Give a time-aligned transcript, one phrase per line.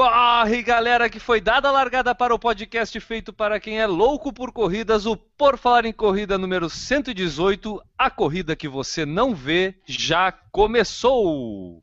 [0.00, 4.32] Corre, galera, que foi dada a largada para o podcast feito para quem é louco
[4.32, 9.74] por corridas, o Por Falar em Corrida número 118, a corrida que você não vê
[9.84, 11.82] já começou!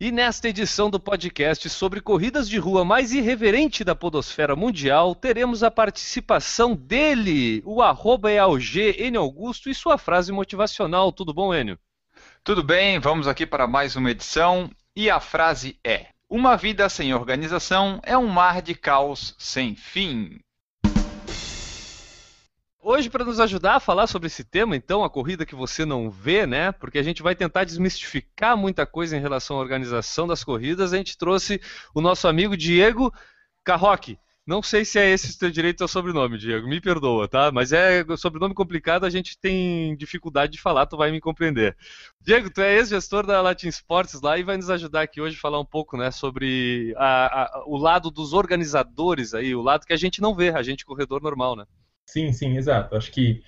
[0.00, 5.62] E nesta edição do podcast sobre corridas de rua mais irreverente da podosfera mundial, teremos
[5.62, 11.12] a participação dele, o arroba Enio Augusto, e sua frase motivacional.
[11.12, 11.78] Tudo bom, Enio?
[12.42, 17.12] Tudo bem, vamos aqui para mais uma edição e a frase é: Uma vida sem
[17.12, 20.40] organização é um mar de caos sem fim.
[22.82, 26.10] Hoje, para nos ajudar a falar sobre esse tema, então, a corrida que você não
[26.10, 26.72] vê, né?
[26.72, 30.96] Porque a gente vai tentar desmistificar muita coisa em relação à organização das corridas, a
[30.96, 31.60] gente trouxe
[31.94, 33.12] o nosso amigo Diego
[33.62, 34.18] Carroque.
[34.50, 37.52] Não sei se é esse o seu direito ao sobrenome, Diego, me perdoa, tá?
[37.52, 41.76] Mas é sobrenome complicado, a gente tem dificuldade de falar, tu vai me compreender.
[42.20, 45.40] Diego, tu é ex-gestor da Latin Sports lá e vai nos ajudar aqui hoje a
[45.40, 49.92] falar um pouco, né, sobre a, a, o lado dos organizadores aí, o lado que
[49.92, 51.64] a gente não vê, a gente corredor normal, né?
[52.04, 52.96] Sim, sim, exato.
[52.96, 53.44] Acho que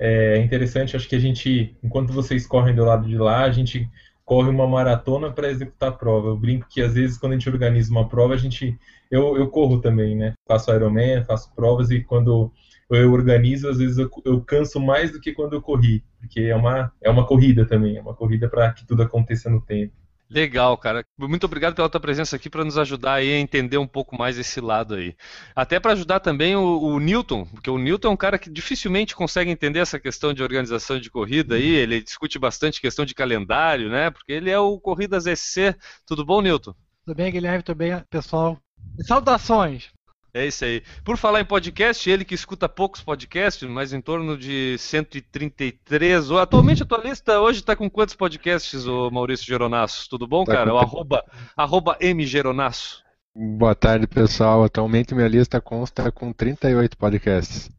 [0.00, 3.86] é interessante, acho que a gente, enquanto vocês correm do lado de lá, a gente
[4.24, 6.28] corre uma maratona para executar a prova.
[6.28, 8.74] Eu brinco que às vezes quando a gente organiza uma prova, a gente
[9.10, 10.34] eu, eu corro também, né?
[10.46, 12.52] Faço Ironman, faço provas e quando
[12.90, 16.54] eu organizo, às vezes eu, eu canso mais do que quando eu corri, porque é
[16.54, 19.92] uma é uma corrida também, é uma corrida para que tudo aconteça no tempo.
[20.28, 21.04] Legal, cara.
[21.16, 24.36] Muito obrigado pela tua presença aqui para nos ajudar aí a entender um pouco mais
[24.36, 25.14] esse lado aí.
[25.54, 29.14] Até para ajudar também o, o, Newton, porque o Newton é um cara que dificilmente
[29.14, 33.88] consegue entender essa questão de organização de corrida aí, ele discute bastante questão de calendário,
[33.88, 34.10] né?
[34.10, 35.76] Porque ele é o Corridas EC.
[36.04, 36.74] Tudo bom, Newton?
[37.04, 37.62] Tudo bem, Guilherme?
[37.62, 38.60] Tudo bem, pessoal?
[39.00, 39.96] Saudações!
[40.36, 40.82] É isso aí.
[41.02, 46.30] Por falar em podcast, ele que escuta poucos podcasts, mas em torno de 133.
[46.32, 50.06] Atualmente a tua lista hoje está com quantos podcasts, ô Maurício Geronasso?
[50.10, 50.70] Tudo bom, tá cara?
[50.70, 50.76] Com...
[50.76, 51.24] O arroba,
[51.56, 53.02] arroba mgeronasso.
[53.34, 54.62] Boa tarde, pessoal.
[54.62, 57.70] Atualmente minha lista consta com 38 podcasts.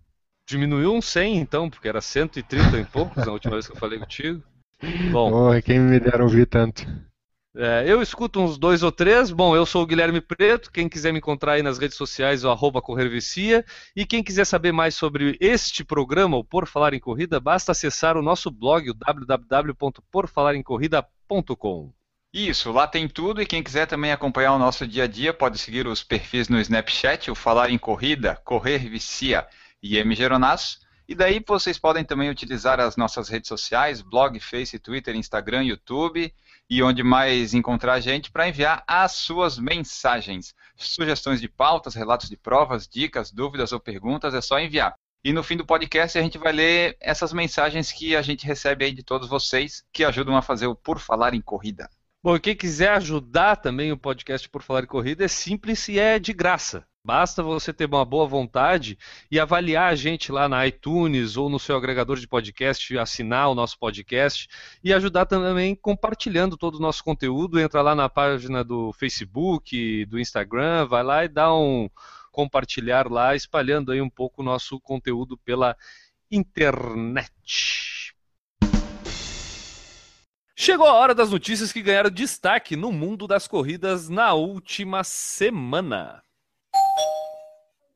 [0.50, 4.00] Diminuiu um 100, então, porque era 130 e poucos na última vez que eu falei
[4.00, 4.42] contigo.
[5.12, 5.32] Bom.
[5.32, 6.88] Oh, quem me dera ouvir tanto.
[7.60, 9.32] É, eu escuto uns dois ou três.
[9.32, 10.72] Bom, eu sou o Guilherme Preto.
[10.72, 13.66] Quem quiser me encontrar aí nas redes sociais, o arroba Corrervicia.
[13.96, 18.16] E quem quiser saber mais sobre este programa, o Por Falar em Corrida, basta acessar
[18.16, 21.92] o nosso blog, o www.porfalarencorrida.com.
[22.32, 25.58] Isso, lá tem tudo e quem quiser também acompanhar o nosso dia a dia pode
[25.58, 29.48] seguir os perfis no Snapchat, o Falar em Corrida, Correr Vicia
[29.82, 30.14] e M.
[30.14, 30.78] Geronasso.
[31.10, 36.32] E daí vocês podem também utilizar as nossas redes sociais, blog, Face, Twitter, Instagram, YouTube
[36.70, 40.54] e onde mais encontrar a gente para enviar as suas mensagens.
[40.76, 44.96] Sugestões de pautas, relatos de provas, dicas, dúvidas ou perguntas, é só enviar.
[45.24, 48.86] E no fim do podcast a gente vai ler essas mensagens que a gente recebe
[48.86, 51.90] aí de todos vocês que ajudam a fazer o Por Falar em Corrida.
[52.24, 56.20] Bom, quem quiser ajudar também o podcast Por Falar em Corrida é simples e é
[56.20, 56.86] de graça.
[57.08, 58.98] Basta você ter uma boa vontade
[59.32, 63.56] e avaliar a gente lá na iTunes ou no seu agregador de podcast, assinar o
[63.56, 64.50] nosso podcast
[64.84, 67.62] e ajudar também compartilhando todo o nosso conteúdo.
[67.62, 71.90] Entra lá na página do Facebook, do Instagram, vai lá e dá um
[72.30, 75.78] compartilhar lá, espalhando aí um pouco o nosso conteúdo pela
[76.30, 78.14] internet.
[80.58, 86.22] Chegou a hora das notícias que ganharam destaque no mundo das corridas na última semana.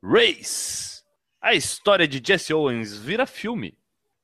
[0.04, 1.04] Race.
[1.40, 3.78] A história de Jesse Owens vira filme.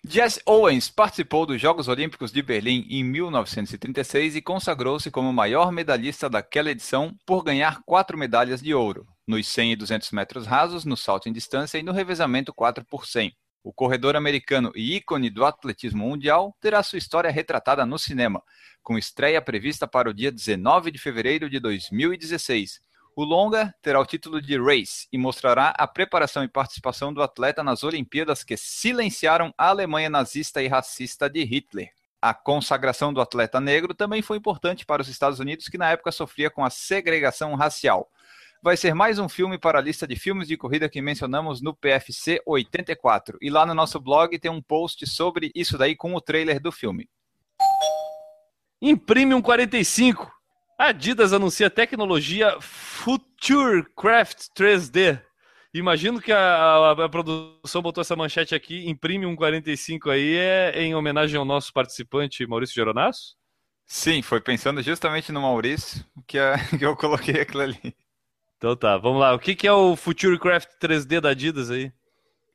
[0.04, 6.28] Jesse Owens participou dos Jogos Olímpicos de Berlim em 1936 e consagrou-se como maior medalhista
[6.28, 10.98] daquela edição por ganhar quatro medalhas de ouro, nos 100 e 200 metros rasos, no
[10.98, 13.32] salto em distância e no revezamento 4 por 100.
[13.64, 18.42] O corredor americano e ícone do atletismo mundial terá sua história retratada no cinema,
[18.82, 22.87] com estreia prevista para o dia 19 de fevereiro de 2016
[23.18, 27.64] o longa terá o título de Race e mostrará a preparação e participação do atleta
[27.64, 31.90] nas Olimpíadas que silenciaram a Alemanha nazista e racista de Hitler.
[32.22, 36.12] A consagração do atleta negro também foi importante para os Estados Unidos, que na época
[36.12, 38.08] sofria com a segregação racial.
[38.62, 41.76] Vai ser mais um filme para a lista de filmes de corrida que mencionamos no
[41.76, 43.40] PFC 84.
[43.42, 46.72] E lá no nosso blog tem um post sobre isso daí com o trailer do
[46.72, 47.10] filme.
[48.80, 50.37] Imprime um 45
[50.78, 55.22] a Adidas anuncia tecnologia Futurecraft 3D
[55.74, 60.82] Imagino que a, a, a, produção botou essa manchete aqui, imprime um 45 aí, é
[60.82, 63.36] em homenagem ao nosso participante Maurício Geronasso?
[63.86, 67.96] Sim, foi pensando justamente no Maurício que, a, que eu coloquei aquilo ali.
[68.58, 69.34] Então tá, vamos lá.
[69.36, 71.92] O que, que é o Futurecraft 3D da Adidas aí?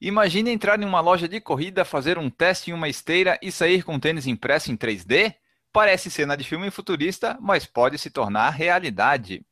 [0.00, 3.84] Imagine entrar em uma loja de corrida, fazer um teste em uma esteira e sair
[3.84, 5.32] com tênis impresso em 3D?
[5.72, 9.42] Parece cena de filme futurista, mas pode se tornar realidade.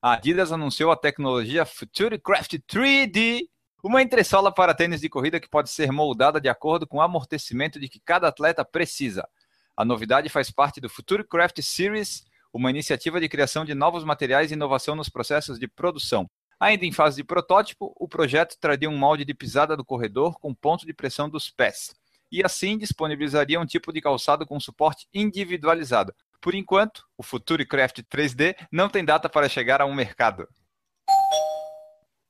[0.00, 3.48] A Adidas anunciou a tecnologia Futurecraft 3D,
[3.82, 7.80] uma entressola para tênis de corrida que pode ser moldada de acordo com o amortecimento
[7.80, 9.28] de que cada atleta precisa.
[9.76, 14.54] A novidade faz parte do Futurecraft Series, uma iniciativa de criação de novos materiais e
[14.54, 16.30] inovação nos processos de produção.
[16.60, 20.54] Ainda em fase de protótipo, o projeto traria um molde de pisada do corredor com
[20.54, 21.96] ponto de pressão dos pés.
[22.30, 26.14] E assim disponibilizaria um tipo de calçado com suporte individualizado.
[26.40, 30.46] Por enquanto, o Futurecraft 3D não tem data para chegar ao mercado.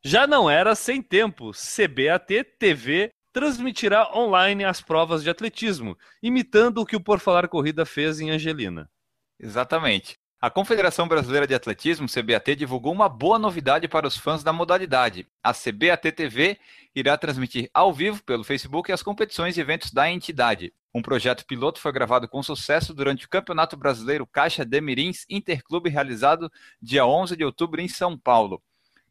[0.05, 1.51] Já não era sem tempo.
[1.51, 7.85] CBAT TV transmitirá online as provas de atletismo, imitando o que o Por Falar Corrida
[7.85, 8.91] fez em Angelina.
[9.39, 10.19] Exatamente.
[10.41, 15.27] A Confederação Brasileira de Atletismo, CBAT, divulgou uma boa novidade para os fãs da modalidade.
[15.43, 16.57] A CBAT TV
[16.95, 20.73] irá transmitir ao vivo pelo Facebook as competições e eventos da entidade.
[20.95, 25.91] Um projeto piloto foi gravado com sucesso durante o Campeonato Brasileiro Caixa de Mirins Interclube
[25.91, 26.49] realizado
[26.81, 28.63] dia 11 de outubro em São Paulo.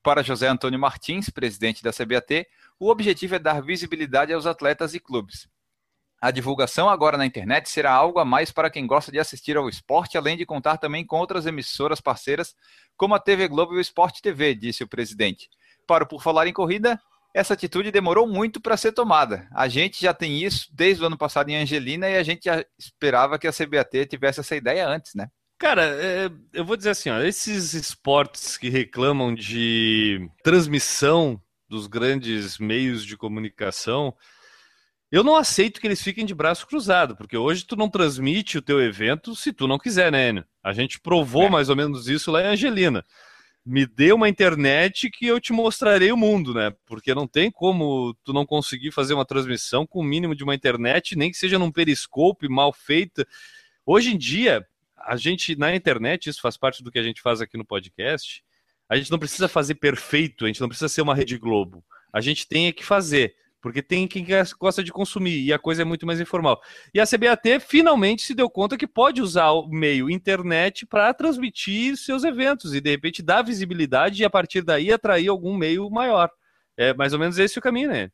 [0.01, 2.47] Para José Antônio Martins, presidente da CBAT,
[2.79, 5.45] o objetivo é dar visibilidade aos atletas e clubes.
[6.19, 9.69] A divulgação agora na internet será algo a mais para quem gosta de assistir ao
[9.69, 12.55] esporte, além de contar também com outras emissoras parceiras,
[12.95, 15.47] como a TV Globo e o Sport TV, disse o presidente.
[15.85, 16.99] Para o Por Falar em Corrida,
[17.33, 19.47] essa atitude demorou muito para ser tomada.
[19.53, 22.49] A gente já tem isso desde o ano passado em Angelina e a gente
[22.79, 25.29] esperava que a CBAT tivesse essa ideia antes, né?
[25.59, 32.57] Cara, é, eu vou dizer assim, ó, esses esportes que reclamam de transmissão dos grandes
[32.57, 34.15] meios de comunicação,
[35.11, 38.61] eu não aceito que eles fiquem de braço cruzado, porque hoje tu não transmite o
[38.61, 40.45] teu evento se tu não quiser, né, Enio?
[40.61, 41.49] A gente provou é.
[41.49, 43.05] mais ou menos isso lá em Angelina.
[43.65, 46.73] Me dê uma internet que eu te mostrarei o mundo, né?
[46.85, 50.55] Porque não tem como tu não conseguir fazer uma transmissão com o mínimo de uma
[50.55, 53.25] internet, nem que seja num periscope mal feita.
[53.85, 54.65] Hoje em dia,
[54.97, 58.43] a gente na internet, isso faz parte do que a gente faz aqui no podcast,
[58.89, 61.83] a gente não precisa fazer perfeito, a gente não precisa ser uma Rede Globo.
[62.11, 64.25] A gente tem que fazer porque tem quem
[64.59, 66.61] gosta de consumir e a coisa é muito mais informal.
[66.93, 71.97] E a CBAT finalmente se deu conta que pode usar o meio internet para transmitir
[71.97, 76.29] seus eventos e de repente dar visibilidade e a partir daí atrair algum meio maior.
[76.77, 78.09] É mais ou menos esse o caminho, né?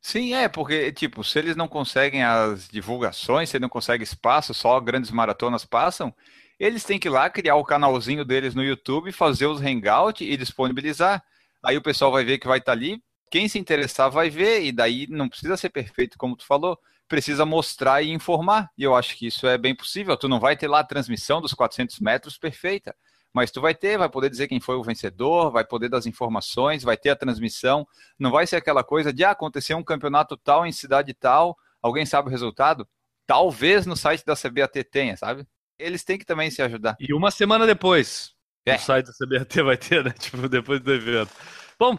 [0.00, 4.78] Sim, é, porque, tipo, se eles não conseguem as divulgações, se não conseguem espaço, só
[4.80, 6.14] grandes maratonas passam,
[6.58, 10.36] eles têm que ir lá criar o canalzinho deles no YouTube, fazer os hangout e
[10.36, 11.22] disponibilizar.
[11.62, 14.62] Aí o pessoal vai ver que vai estar tá ali, quem se interessar vai ver,
[14.62, 16.78] e daí não precisa ser perfeito, como tu falou,
[17.08, 18.70] precisa mostrar e informar.
[18.76, 20.16] E eu acho que isso é bem possível.
[20.16, 22.94] Tu não vai ter lá a transmissão dos 400 metros perfeita,
[23.32, 26.82] mas tu vai ter, vai poder dizer quem foi o vencedor, vai poder das informações,
[26.82, 27.86] vai ter a transmissão.
[28.18, 32.04] Não vai ser aquela coisa de ah, acontecer um campeonato tal em cidade tal, alguém
[32.04, 32.86] sabe o resultado?
[33.26, 35.46] Talvez no site da CBAT tenha, sabe?
[35.78, 36.96] Eles têm que também se ajudar.
[36.98, 38.32] E uma semana depois,
[38.66, 38.76] é.
[38.76, 40.10] o site da CBAT vai ter, né?
[40.18, 41.30] Tipo, depois do evento.
[41.78, 41.96] Bom,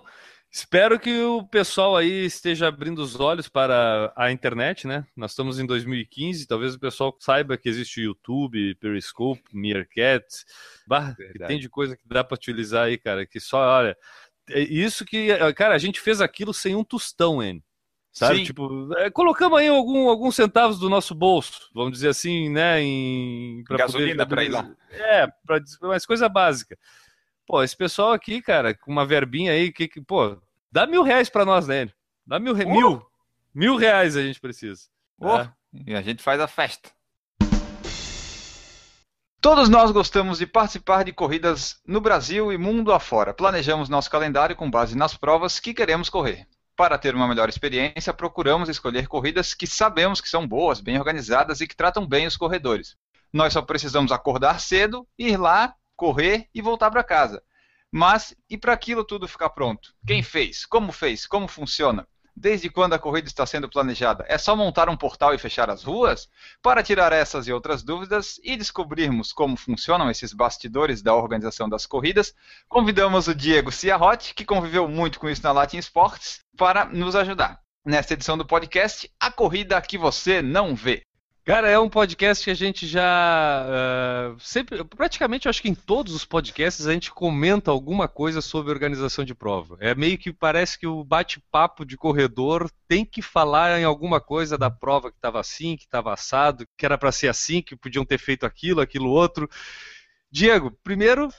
[0.51, 5.05] Espero que o pessoal aí esteja abrindo os olhos para a internet, né?
[5.15, 10.25] Nós estamos em 2015, talvez o pessoal saiba que existe o YouTube, Periscope, Meerkat,
[10.87, 13.95] bah, que tem de coisa que dá para utilizar aí, cara, que só, olha,
[14.49, 17.63] é isso que, cara, a gente fez aquilo sem um tostão, hein?
[18.11, 18.37] Sabe?
[18.39, 18.43] Sim.
[18.45, 22.81] Tipo, é, colocamos aí algum, alguns centavos do nosso bolso, vamos dizer assim, né?
[22.81, 24.67] Em, pra Gasolina para ir lá.
[24.89, 26.75] É, pra, mas coisa básica.
[27.49, 30.37] Pô, esse pessoal aqui, cara, com uma verbinha aí, que, que pô,
[30.71, 31.89] dá mil reais pra nós, né?
[32.23, 32.63] Dá mil, re...
[32.63, 32.69] uh!
[32.69, 33.01] mil,
[33.51, 34.83] mil reais a gente precisa.
[35.19, 35.39] Uh!
[35.39, 35.51] É.
[35.87, 36.91] E a gente faz a festa.
[39.41, 43.33] Todos nós gostamos de participar de corridas no Brasil e mundo afora.
[43.33, 46.47] Planejamos nosso calendário com base nas provas que queremos correr.
[46.75, 51.61] Para ter uma melhor experiência, procuramos escolher corridas que sabemos que são boas, bem organizadas
[51.61, 52.95] e que tratam bem os corredores.
[53.33, 57.43] Nós só precisamos acordar cedo, ir lá correr e voltar para casa.
[57.91, 59.93] Mas e para aquilo tudo ficar pronto?
[60.07, 60.65] Quem fez?
[60.65, 61.27] Como fez?
[61.27, 62.07] Como funciona?
[62.33, 64.23] Desde quando a corrida está sendo planejada?
[64.29, 66.29] É só montar um portal e fechar as ruas?
[66.61, 71.85] Para tirar essas e outras dúvidas e descobrirmos como funcionam esses bastidores da organização das
[71.85, 72.33] corridas,
[72.69, 77.59] convidamos o Diego Ciarrotti, que conviveu muito com isso na Latin Sports, para nos ajudar.
[77.83, 81.08] Nesta edição do podcast, A Corrida que Você Não Vê.
[81.49, 86.13] Cara, é um podcast que a gente já uh, sempre, praticamente, acho que em todos
[86.13, 89.75] os podcasts a gente comenta alguma coisa sobre organização de prova.
[89.79, 94.59] É meio que parece que o bate-papo de corredor tem que falar em alguma coisa
[94.59, 98.05] da prova que estava assim, que estava assado, que era para ser assim, que podiam
[98.05, 99.49] ter feito aquilo, aquilo outro.
[100.31, 101.29] Diego, primeiro,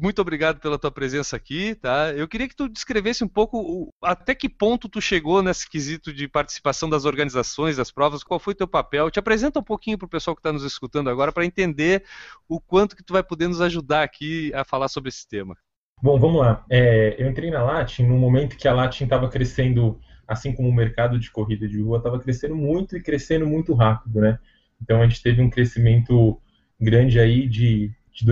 [0.00, 2.10] muito obrigado pela tua presença aqui, tá?
[2.12, 6.10] Eu queria que tu descrevesse um pouco o, até que ponto tu chegou nesse quesito
[6.10, 9.10] de participação das organizações, das provas, qual foi o teu papel.
[9.10, 12.04] Te apresenta um pouquinho para o pessoal que está nos escutando agora para entender
[12.48, 15.54] o quanto que tu vai poder nos ajudar aqui a falar sobre esse tema.
[16.02, 16.64] Bom, vamos lá.
[16.70, 20.74] É, eu entrei na Latin no momento que a Latin estava crescendo, assim como o
[20.74, 24.38] mercado de corrida de rua estava crescendo muito e crescendo muito rápido, né?
[24.80, 26.40] Então a gente teve um crescimento
[26.80, 28.26] grande aí de de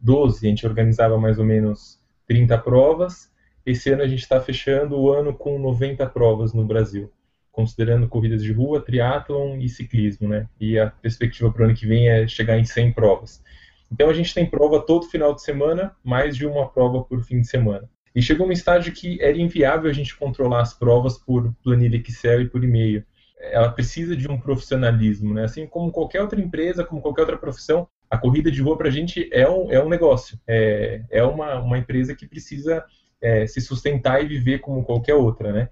[0.00, 3.30] 2012, a gente organizava mais ou menos 30 provas.
[3.64, 7.12] Esse ano a gente está fechando o ano com 90 provas no Brasil,
[7.52, 10.48] considerando corridas de rua, triatlon e ciclismo, né?
[10.60, 13.42] E a perspectiva para o ano que vem é chegar em 100 provas.
[13.90, 17.40] Então a gente tem prova todo final de semana, mais de uma prova por fim
[17.40, 17.88] de semana.
[18.14, 22.42] E chegou num estágio que era inviável a gente controlar as provas por planilha Excel
[22.42, 23.04] e por e-mail.
[23.38, 25.44] Ela precisa de um profissionalismo, né?
[25.44, 28.90] Assim como qualquer outra empresa, como qualquer outra profissão, a corrida de rua para a
[28.90, 32.84] gente é um, é um negócio, é, é uma, uma empresa que precisa
[33.20, 35.68] é, se sustentar e viver como qualquer outra, né?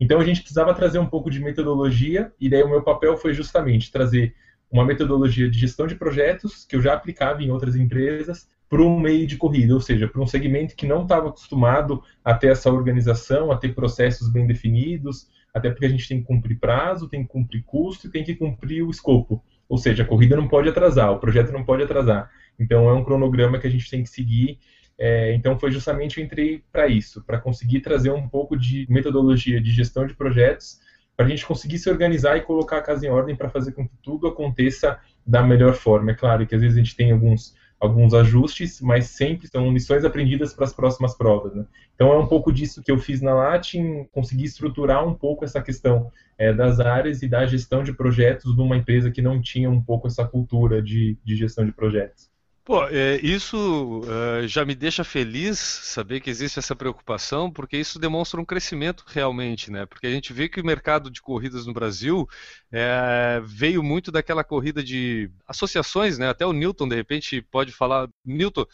[0.00, 3.32] Então a gente precisava trazer um pouco de metodologia e daí o meu papel foi
[3.32, 4.34] justamente trazer
[4.70, 8.98] uma metodologia de gestão de projetos que eu já aplicava em outras empresas para um
[8.98, 12.72] meio de corrida, ou seja, para um segmento que não estava acostumado a ter essa
[12.72, 17.22] organização, a ter processos bem definidos, até porque a gente tem que cumprir prazo, tem
[17.22, 19.44] que cumprir custo e tem que cumprir o escopo.
[19.72, 22.30] Ou seja, a corrida não pode atrasar, o projeto não pode atrasar.
[22.60, 24.58] Então é um cronograma que a gente tem que seguir.
[24.98, 29.58] É, então foi justamente eu entrei para isso, para conseguir trazer um pouco de metodologia
[29.62, 30.78] de gestão de projetos,
[31.16, 33.88] para a gente conseguir se organizar e colocar a casa em ordem para fazer com
[33.88, 36.10] que tudo aconteça da melhor forma.
[36.10, 40.04] É claro que às vezes a gente tem alguns alguns ajustes, mas sempre são lições
[40.04, 41.52] aprendidas para as próximas provas.
[41.52, 41.66] Né?
[41.96, 45.60] Então é um pouco disso que eu fiz na Latin, consegui estruturar um pouco essa
[45.60, 46.08] questão
[46.38, 49.82] é, das áreas e da gestão de projetos de uma empresa que não tinha um
[49.82, 52.30] pouco essa cultura de, de gestão de projetos.
[52.64, 54.02] Pô, é, isso
[54.44, 59.02] é, já me deixa feliz saber que existe essa preocupação, porque isso demonstra um crescimento
[59.08, 59.84] realmente, né?
[59.84, 62.24] Porque a gente vê que o mercado de corridas no Brasil
[62.70, 66.28] é, veio muito daquela corrida de associações, né?
[66.28, 68.08] Até o Newton, de repente, pode falar.
[68.24, 68.64] Newton,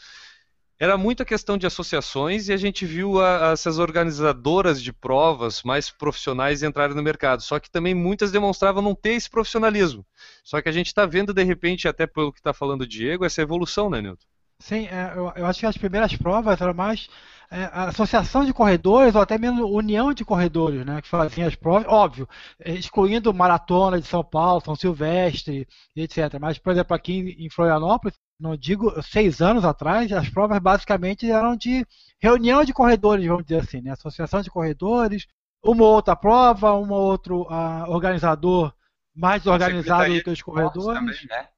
[0.81, 5.91] era muita questão de associações e a gente viu a, essas organizadoras de provas mais
[5.91, 7.43] profissionais entrarem no mercado.
[7.43, 10.07] Só que também muitas demonstravam não ter esse profissionalismo.
[10.45, 13.25] Só que a gente está vendo, de repente, até pelo que está falando o Diego,
[13.25, 14.25] essa evolução, né, Nilton?
[14.61, 17.09] Sim, é, eu, eu, acho que as primeiras provas eram mais
[17.51, 21.87] a associação de corredores ou até mesmo união de corredores, né, que faziam as provas,
[21.89, 22.29] óbvio,
[22.65, 26.39] excluindo maratona de São Paulo, São Silvestre, etc.
[26.39, 31.57] Mas, por exemplo, aqui em Florianópolis, não digo seis anos atrás, as provas basicamente eram
[31.57, 31.87] de
[32.21, 33.93] reunião de corredores, vamos dizer assim, né?
[33.93, 35.27] associação de corredores,
[35.65, 38.73] uma outra prova, um outro uh, organizador
[39.15, 40.99] mais organizado do que os corredores.
[40.99, 41.49] Também, né?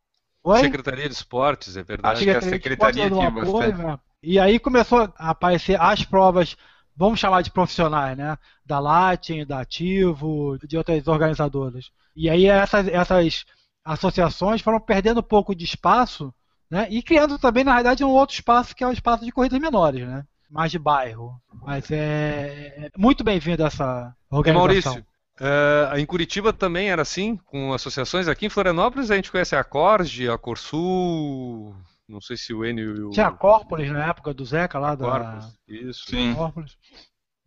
[0.42, 0.60] Oi?
[0.60, 2.14] Secretaria de Esportes, é verdade.
[2.14, 3.76] Acho que a Secretaria tinha bastante.
[3.76, 3.98] Né?
[4.22, 6.56] E aí começou a aparecer as provas,
[6.96, 8.36] vamos chamar de profissionais, né?
[8.64, 11.90] Da Latin, da Ativo, de outras organizadoras.
[12.14, 13.44] E aí essas, essas
[13.84, 16.32] associações foram perdendo um pouco de espaço
[16.70, 16.86] né?
[16.88, 20.06] E criando também, na realidade, um outro espaço que é o espaço de corridas menores,
[20.06, 20.24] né?
[20.50, 21.40] mais de bairro.
[21.62, 24.94] Mas é, é muito bem-vindo essa organização.
[24.94, 25.06] Maurício,
[25.40, 28.26] uh, em Curitiba também era assim, com associações.
[28.26, 31.74] Aqui em Florianópolis a gente conhece a Corge, a Corsul,
[32.10, 33.10] não sei se o Enio e o...
[33.10, 35.48] Tinha a Corpolis na época do Zeca lá da...
[35.68, 36.10] Isso.
[36.10, 36.34] Sim.
[36.34, 36.76] Corpolis.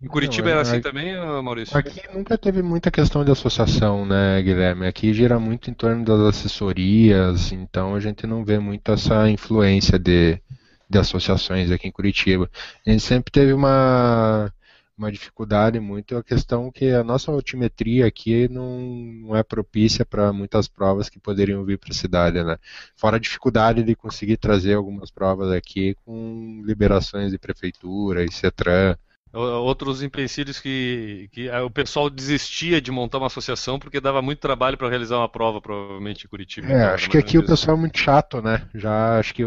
[0.01, 1.77] Em Curitiba era assim também, Maurício?
[1.77, 4.85] Aqui nunca teve muita questão de associação, né, Guilherme?
[4.85, 9.97] Aqui gira muito em torno das assessorias, então a gente não vê muito essa influência
[9.97, 10.41] de,
[10.89, 12.49] de associações aqui em Curitiba.
[12.85, 14.51] A gente sempre teve uma,
[14.97, 20.31] uma dificuldade muito, a questão que a nossa altimetria aqui não, não é propícia para
[20.31, 22.57] muitas provas que poderiam vir para a cidade, né?
[22.95, 28.97] Fora a dificuldade de conseguir trazer algumas provas aqui com liberações de prefeitura e CETRAN,
[29.35, 34.77] Outros empecilhos que, que o pessoal desistia de montar uma associação porque dava muito trabalho
[34.77, 36.71] para realizar uma prova, provavelmente em Curitiba.
[36.71, 38.67] É, acho que aqui o pessoal é muito chato, né?
[38.75, 39.41] Já acho que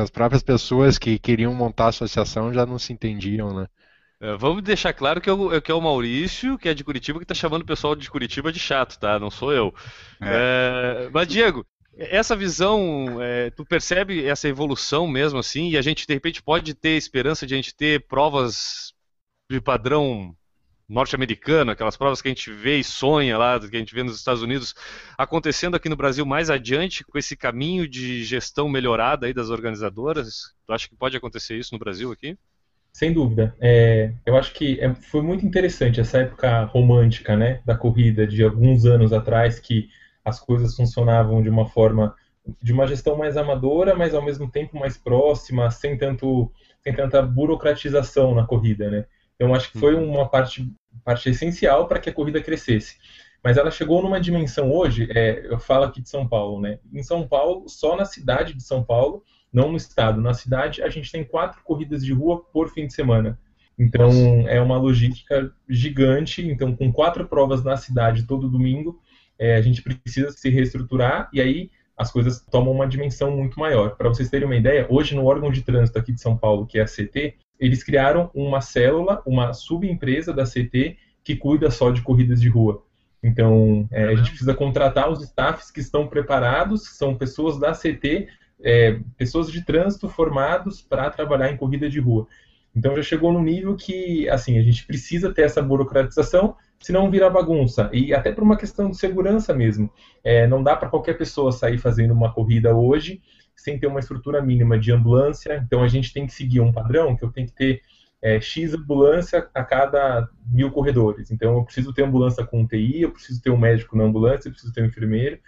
[0.00, 3.66] as próprias pessoas que queriam montar a associação já não se entendiam, né?
[4.20, 7.18] É, vamos deixar claro que é, o, que é o Maurício, que é de Curitiba,
[7.18, 9.18] que está chamando o pessoal de Curitiba de chato, tá?
[9.18, 9.72] Não sou eu.
[10.20, 11.06] É.
[11.06, 11.64] É, mas, Diego,
[11.96, 16.74] essa visão, é, tu percebe essa evolução mesmo assim, e a gente de repente pode
[16.74, 18.92] ter esperança de a gente ter provas
[19.50, 20.34] de padrão
[20.88, 24.16] norte-americano, aquelas provas que a gente vê e sonha lá, que a gente vê nos
[24.16, 24.74] Estados Unidos,
[25.18, 30.54] acontecendo aqui no Brasil mais adiante com esse caminho de gestão melhorada aí das organizadoras?
[30.66, 32.38] Tu acha que pode acontecer isso no Brasil aqui?
[32.98, 33.54] Sem dúvida.
[33.60, 38.42] É, eu acho que é, foi muito interessante essa época romântica, né, da corrida de
[38.42, 39.88] alguns anos atrás, que
[40.24, 42.12] as coisas funcionavam de uma forma
[42.60, 46.50] de uma gestão mais amadora, mas ao mesmo tempo mais próxima, sem tanto
[46.80, 49.04] sem tanta burocratização na corrida, né?
[49.38, 50.10] Eu acho que foi uhum.
[50.10, 50.68] uma parte,
[51.04, 52.96] parte essencial para que a corrida crescesse.
[53.44, 56.80] Mas ela chegou numa dimensão hoje, é, eu falo aqui de São Paulo, né?
[56.92, 60.88] Em São Paulo, só na cidade de São Paulo, não no estado, na cidade, a
[60.88, 63.38] gente tem quatro corridas de rua por fim de semana.
[63.78, 64.10] Então
[64.48, 66.46] é uma logística gigante.
[66.46, 69.00] Então, com quatro provas na cidade todo domingo,
[69.38, 73.96] é, a gente precisa se reestruturar e aí as coisas tomam uma dimensão muito maior.
[73.96, 76.78] Para vocês terem uma ideia, hoje no órgão de trânsito aqui de São Paulo, que
[76.78, 82.02] é a CT, eles criaram uma célula, uma subempresa da CT que cuida só de
[82.02, 82.84] corridas de rua.
[83.22, 87.72] Então, é, a gente precisa contratar os staffs que estão preparados, que são pessoas da
[87.72, 88.28] CT,
[88.62, 92.26] é, pessoas de trânsito formados para trabalhar em corrida de rua.
[92.74, 97.28] Então, já chegou no nível que, assim, a gente precisa ter essa burocratização, senão vira
[97.28, 97.90] bagunça.
[97.92, 99.90] E até por uma questão de segurança mesmo.
[100.22, 103.20] É, não dá para qualquer pessoa sair fazendo uma corrida hoje
[103.58, 105.60] sem ter uma estrutura mínima de ambulância.
[105.66, 107.82] Então a gente tem que seguir um padrão que eu tenho que ter
[108.22, 111.30] é, X ambulância a cada mil corredores.
[111.30, 114.52] Então eu preciso ter ambulância com UTI, eu preciso ter um médico na ambulância, eu
[114.52, 115.38] preciso ter um enfermeiro,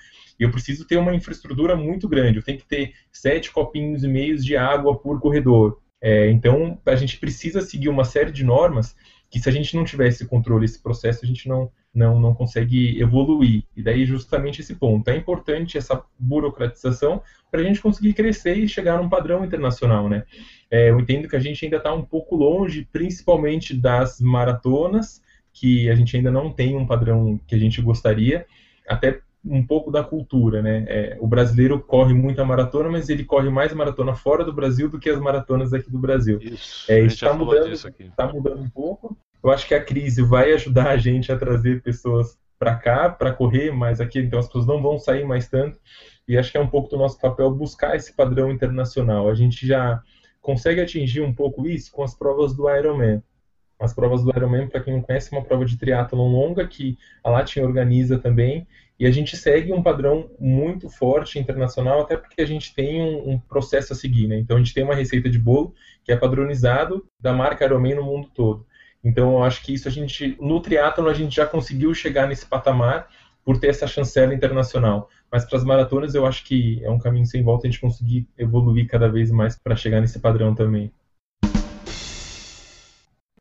[0.41, 2.39] e eu preciso ter uma infraestrutura muito grande.
[2.39, 5.79] Eu tenho que ter sete copinhos e meios de água por corredor.
[6.01, 8.97] É, então a gente precisa seguir uma série de normas
[9.31, 12.35] que se a gente não tiver esse controle, esse processo, a gente não, não, não
[12.35, 13.65] consegue evoluir.
[13.77, 15.09] E daí justamente esse ponto.
[15.09, 20.25] É importante essa burocratização para a gente conseguir crescer e chegar num padrão internacional, né?
[20.71, 25.91] É, eu entendo que a gente ainda está um pouco longe, principalmente das maratonas, que
[25.91, 28.47] a gente ainda não tem um padrão que a gente gostaria,
[28.89, 30.85] até um pouco da cultura, né?
[30.87, 34.99] É, o brasileiro corre muita maratona, mas ele corre mais maratona fora do Brasil do
[34.99, 36.39] que as maratonas aqui do Brasil.
[36.43, 37.75] Isso, é, está mudando,
[38.17, 39.17] tá mudando um pouco.
[39.43, 43.33] Eu acho que a crise vai ajudar a gente a trazer pessoas para cá, para
[43.33, 45.79] correr mais aqui, então as pessoas não vão sair mais tanto.
[46.29, 49.31] E acho que é um pouco do nosso papel buscar esse padrão internacional.
[49.31, 50.03] A gente já
[50.43, 53.23] consegue atingir um pouco isso com as provas do Ironman.
[53.79, 56.99] As provas do Ironman, para quem não conhece, é uma prova de triatlon longa que
[57.25, 58.67] a Latin organiza também
[59.01, 63.31] e a gente segue um padrão muito forte internacional, até porque a gente tem um,
[63.31, 64.39] um, processo a seguir, né?
[64.39, 68.05] Então a gente tem uma receita de bolo que é padronizado da marca Ironman no
[68.05, 68.67] mundo todo.
[69.03, 72.45] Então eu acho que isso a gente, no triatlon a gente já conseguiu chegar nesse
[72.45, 73.09] patamar
[73.43, 75.09] por ter essa chancela internacional.
[75.33, 78.29] Mas para as maratonas eu acho que é um caminho sem volta a gente conseguir
[78.37, 80.93] evoluir cada vez mais para chegar nesse padrão também.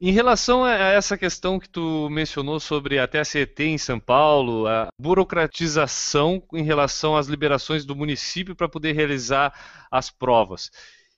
[0.02, 4.88] Em relação a essa questão que tu mencionou sobre a TSET em São Paulo, a
[4.98, 9.54] burocratização em relação às liberações do município para poder realizar
[9.92, 10.72] as provas.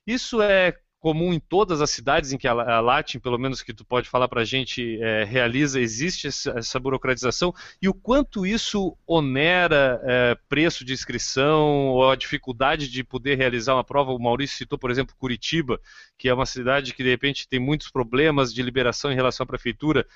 [0.04, 3.84] Isso é comum em todas as cidades em que a, Latin, pelo menos que tu
[3.84, 10.00] pode falar para a gente, é, realiza, existe essa, burocratização e o quanto isso onera
[10.04, 14.12] é, preço de inscrição ou a dificuldade de poder realizar uma prova.
[14.12, 15.80] O Maurício citou, por exemplo, Curitiba,
[16.16, 19.46] que é uma cidade que de repente tem muitos problemas de liberação em relação à
[19.46, 20.06] prefeitura.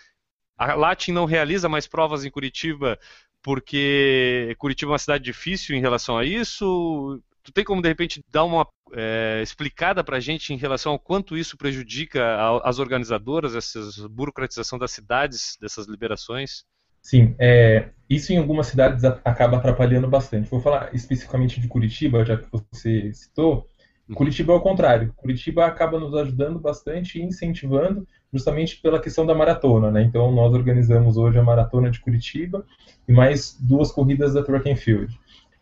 [0.57, 2.97] A Latin não realiza mais provas em Curitiba
[3.43, 7.21] porque Curitiba é uma cidade difícil em relação a isso.
[7.47, 10.99] Tu tem como de repente dar uma é, explicada para a gente em relação ao
[10.99, 16.65] quanto isso prejudica a, as organizadoras, essa burocratização das cidades, dessas liberações?
[17.01, 20.51] Sim, é, isso em algumas cidades acaba atrapalhando bastante.
[20.51, 23.71] Vou falar especificamente de Curitiba, já que você citou.
[24.09, 24.17] Uhum.
[24.17, 25.13] Curitiba é o contrário.
[25.15, 30.03] Curitiba acaba nos ajudando bastante e incentivando justamente pela questão da maratona, né?
[30.03, 32.67] Então nós organizamos hoje a maratona de Curitiba
[33.07, 35.17] e mais duas corridas da Track and Field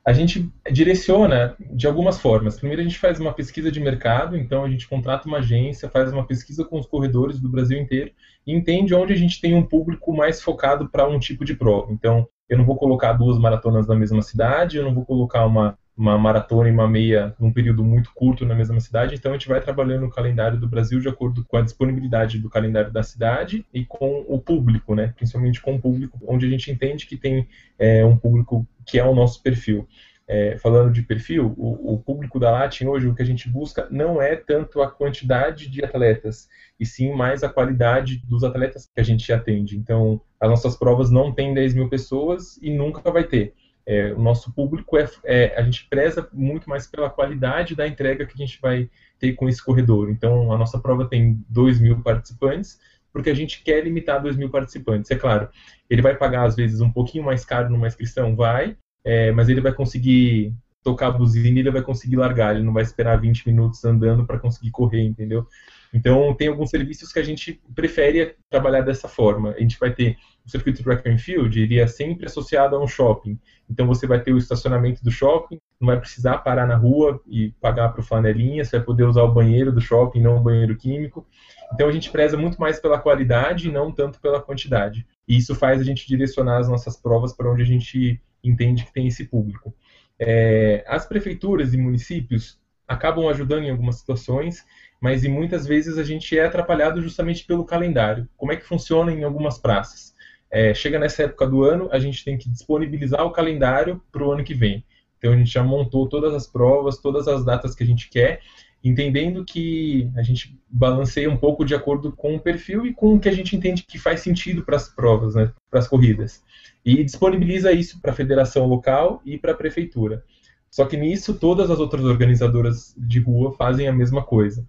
[0.07, 2.59] a gente direciona de algumas formas.
[2.59, 6.13] Primeiro, a gente faz uma pesquisa de mercado, então a gente contrata uma agência, faz
[6.13, 8.11] uma pesquisa com os corredores do Brasil inteiro
[8.47, 11.91] e entende onde a gente tem um público mais focado para um tipo de prova.
[11.91, 15.79] Então, eu não vou colocar duas maratonas na mesma cidade, eu não vou colocar uma,
[15.97, 19.49] uma maratona e uma meia num período muito curto na mesma cidade, então a gente
[19.49, 23.65] vai trabalhando o calendário do Brasil de acordo com a disponibilidade do calendário da cidade
[23.73, 25.13] e com o público, né?
[25.17, 29.05] principalmente com o público, onde a gente entende que tem é, um público que é
[29.05, 29.87] o nosso perfil.
[30.27, 33.87] É, falando de perfil, o, o, público da Latin hoje, o que a gente busca
[33.91, 36.49] não é tanto a quantidade de atletas,
[36.81, 39.77] e sim mais a qualidade dos atletas que a gente atende.
[39.77, 43.55] Então, as nossas provas não têm 10 mil pessoas e nunca vai ter.
[43.87, 48.25] É, o nosso público é, é, a gente preza muito mais pela qualidade da entrega
[48.25, 50.11] que a gente vai ter com esse corredor.
[50.11, 52.81] Então, a nossa prova tem 2 mil participantes,
[53.13, 55.11] porque a gente quer limitar 2 mil participantes.
[55.11, 55.49] É claro,
[55.89, 59.61] ele vai pagar às vezes um pouquinho mais caro numa inscrição, vai, é, mas ele
[59.61, 63.47] vai conseguir tocar a buzina e ele vai conseguir largar, ele não vai esperar 20
[63.47, 65.47] minutos andando para conseguir correr, entendeu?
[65.95, 69.51] Então, tem alguns serviços que a gente prefere trabalhar dessa forma.
[69.53, 73.39] A gente vai ter o circuito track and field, iria sempre associado a um shopping.
[73.71, 77.53] Então, você vai ter o estacionamento do shopping, não vai precisar parar na rua e
[77.61, 80.77] pagar para o flanelinha, você vai poder usar o banheiro do shopping, não o banheiro
[80.77, 81.25] químico.
[81.73, 85.07] Então, a gente preza muito mais pela qualidade e não tanto pela quantidade.
[85.29, 88.93] E isso faz a gente direcionar as nossas provas para onde a gente entende que
[88.93, 89.73] tem esse público.
[90.19, 94.65] É, as prefeituras e municípios acabam ajudando em algumas situações,
[95.05, 98.27] mas e muitas vezes a gente é atrapalhado justamente pelo calendário.
[98.39, 100.15] Como é que funciona em algumas praças?
[100.51, 104.33] É, chega nessa época do ano, a gente tem que disponibilizar o calendário para o
[104.33, 104.83] ano que vem.
[105.19, 108.41] Então a gente já montou todas as provas, todas as datas que a gente quer,
[108.83, 113.21] entendendo que a gente balanceia um pouco de acordo com o perfil e com o
[113.21, 116.43] que a gente entende que faz sentido para as provas, né, para as corridas.
[116.83, 120.25] E disponibiliza isso para a federação local e para a prefeitura.
[120.71, 124.67] Só que nisso, todas as outras organizadoras de rua fazem a mesma coisa.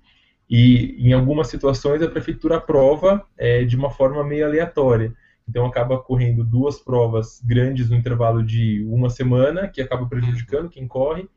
[0.50, 5.14] E em algumas situações a prefeitura aprova é, de uma forma meio aleatória.
[5.48, 10.88] Então acaba correndo duas provas grandes no intervalo de uma semana, que acaba prejudicando quem
[10.88, 11.28] corre.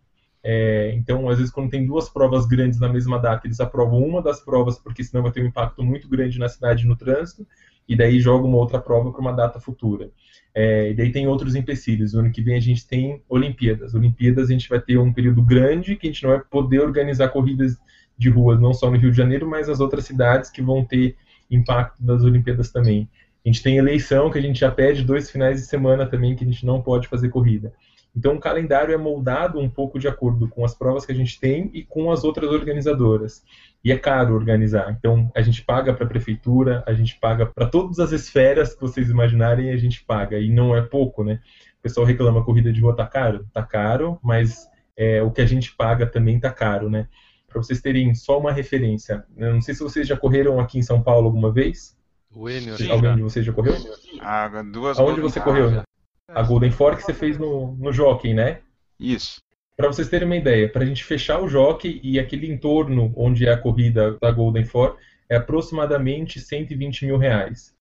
[0.42, 4.23] É, então, às vezes, quando tem duas provas grandes na mesma data, eles aprovam uma
[4.23, 7.47] das provas, porque senão vai ter um impacto muito grande na cidade no trânsito,
[7.88, 10.11] e daí joga uma outra prova para uma data futura.
[10.55, 12.14] É, e daí tem outros empecilhos.
[12.14, 13.94] O ano que vem a gente tem Olimpíadas.
[13.94, 17.29] Olimpíadas a gente vai ter um período grande que a gente não vai poder organizar
[17.29, 17.77] corridas
[18.19, 21.17] de ruas, não só no Rio de Janeiro, mas as outras cidades que vão ter
[21.51, 23.09] impacto das Olimpíadas também.
[23.45, 26.45] A gente tem eleição, que a gente já pede dois finais de semana também, que
[26.45, 27.73] a gente não pode fazer corrida.
[28.15, 31.39] Então o calendário é moldado um pouco de acordo com as provas que a gente
[31.39, 33.45] tem e com as outras organizadoras.
[33.85, 34.91] E é caro organizar.
[34.99, 38.81] Então a gente paga para a prefeitura, a gente paga para todas as esferas que
[38.81, 40.39] vocês imaginarem, a gente paga.
[40.39, 41.41] E não é pouco, né?
[41.79, 45.47] O pessoal reclama corrida de rua tá caro, tá caro, mas é, o que a
[45.47, 47.07] gente paga também tá caro, né?
[47.49, 50.83] Para vocês terem só uma referência, eu não sei se vocês já correram aqui em
[50.83, 51.97] São Paulo alguma vez.
[52.31, 53.75] O Enio, Alguém de vocês já correu?
[54.21, 55.83] Ah, duas Aonde você correu?
[56.29, 58.61] A Golden Fork você fez no, no Jockey, né?
[59.01, 59.41] Isso.
[59.75, 63.47] Para vocês terem uma ideia, para a gente fechar o Jockey e aquele entorno onde
[63.47, 67.75] é a corrida da Golden Fork é aproximadamente 120 mil reais.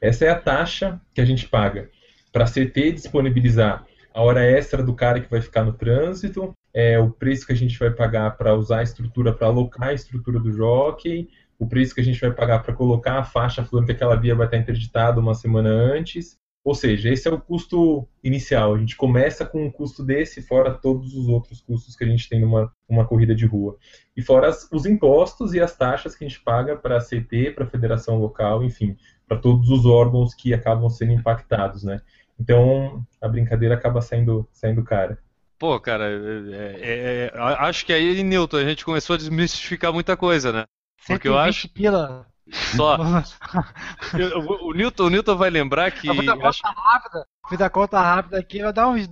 [0.00, 1.90] Essa é a taxa que a gente paga
[2.30, 6.98] para a CT disponibilizar a hora extra do cara que vai ficar no trânsito, é
[6.98, 10.38] o preço que a gente vai pagar para usar a estrutura, para alocar a estrutura
[10.38, 11.26] do jockey,
[11.58, 14.34] o preço que a gente vai pagar para colocar a faixa falando que aquela via
[14.34, 16.36] vai estar interditada uma semana antes.
[16.62, 18.74] Ou seja, esse é o custo inicial.
[18.74, 22.28] A gente começa com um custo desse, fora todos os outros custos que a gente
[22.28, 23.78] tem numa uma corrida de rua.
[24.14, 27.52] E fora as, os impostos e as taxas que a gente paga para a CT,
[27.54, 32.02] para a federação local, enfim, para todos os órgãos que acabam sendo impactados, né?
[32.38, 35.18] Então, a brincadeira acaba saindo, saindo cara.
[35.58, 40.16] Pô, cara, é, é, é, acho que aí, Newton, a gente começou a desmistificar muita
[40.16, 40.64] coisa, né?
[41.06, 41.68] Porque eu acho.
[41.70, 42.26] Pila.
[42.76, 42.96] Só.
[44.18, 46.08] eu, o, Newton, o Newton vai lembrar que.
[46.08, 46.62] Eu fiz a conta acho...
[46.64, 47.26] rápida.
[47.48, 49.08] Fiz a conta rápida aqui, vai dar uns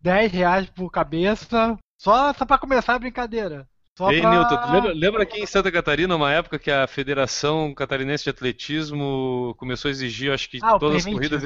[0.00, 1.76] 10 reais por cabeça.
[1.98, 3.66] Só, só pra começar a brincadeira.
[3.96, 4.30] Só Ei, pra...
[4.30, 9.56] Newton, lembra, lembra aqui em Santa Catarina, uma época que a Federação Catarinense de Atletismo
[9.58, 11.42] começou a exigir, acho que Ah, o todas as corridas.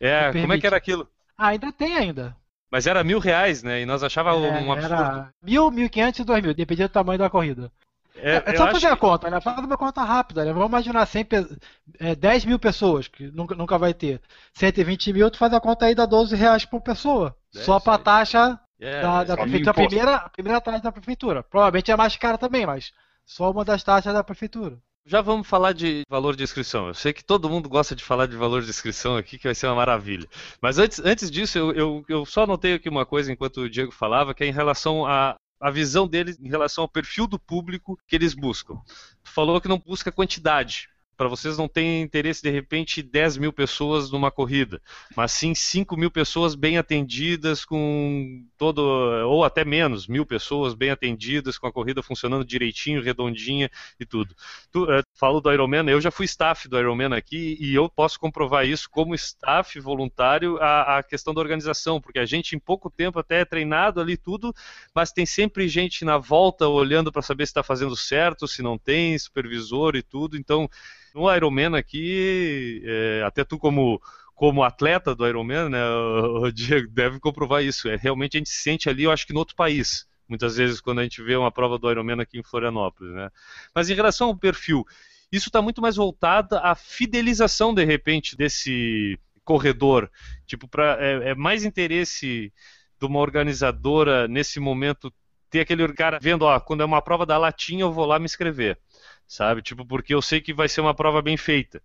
[0.00, 1.08] É, O como é que era aquilo?
[1.38, 2.36] Ah, ainda tem ainda.
[2.70, 3.80] Mas era mil reais, né?
[3.82, 4.94] E nós achávamos É, um absurdo.
[4.94, 7.70] era mil, mil quinhentos e dois mil, dependia do tamanho da corrida.
[8.16, 9.40] É, É, eu só acho fazer a conta, né?
[9.40, 10.52] Faz uma conta rápida, né?
[10.52, 11.58] Vamos imaginar 100, pe-
[11.98, 14.20] é, 10 mil pessoas, que nunca, nunca vai ter.
[14.52, 17.36] 120 mil, tu faz a conta aí, dá 12 reais por pessoa.
[17.54, 18.02] É, só pra aí.
[18.02, 19.70] taxa É, da, é, da prefeitura.
[19.70, 21.42] A primeira, a primeira taxa da prefeitura.
[21.42, 22.92] Provavelmente é mais cara também, mas
[23.24, 24.78] só uma das taxas da prefeitura.
[25.06, 26.88] Já vamos falar de valor de inscrição.
[26.88, 29.54] Eu sei que todo mundo gosta de falar de valor de inscrição aqui, que vai
[29.54, 30.26] ser uma maravilha.
[30.62, 33.92] Mas antes, antes disso, eu, eu, eu só anotei aqui uma coisa enquanto o Diego
[33.92, 37.98] falava, que é em relação à a visão deles em relação ao perfil do público
[38.06, 38.74] que eles buscam.
[39.22, 40.88] Tu falou que não busca quantidade.
[41.16, 44.80] Para vocês não tem interesse, de repente, 10 mil pessoas numa corrida,
[45.16, 48.80] mas sim 5 mil pessoas bem atendidas, com todo,
[49.26, 54.34] ou até menos, mil pessoas bem atendidas, com a corrida funcionando direitinho, redondinha e tudo.
[54.70, 58.18] Tu, eh, falo do Ironman, eu já fui staff do Ironman aqui e eu posso
[58.18, 62.90] comprovar isso como staff voluntário a, a questão da organização, porque a gente em pouco
[62.90, 64.54] tempo até é treinado ali tudo,
[64.94, 68.78] mas tem sempre gente na volta olhando para saber se está fazendo certo, se não
[68.78, 70.36] tem, supervisor e tudo.
[70.36, 70.68] Então,
[71.14, 74.00] no Ironman aqui, eh, até tu como
[74.34, 75.78] como atleta do Ironman, né,
[76.42, 77.88] o Diego deve comprovar isso.
[77.88, 80.06] É realmente a gente se sente ali, eu acho que no outro país.
[80.28, 83.30] Muitas vezes quando a gente vê uma prova do Ironman aqui em Florianópolis, né?
[83.74, 84.84] Mas em relação ao perfil,
[85.30, 90.10] isso está muito mais voltado à fidelização, de repente, desse corredor.
[90.46, 92.52] Tipo, pra, é, é mais interesse
[92.98, 95.12] de uma organizadora nesse momento
[95.50, 98.24] ter aquele cara vendo, ó, quando é uma prova da latinha eu vou lá me
[98.24, 98.76] inscrever,
[99.26, 99.62] sabe?
[99.62, 101.82] Tipo, porque eu sei que vai ser uma prova bem feita.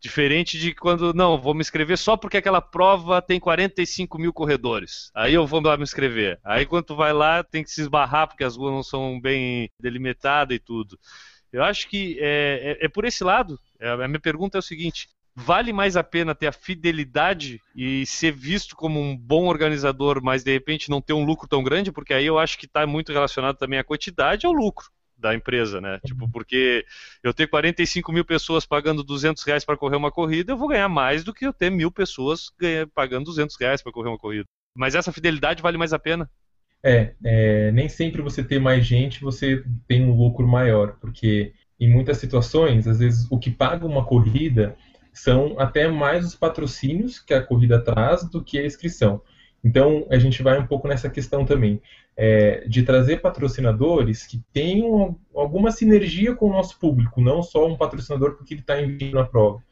[0.00, 5.10] Diferente de quando, não, vou me inscrever só porque aquela prova tem 45 mil corredores.
[5.14, 6.40] Aí eu vou lá me inscrever.
[6.42, 9.70] Aí quando tu vai lá, tem que se esbarrar porque as ruas não são bem
[9.78, 10.98] delimitadas e tudo.
[11.52, 13.60] Eu acho que é, é, é por esse lado.
[13.78, 18.06] É, a minha pergunta é o seguinte: vale mais a pena ter a fidelidade e
[18.06, 21.92] ser visto como um bom organizador, mas de repente não ter um lucro tão grande?
[21.92, 24.90] Porque aí eu acho que está muito relacionado também à quantidade ao lucro
[25.20, 26.00] da empresa, né?
[26.04, 26.30] Tipo, uhum.
[26.30, 26.84] porque
[27.22, 30.88] eu ter 45 mil pessoas pagando 200 reais para correr uma corrida, eu vou ganhar
[30.88, 34.46] mais do que eu ter mil pessoas ganha, pagando 200 reais para correr uma corrida.
[34.74, 36.28] Mas essa fidelidade vale mais a pena?
[36.82, 41.90] É, é, nem sempre você ter mais gente, você tem um lucro maior, porque em
[41.90, 44.76] muitas situações, às vezes, o que paga uma corrida
[45.12, 49.20] são até mais os patrocínios que a corrida traz do que a inscrição.
[49.62, 51.80] Então, a gente vai um pouco nessa questão também,
[52.16, 57.76] é, de trazer patrocinadores que tenham alguma sinergia com o nosso público, não só um
[57.76, 59.62] patrocinador porque ele está investindo na prova,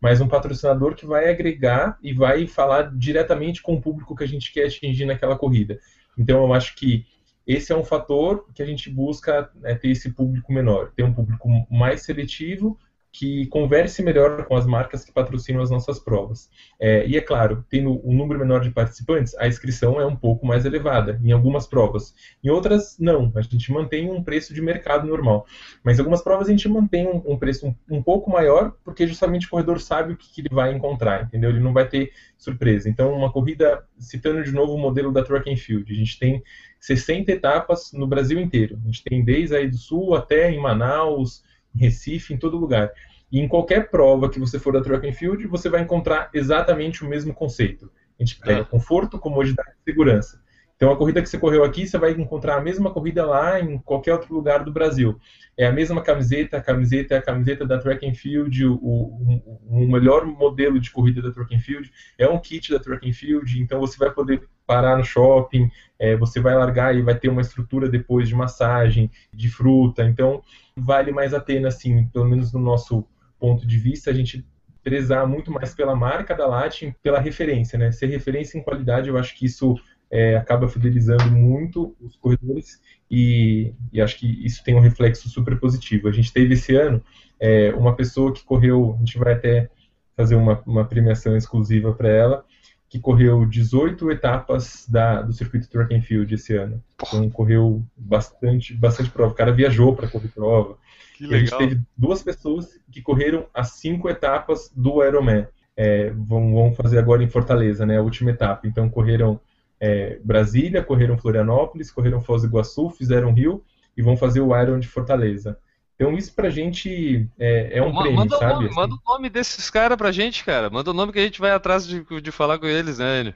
[0.00, 4.28] mas um patrocinador que vai agregar e vai falar diretamente com o público que a
[4.28, 5.78] gente quer atingir naquela corrida.
[6.18, 7.06] Então, eu acho que
[7.46, 11.12] esse é um fator que a gente busca é, ter esse público menor, ter um
[11.12, 12.76] público mais seletivo
[13.18, 16.50] que converse melhor com as marcas que patrocinam as nossas provas.
[16.78, 20.46] É, e é claro, tendo um número menor de participantes, a inscrição é um pouco
[20.46, 22.14] mais elevada em algumas provas.
[22.44, 23.32] Em outras, não.
[23.34, 25.46] A gente mantém um preço de mercado normal.
[25.82, 29.46] Mas algumas provas a gente mantém um, um preço um, um, pouco maior, porque justamente
[29.46, 31.48] o corredor sabe o que, que, ele vai encontrar, entendeu?
[31.48, 32.86] Ele não vai ter surpresa.
[32.86, 36.42] Então, uma corrida, citando de novo o modelo da Track and Field, a gente tem
[36.80, 38.78] 60 etapas no Brasil inteiro.
[38.82, 41.42] A gente tem desde aí do Sul até em Manaus,
[41.76, 42.90] Recife, em todo lugar.
[43.30, 47.04] E em qualquer prova que você for da Track and Field, você vai encontrar exatamente
[47.04, 47.90] o mesmo conceito.
[48.18, 48.64] A gente pega é.
[48.64, 50.40] conforto, comodidade e segurança.
[50.76, 53.78] Então, a corrida que você correu aqui, você vai encontrar a mesma corrida lá em
[53.78, 55.18] qualquer outro lugar do Brasil.
[55.56, 59.60] É a mesma camiseta, a camiseta é a camiseta da Track and Field, o, o,
[59.70, 63.14] o melhor modelo de corrida da Track and Field é um kit da Track and
[63.14, 67.30] Field, então você vai poder parar no shopping, é, você vai largar e vai ter
[67.30, 70.42] uma estrutura depois de massagem, de fruta, então
[70.76, 73.06] vale mais a pena, assim, pelo menos no nosso
[73.38, 74.46] ponto de vista, a gente
[74.82, 77.90] prezar muito mais pela marca da Latin, pela referência, né?
[77.90, 79.74] Ser referência em qualidade, eu acho que isso
[80.10, 85.58] é, acaba fidelizando muito os corredores e, e, acho que isso tem um reflexo super
[85.58, 86.08] positivo.
[86.08, 87.02] A gente teve esse ano
[87.40, 89.68] é, uma pessoa que correu, a gente vai até
[90.16, 92.44] fazer uma, uma premiação exclusiva para ela,
[92.88, 96.82] que correu 18 etapas da, do circuito Track and Field esse ano.
[97.06, 99.32] Então correu bastante, bastante prova.
[99.32, 100.78] O cara viajou para correr prova.
[101.16, 101.36] Que legal.
[101.36, 105.46] a gente teve duas pessoas que correram as cinco etapas do Ironman.
[105.76, 108.66] É, vão, vão fazer agora em Fortaleza, né, a última etapa.
[108.66, 109.40] Então correram
[109.80, 113.62] é, Brasília, correram Florianópolis, correram Foz do Iguaçu, fizeram Rio
[113.96, 115.58] e vão fazer o Iron de Fortaleza.
[115.96, 118.52] Então isso pra gente é, é um prêmio, manda sabe?
[118.52, 118.76] O nome, assim.
[118.76, 120.68] Manda o nome desses caras pra gente, cara.
[120.68, 123.34] Manda o nome que a gente vai atrás de, de falar com eles, né, Enio?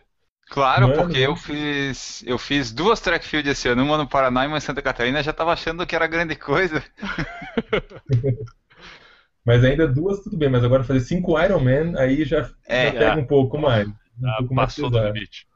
[0.51, 1.03] Claro, Mano.
[1.03, 4.59] porque eu fiz eu fiz duas track field esse ano, uma no Paraná e uma
[4.59, 6.83] em Santa Catarina, já tava achando que era grande coisa.
[9.47, 13.21] mas ainda duas tudo bem, mas agora fazer cinco Ironman aí já, é, já pega
[13.21, 13.87] um pouco mais.
[13.87, 13.95] Um
[14.25, 15.47] ah, pouco passou mais do limite.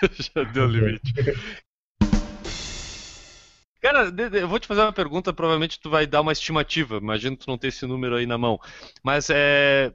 [0.34, 1.12] Já deu limite.
[3.80, 7.48] Cara, eu vou te fazer uma pergunta, provavelmente tu vai dar uma estimativa, imagino tu
[7.48, 8.58] não tem esse número aí na mão.
[9.02, 9.92] Mas é.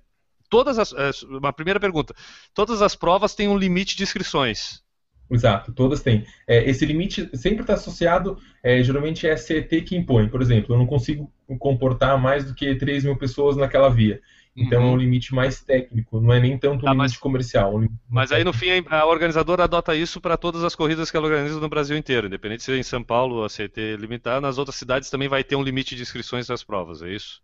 [0.49, 0.93] Todas as.
[0.93, 2.13] É, uma primeira pergunta.
[2.53, 4.83] Todas as provas têm um limite de inscrições.
[5.29, 6.25] Exato, todas têm.
[6.47, 10.29] É, esse limite sempre está associado, é, geralmente é a CET que impõe.
[10.29, 14.21] Por exemplo, eu não consigo comportar mais do que 3 mil pessoas naquela via.
[14.55, 14.89] Então uhum.
[14.89, 17.75] é um limite mais técnico, não é nem tanto um tá, limite mas, comercial.
[17.75, 21.17] Um limite mas aí no fim a organizadora adota isso para todas as corridas que
[21.17, 24.57] ela organiza no Brasil inteiro, independente se é em São Paulo a CT limitar, nas
[24.57, 27.41] outras cidades também vai ter um limite de inscrições das provas, é isso?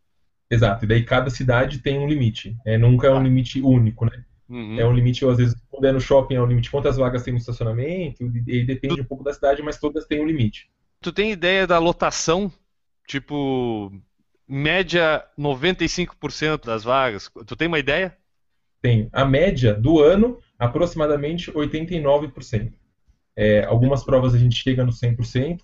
[0.49, 2.57] Exato, e daí cada cidade tem um limite.
[2.65, 3.23] É, nunca é um tá.
[3.23, 4.23] limite único, né?
[4.49, 4.77] Uhum.
[4.77, 7.33] É um limite, às vezes, quando é no shopping, é um limite quantas vagas tem
[7.33, 9.01] no estacionamento, e depende tu...
[9.01, 10.69] um pouco da cidade, mas todas têm um limite.
[10.99, 12.51] Tu tem ideia da lotação?
[13.07, 13.91] Tipo,
[14.51, 17.31] média 95% das vagas.
[17.47, 18.17] Tu tem uma ideia?
[18.81, 19.07] Tenho.
[19.13, 22.73] A média do ano, aproximadamente 89%.
[23.33, 25.61] É, algumas provas a gente chega no 100%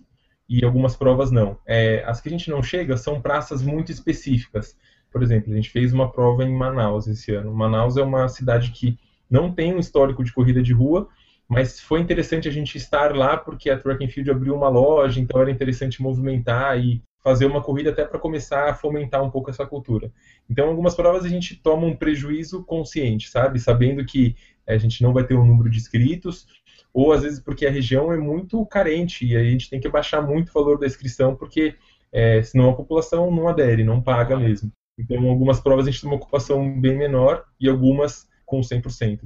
[0.47, 1.59] e algumas provas não.
[1.67, 4.77] É, as que a gente não chega são praças muito específicas.
[5.11, 7.53] Por exemplo, a gente fez uma prova em Manaus esse ano.
[7.53, 8.97] Manaus é uma cidade que
[9.29, 11.09] não tem um histórico de corrida de rua
[11.47, 15.19] mas foi interessante a gente estar lá porque a Track and Field abriu uma loja,
[15.19, 19.49] então era interessante movimentar e fazer uma corrida até para começar a fomentar um pouco
[19.49, 20.11] essa cultura.
[20.49, 23.59] Então, algumas provas a gente toma um prejuízo consciente, sabe?
[23.59, 26.47] Sabendo que a gente não vai ter um número de inscritos,
[26.93, 30.21] ou às vezes porque a região é muito carente e a gente tem que baixar
[30.21, 31.75] muito o valor da inscrição, porque
[32.11, 34.71] é, senão a população não adere, não paga mesmo.
[34.97, 39.19] Então, algumas provas a gente tem uma ocupação bem menor e algumas com 100%.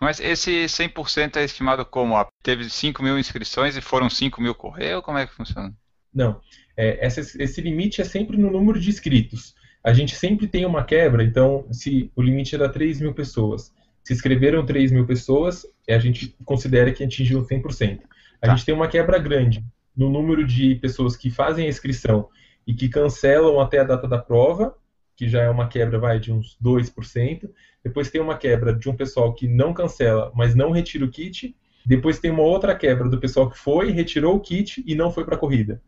[0.00, 2.14] Mas esse 100% é estimado como?
[2.42, 5.74] Teve 5 mil inscrições e foram 5 mil correr ou como é que funciona?
[6.14, 6.40] Não.
[6.76, 9.54] É, essa, esse limite é sempre no número de inscritos.
[9.82, 13.72] A gente sempre tem uma quebra, então, se o limite era 3 mil pessoas,
[14.04, 18.00] se inscreveram 3 mil pessoas, a gente considera que atingiu 100%.
[18.40, 18.54] A tá.
[18.54, 19.64] gente tem uma quebra grande
[19.96, 22.28] no número de pessoas que fazem a inscrição
[22.66, 24.76] e que cancelam até a data da prova,
[25.18, 27.50] que já é uma quebra vai de uns 2%.
[27.82, 31.56] Depois tem uma quebra de um pessoal que não cancela, mas não retira o kit.
[31.84, 35.24] Depois tem uma outra quebra do pessoal que foi, retirou o kit e não foi
[35.24, 35.82] para a corrida.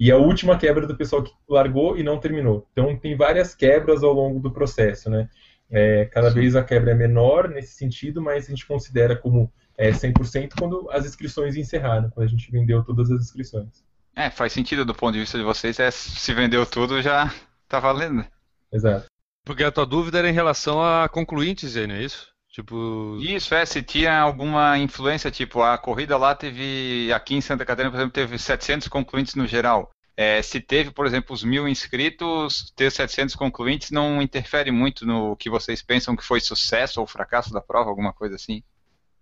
[0.00, 2.66] E a última quebra do pessoal que largou e não terminou.
[2.72, 5.28] Então tem várias quebras ao longo do processo, né?
[5.70, 9.90] É, cada vez a quebra é menor nesse sentido, mas a gente considera como é,
[9.90, 13.84] 100% quando as inscrições encerraram, quando a gente vendeu todas as inscrições.
[14.16, 17.32] É, faz sentido do ponto de vista de vocês, é, se vendeu tudo já
[17.68, 18.24] tá valendo.
[18.72, 19.06] Exato.
[19.44, 22.32] Porque a tua dúvida era em relação a concluintes, não é isso?
[22.48, 23.18] Tipo...
[23.20, 27.90] Isso, é, se tinha alguma influência, tipo, a corrida lá teve, aqui em Santa Catarina,
[27.90, 29.90] por exemplo, teve 700 concluintes no geral.
[30.14, 35.34] É, se teve, por exemplo, os mil inscritos, ter 700 concluintes não interfere muito no
[35.36, 38.62] que vocês pensam que foi sucesso ou fracasso da prova, alguma coisa assim?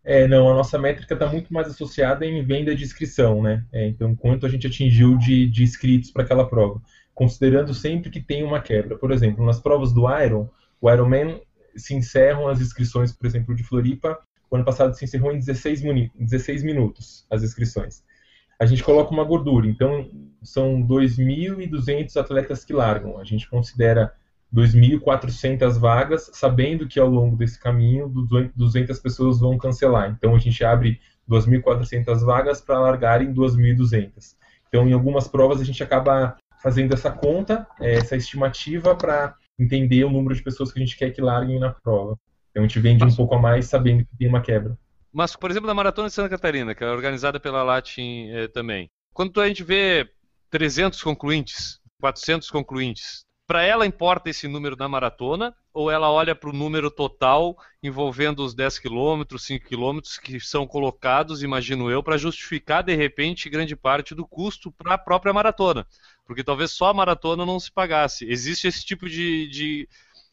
[0.03, 3.65] É, não, a nossa métrica está muito mais associada em venda de inscrição, né?
[3.73, 6.83] É, então, quanto a gente atingiu de, de inscritos para aquela prova
[7.21, 8.97] considerando sempre que tem uma quebra.
[8.97, 10.49] Por exemplo, nas provas do Iron,
[10.81, 11.39] o Ironman
[11.77, 14.19] se encerram as inscrições, por exemplo, de Floripa,
[14.51, 15.83] o ano passado se encerrou em 16,
[16.19, 18.03] 16 minutos as inscrições.
[18.59, 20.09] A gente coloca uma gordura, então
[20.43, 23.19] são 2.200 atletas que largam.
[23.19, 24.15] A gente considera
[24.51, 28.09] 2.400 vagas, sabendo que ao longo desse caminho
[28.57, 30.11] 200 pessoas vão cancelar.
[30.11, 34.37] Então a gente abre 2.400 vagas para largar em 2.200.
[34.69, 40.05] Então em algumas provas a gente acaba fazendo essa conta, é, essa estimativa para entender
[40.05, 42.19] o número de pessoas que a gente quer que larguem na prova.
[42.51, 43.15] Então a gente vende Mas...
[43.15, 44.77] um pouco a mais sabendo que tem uma quebra.
[45.13, 48.89] Mas, por exemplo, na Maratona de Santa Catarina, que é organizada pela Latin eh, também,
[49.13, 50.09] quando a gente vê
[50.51, 56.51] 300 concluintes, 400 concluintes, para ela importa esse número da maratona ou ela olha para
[56.51, 62.17] o número total envolvendo os 10 quilômetros, 5 quilômetros que são colocados, imagino eu, para
[62.17, 65.85] justificar de repente grande parte do custo para a própria maratona?
[66.25, 68.25] Porque talvez só a maratona não se pagasse.
[68.25, 69.89] Existe esse tipo de, de...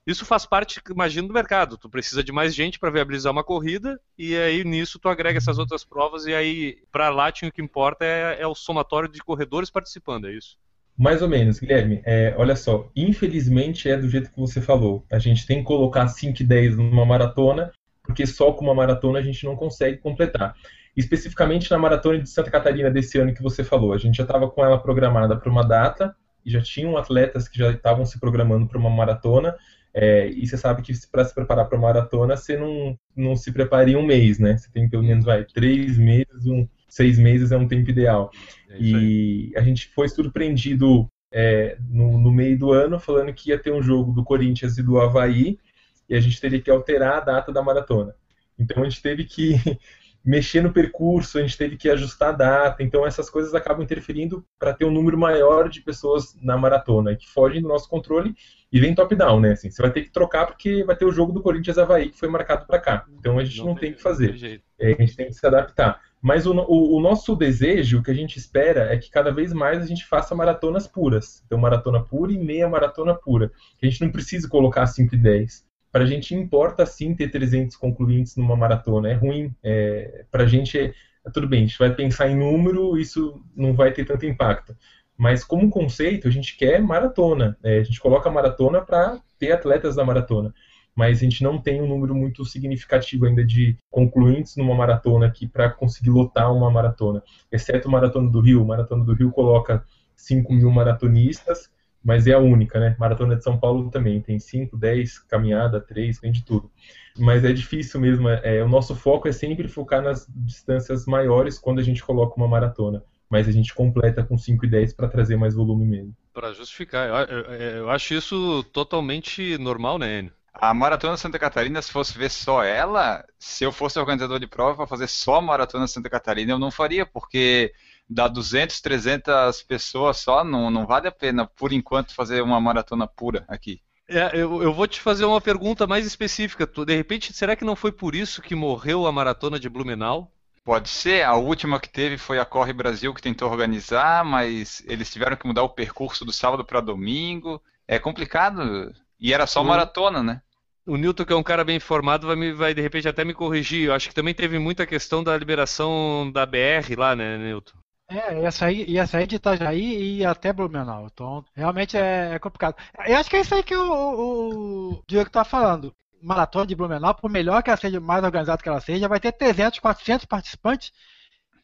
[0.05, 1.75] Isso faz parte, imagino, do mercado.
[1.75, 5.57] Tu precisa de mais gente para viabilizar uma corrida e aí nisso tu agrega essas
[5.57, 9.71] outras provas e aí para Latin o que importa é, é o somatório de corredores
[9.71, 10.55] participando, é isso?
[10.97, 12.01] Mais ou menos, Guilherme.
[12.03, 15.05] É, olha só, infelizmente é do jeito que você falou.
[15.11, 19.19] A gente tem que colocar 5 e 10 numa maratona, porque só com uma maratona
[19.19, 20.55] a gente não consegue completar.
[20.95, 24.49] Especificamente na maratona de Santa Catarina desse ano que você falou, a gente já estava
[24.49, 28.67] com ela programada para uma data e já tinham atletas que já estavam se programando
[28.67, 29.55] para uma maratona.
[29.93, 33.51] É, e você sabe que para se preparar para uma maratona, você não, não se
[33.51, 34.57] prepara em um mês, né?
[34.57, 38.31] Você tem pelo menos vai, três meses, um, seis meses é um tempo ideal.
[38.69, 43.59] É e a gente foi surpreendido é, no, no, meio do ano falando que ia
[43.59, 45.59] ter um jogo do Corinthians e do Havaí
[46.07, 48.15] e a gente teria que alterar a data da maratona.
[48.57, 49.55] Então a gente teve que
[50.23, 54.45] mexer no percurso, a gente teve que ajustar a data, então essas coisas acabam interferindo
[54.59, 58.35] para ter um número maior de pessoas na maratona, que fogem do nosso controle
[58.71, 59.51] e vem top-down, né?
[59.51, 62.19] Assim, você vai ter que trocar porque vai ter o jogo do Corinthians Havaí que
[62.19, 63.05] foi marcado para cá.
[63.17, 64.61] Então a gente não, não tem o que fazer.
[64.79, 66.01] É, a gente tem que se adaptar.
[66.21, 69.53] Mas o, o, o, nosso desejo, o que a gente espera, é que cada vez
[69.53, 71.43] mais a gente faça maratonas puras.
[71.45, 73.51] Então, maratona pura e meia maratona pura.
[73.81, 75.65] A gente não precisa colocar 5 e 10.
[75.91, 79.09] Para a gente importa sim ter 300 concluintes numa maratona.
[79.09, 79.53] É ruim.
[79.63, 80.93] É, para a gente, é,
[81.25, 84.75] é, tudo bem, a gente vai pensar em número, isso não vai ter tanto impacto.
[85.15, 87.57] Mas como conceito, a gente quer maratona.
[87.63, 90.53] É, a gente coloca maratona para ter atletas da maratona
[90.97, 95.47] mas a gente não tem um número muito significativo ainda de concluintes numa maratona aqui
[95.47, 97.21] para conseguir lotar uma maratona.
[97.51, 98.65] Exceto a Maratona do Rio.
[98.65, 99.85] Maratona do Rio coloca
[100.15, 101.69] 5 mil maratonistas,
[102.03, 102.95] mas é a única, né?
[102.99, 106.71] Maratona de São Paulo também tem 5, 10, caminhada, 3, tem de tudo.
[107.15, 108.27] Mas é difícil mesmo.
[108.27, 112.47] É, o nosso foco é sempre focar nas distâncias maiores quando a gente coloca uma
[112.47, 113.03] maratona.
[113.29, 116.15] Mas a gente completa com 5 e 10 para trazer mais volume mesmo.
[116.33, 117.29] Para justificar.
[117.29, 120.37] Eu, eu, eu, acho isso totalmente normal, né, Enio?
[120.59, 124.75] A Maratona Santa Catarina, se fosse ver só ela, se eu fosse organizador de prova
[124.75, 127.73] para fazer só a Maratona Santa Catarina, eu não faria, porque
[128.09, 133.05] dá 200, 300 pessoas só, não, não vale a pena, por enquanto, fazer uma maratona
[133.05, 133.81] pura aqui.
[134.09, 136.65] É, eu, eu, vou te fazer uma pergunta mais específica.
[136.65, 140.31] De repente, será que não foi por isso que morreu a maratona de Blumenau?
[140.63, 141.23] Pode ser.
[141.23, 145.45] A última que teve foi a Corre Brasil, que tentou organizar, mas eles tiveram que
[145.45, 147.61] mudar o percurso do sábado para domingo.
[147.85, 148.93] É complicado.
[149.19, 150.41] E era só maratona, né?
[150.87, 153.33] O Newton, que é um cara bem informado, vai, me, vai de repente até me
[153.33, 153.87] corrigir.
[153.87, 157.77] Eu acho que também teve muita questão da liberação da BR lá, né, Newton?
[158.09, 161.09] É, ia sair, ia sair de Itajaí e até Blumenau.
[161.11, 162.75] Então, realmente é, é complicado.
[163.05, 165.93] Eu acho que é isso aí que o, o Diego está falando.
[166.21, 169.33] Maratona de Blumenau, por melhor que ela seja, mais organizada que ela seja, vai ter
[169.33, 170.93] 300, 400 participantes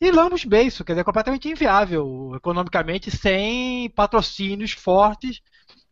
[0.02, 5.40] e lamos beiço, quer dizer, é completamente inviável economicamente sem patrocínios fortes,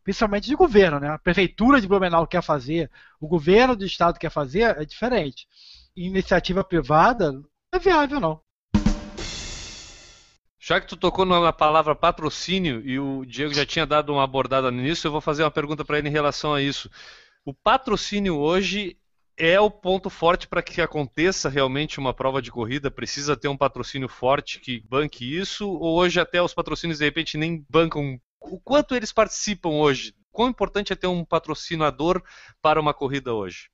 [0.03, 1.09] principalmente de governo, né?
[1.09, 2.89] A prefeitura de Blumenau quer fazer,
[3.19, 5.47] o governo do estado quer fazer, é diferente.
[5.95, 7.43] Iniciativa privada não
[7.73, 8.41] é viável não.
[10.63, 14.69] Já que tu tocou na palavra patrocínio e o Diego já tinha dado uma abordada
[14.69, 16.89] nisso, eu vou fazer uma pergunta para ele em relação a isso.
[17.43, 18.95] O patrocínio hoje
[19.35, 22.91] é o ponto forte para que aconteça realmente uma prova de corrida?
[22.91, 25.67] Precisa ter um patrocínio forte que banque isso?
[25.67, 28.21] Ou hoje até os patrocínios de repente nem bancam?
[28.41, 30.13] O quanto eles participam hoje?
[30.31, 32.23] Quão importante é ter um patrocinador
[32.61, 33.69] para uma corrida hoje?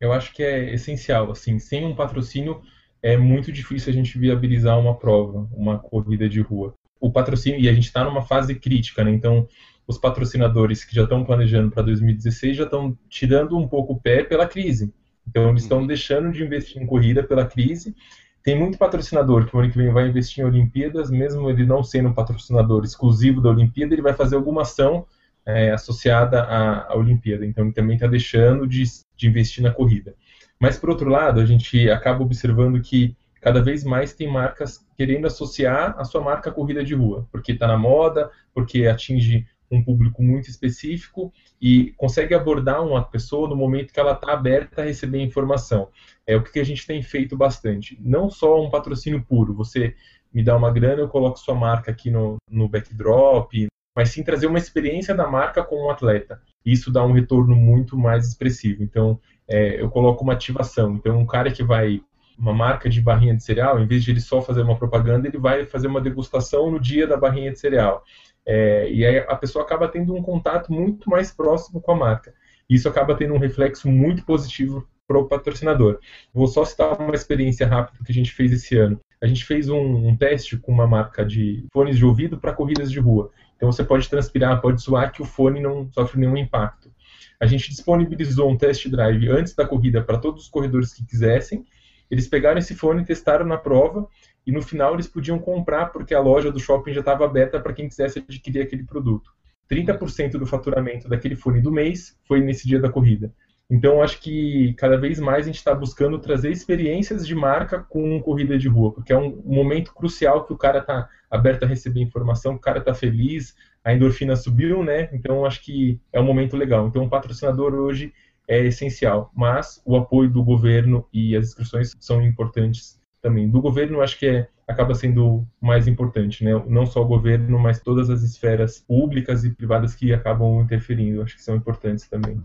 [0.00, 1.30] Eu acho que é essencial.
[1.30, 2.60] Assim, sem um patrocínio
[3.02, 6.74] é muito difícil a gente viabilizar uma prova, uma corrida de rua.
[7.00, 9.10] O patrocínio, e a gente está numa fase crítica, né?
[9.12, 9.48] Então,
[9.86, 14.22] os patrocinadores que já estão planejando para 2016 já estão tirando um pouco o pé
[14.22, 14.92] pela crise.
[15.26, 15.86] Então, eles estão uhum.
[15.86, 17.94] deixando de investir em corrida pela crise.
[18.42, 21.82] Tem muito patrocinador que o ano que vem vai investir em Olimpíadas, mesmo ele não
[21.82, 25.06] sendo um patrocinador exclusivo da Olimpíada, ele vai fazer alguma ação
[25.46, 27.46] é, associada à, à, Olimpíada.
[27.46, 28.82] Então, ele também está deixando de,
[29.16, 30.14] de investir na corrida.
[30.58, 35.26] Mas, por outro lado, a gente acaba observando que cada vez mais tem marcas querendo
[35.26, 39.82] associar a sua marca à corrida de rua, porque está na moda, porque atinge um
[39.82, 44.84] público muito específico e consegue abordar uma pessoa no momento que ela está aberta a
[44.84, 45.88] receber informação.
[46.26, 47.98] É o que a gente tem feito bastante.
[48.00, 49.94] Não só um patrocínio puro, você
[50.32, 54.46] me dá uma grana, eu coloco sua marca aqui no, no backdrop, mas sim trazer
[54.46, 56.40] uma experiência da marca com um atleta.
[56.64, 58.82] Isso dá um retorno muito mais expressivo.
[58.82, 60.94] Então, é, eu coloco uma ativação.
[60.94, 62.00] Então, um cara que vai
[62.38, 65.38] uma marca de barrinha de cereal, em vez de ele só fazer uma propaganda, ele
[65.38, 68.02] vai fazer uma degustação no dia da barrinha de cereal.
[68.46, 72.34] É, e aí a pessoa acaba tendo um contato muito mais próximo com a marca.
[72.68, 75.98] Isso acaba tendo um reflexo muito positivo para o patrocinador.
[76.32, 78.98] Vou só citar uma experiência rápida que a gente fez esse ano.
[79.20, 82.90] A gente fez um, um teste com uma marca de fones de ouvido para corridas
[82.90, 83.30] de rua.
[83.56, 86.90] Então você pode transpirar, pode suar que o fone não sofre nenhum impacto.
[87.38, 91.64] A gente disponibilizou um test drive antes da corrida para todos os corredores que quisessem.
[92.10, 94.08] Eles pegaram esse fone, testaram na prova
[94.46, 97.72] e no final eles podiam comprar porque a loja do shopping já estava aberta para
[97.72, 99.30] quem quisesse adquirir aquele produto.
[99.70, 103.32] 30% do faturamento daquele fone do mês foi nesse dia da corrida.
[103.70, 108.20] Então, acho que cada vez mais a gente está buscando trazer experiências de marca com
[108.20, 112.02] corrida de rua, porque é um momento crucial que o cara está aberto a receber
[112.02, 115.08] informação, o cara está feliz, a endorfina subiu, né?
[115.12, 116.86] Então, acho que é um momento legal.
[116.86, 118.12] Então, o patrocinador hoje
[118.46, 123.48] é essencial, mas o apoio do governo e as inscrições são importantes também.
[123.48, 126.52] Do governo, acho que é, acaba sendo mais importante, né?
[126.66, 131.36] Não só o governo, mas todas as esferas públicas e privadas que acabam interferindo, acho
[131.36, 132.42] que são importantes também.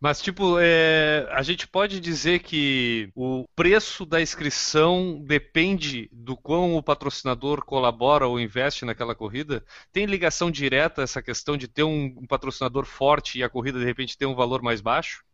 [0.00, 6.76] Mas, tipo, é, a gente pode dizer que o preço da inscrição depende do quão
[6.76, 9.64] o patrocinador colabora ou investe naquela corrida?
[9.92, 13.84] Tem ligação direta essa questão de ter um, um patrocinador forte e a corrida, de
[13.84, 15.24] repente, ter um valor mais baixo?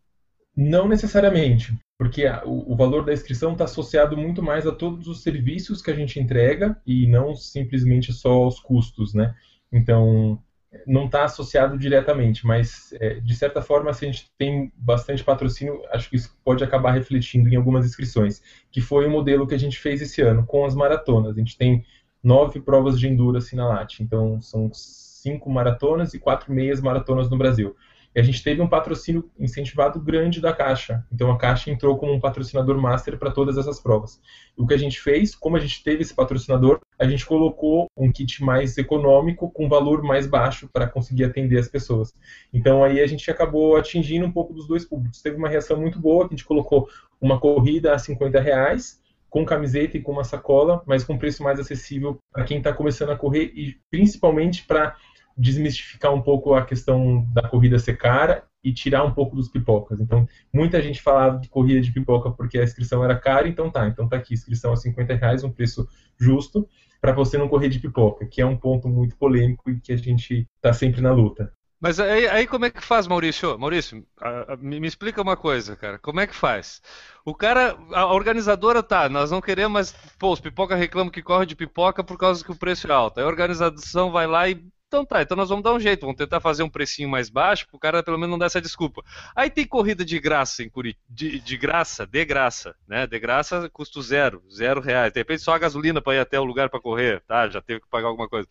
[0.57, 5.23] Não necessariamente, porque o, o, valor da inscrição está associado muito mais a todos os
[5.23, 9.35] serviços que a gente entrega e não simplesmente só aos custos, né?
[9.73, 10.41] Então,
[10.87, 15.83] não está associado diretamente, mas é, de certa forma, se a gente tem bastante patrocínio,
[15.91, 19.59] acho que isso pode acabar refletindo em algumas inscrições, que foi o modelo que a
[19.59, 21.37] gente fez esse ano com as maratonas.
[21.37, 21.85] A gente tem
[22.23, 27.39] nove provas de endurance na LAT, então são cinco maratonas e quatro meias maratonas no
[27.39, 27.77] Brasil.
[28.15, 31.05] E a gente teve um patrocínio incentivado grande da Caixa.
[31.13, 34.21] Então a Caixa entrou como um patrocinador master para todas essas provas.
[34.57, 37.87] E o que a gente fez, como a gente teve esse patrocinador, a gente colocou
[37.97, 42.15] um kit mais econômico com valor mais baixo para conseguir atender as pessoas.
[42.53, 45.21] Então aí a gente acabou atingindo um pouco dos dois públicos.
[45.21, 46.89] Teve uma reação muito boa, a gente colocou
[47.21, 51.59] uma corrida a 50 reais, com camiseta e com uma sacola, mas com preço mais
[51.59, 54.95] acessível para quem está começando a correr e principalmente para
[55.37, 60.01] desmistificar um pouco a questão da corrida ser cara e tirar um pouco dos pipocas.
[60.01, 63.87] Então, muita gente falava de corrida de pipoca porque a inscrição era cara, então tá,
[63.87, 65.87] então tá aqui, inscrição a 50 reais, um preço
[66.19, 66.67] justo,
[67.01, 69.97] para você não correr de pipoca, que é um ponto muito polêmico e que a
[69.97, 71.53] gente está sempre na luta.
[71.85, 73.59] Mas aí, aí, como é que faz, Maurício?
[73.59, 75.99] Maurício, a, a, me, me, explica uma coisa, cara.
[75.99, 76.81] Como é que faz?
[77.27, 81.45] O cara, a organizadora tá, nós não queremos, mas, pô, os pipoca reclamam que corre
[81.45, 83.21] de pipoca por causa que o preço é alto.
[83.21, 84.65] Aí a organização vai lá e
[84.95, 87.67] então tá, então nós vamos dar um jeito, vamos tentar fazer um precinho mais baixo
[87.69, 89.03] pro cara pelo menos não dar essa desculpa.
[89.35, 93.05] Aí tem corrida de graça em Curitiba, de, de, graça, de graça, né?
[93.05, 95.13] De graça, custo zero, zero reais.
[95.13, 97.49] De repente só a gasolina para ir até o lugar para correr, tá?
[97.49, 98.49] Já teve que pagar alguma coisa.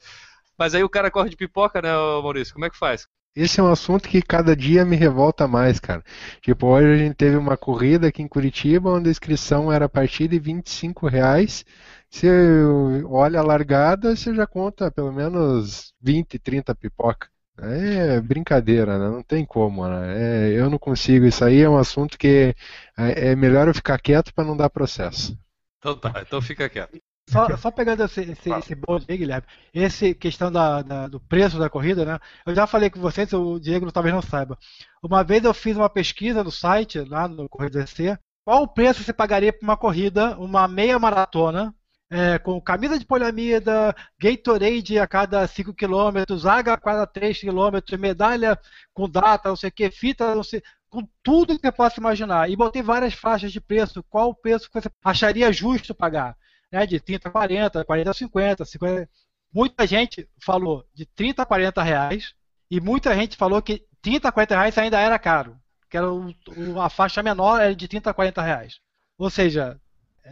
[0.58, 2.54] Mas aí o cara corre de pipoca, né, Maurício?
[2.54, 3.08] Como é que faz?
[3.36, 6.04] Esse é um assunto que cada dia me revolta mais, cara.
[6.42, 9.90] Tipo, hoje a gente teve uma corrida aqui em Curitiba onde a inscrição era a
[9.90, 11.66] partir de 25 reais
[12.14, 12.64] você
[13.06, 17.28] olha a largada, você já conta pelo menos 20, 30 pipoca.
[17.58, 19.10] É brincadeira, né?
[19.10, 20.50] Não tem como, né?
[20.50, 21.26] É, eu não consigo.
[21.26, 22.56] Isso aí é um assunto que
[22.98, 25.38] é, é melhor eu ficar quieto para não dar processo.
[25.80, 26.98] Então tá, então fica quieto.
[27.30, 31.58] Só, só pegando esse, esse, esse bonde aí, Guilherme, esse questão da, da, do preço
[31.58, 32.20] da corrida, né?
[32.46, 34.58] Eu já falei com vocês, o Diego talvez não saiba.
[35.02, 39.04] Uma vez eu fiz uma pesquisa no site, lá no Corrida DC, qual o preço
[39.04, 41.74] você pagaria por uma corrida, uma meia maratona,
[42.14, 47.98] é, com camisa de poliamida, Gatorade a cada 5 km, água a cada 3 km,
[48.00, 48.60] medalha
[48.94, 50.62] com data, não sei o que, fita, não sei,
[50.92, 52.48] com tudo que você possa imaginar.
[52.52, 56.38] E botei várias faixas de preço, qual o preço que você acharia justo pagar?
[56.72, 59.10] Né, de 30 a 40, 40 a 50, 50.
[59.52, 62.36] Muita gente falou de 30 a 40 reais
[62.70, 65.58] e muita gente falou que 30 a 40 reais ainda era caro,
[65.90, 66.32] que era o,
[66.80, 68.80] a faixa menor era de 30 a 40 reais.
[69.18, 69.80] Ou seja,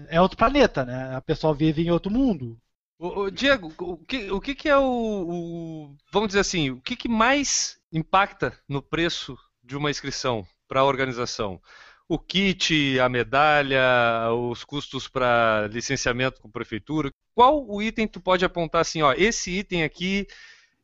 [0.10, 1.16] é outro planeta, né?
[1.16, 2.58] A pessoa vive em outro mundo.
[2.98, 6.80] O, o Diego, o que, o que, que é o, o, Vamos dizer assim, o
[6.80, 11.60] que, que mais impacta no preço de uma inscrição para a organização?
[12.08, 13.82] O kit, a medalha,
[14.34, 17.10] os custos para licenciamento com prefeitura.
[17.34, 20.28] Qual o item tu pode apontar assim, ó, esse item aqui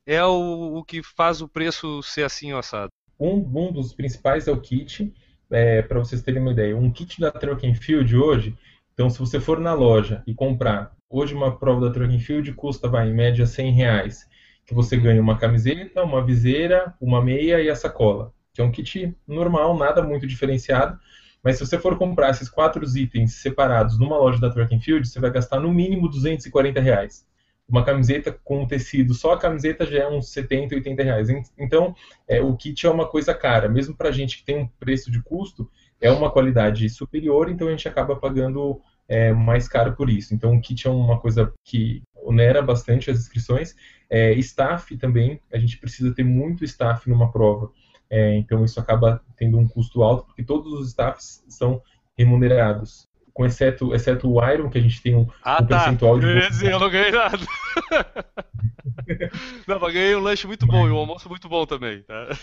[0.06, 2.90] é o, o que faz o preço ser assim, assado?
[3.20, 5.14] Um, um dos principais é o kit.
[5.50, 8.58] É, para vocês terem uma ideia, um kit da Truck Field hoje,
[8.98, 12.90] então, se você for na loja e comprar, hoje uma prova da Track Field custa,
[12.90, 14.28] vai, em média, 100 reais,
[14.66, 18.72] que você ganha uma camiseta, uma viseira, uma meia e a sacola, que é um
[18.72, 20.98] kit normal, nada muito diferenciado,
[21.44, 25.20] mas se você for comprar esses quatro itens separados numa loja da Track Field, você
[25.20, 27.24] vai gastar no mínimo 240 reais.
[27.70, 31.28] Uma camiseta com tecido, só a camiseta já é uns 70, 80 reais.
[31.56, 31.94] Então,
[32.28, 33.70] é, o kit é uma coisa cara.
[33.70, 35.70] Mesmo para gente que tem um preço de custo,
[36.00, 40.34] é uma qualidade superior, então a gente acaba pagando é, mais caro por isso.
[40.34, 43.76] Então o kit é uma coisa que onera bastante as inscrições.
[44.10, 47.72] É, staff também, a gente precisa ter muito staff numa prova.
[48.10, 51.82] É, então isso acaba tendo um custo alto, porque todos os staffs são
[52.18, 53.08] remunerados.
[53.34, 55.78] Com exceto, exceto o Iron, que a gente tem um, ah, um tá.
[55.78, 56.26] percentual de.
[56.26, 57.38] Eu, dizer, eu não ganhei nada.
[59.68, 62.02] não, mas ganhei um lanche muito bom e um almoço muito bom também.
[62.02, 62.36] Tá?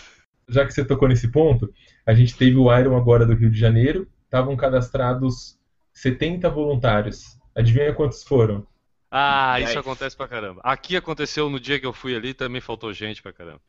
[0.47, 1.69] Já que você tocou nesse ponto,
[2.05, 5.57] a gente teve o Iron agora do Rio de Janeiro, estavam cadastrados
[5.95, 7.39] 70 voluntários.
[7.55, 8.67] Adivinha quantos foram?
[9.09, 10.59] Ah, isso acontece pra caramba.
[10.63, 13.61] Aqui aconteceu no dia que eu fui ali, também faltou gente pra caramba.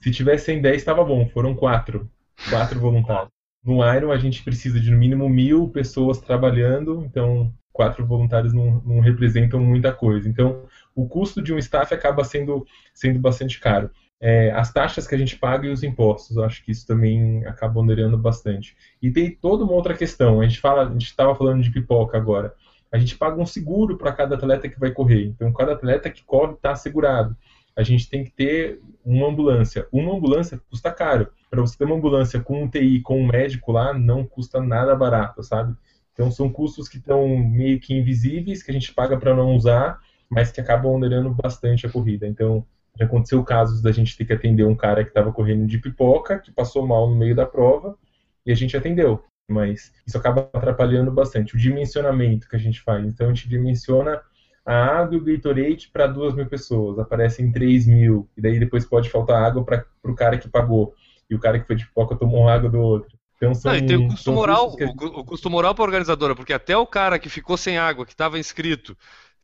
[0.00, 1.28] Se tivessem 10, estava bom.
[1.30, 2.10] Foram quatro.
[2.50, 3.30] Quatro voluntários.
[3.64, 8.82] No Iron, a gente precisa de no mínimo mil pessoas trabalhando, então quatro voluntários não,
[8.84, 10.28] não, representam muita coisa.
[10.28, 13.90] Então, o custo de um staff acaba sendo, sendo bastante caro
[14.24, 16.36] é, as taxas que a gente paga e os impostos.
[16.36, 18.76] Eu acho que isso também acaba onerando bastante.
[19.02, 20.40] E tem toda uma outra questão.
[20.40, 22.54] A gente fala, a gente estava falando de pipoca agora.
[22.92, 25.24] A gente paga um seguro para cada atleta que vai correr.
[25.26, 27.36] Então, cada atleta que corre está assegurado.
[27.74, 29.88] A gente tem que ter uma ambulância.
[29.90, 31.26] Uma ambulância custa caro.
[31.50, 34.94] Para você ter uma ambulância com um TI, com um médico lá, não custa nada
[34.94, 35.74] barato, sabe?
[36.12, 39.98] Então, são custos que estão meio que invisíveis, que a gente paga para não usar,
[40.30, 42.28] mas que acabam onerando bastante a corrida.
[42.28, 42.64] Então,
[42.96, 46.38] já aconteceu casos da gente ter que atender um cara que estava correndo de pipoca,
[46.38, 47.96] que passou mal no meio da prova,
[48.44, 49.24] e a gente atendeu.
[49.50, 51.54] Mas isso acaba atrapalhando bastante.
[51.54, 53.04] O dimensionamento que a gente faz.
[53.06, 54.20] Então a gente dimensiona
[54.64, 56.98] a água e o Gatorade para duas mil pessoas.
[56.98, 58.28] Aparecem 3 mil.
[58.36, 60.94] E daí depois pode faltar água para o cara que pagou.
[61.28, 63.16] E o cara que foi de pipoca tomou água do outro.
[63.36, 64.84] Então, são, Não, e tem o custo moral, que...
[64.84, 68.12] o, custo moral para a organizadora, porque até o cara que ficou sem água, que
[68.12, 68.96] estava inscrito,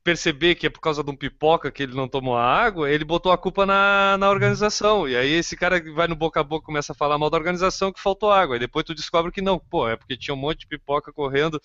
[0.02, 3.04] perceber que é por causa de um pipoca que ele não tomou a água, ele
[3.04, 5.08] botou a culpa na, na organização.
[5.08, 7.92] E aí esse cara vai no boca a boca começa a falar mal da organização
[7.92, 8.56] que faltou água.
[8.56, 11.60] E depois tu descobre que não, pô, é porque tinha um monte de pipoca correndo.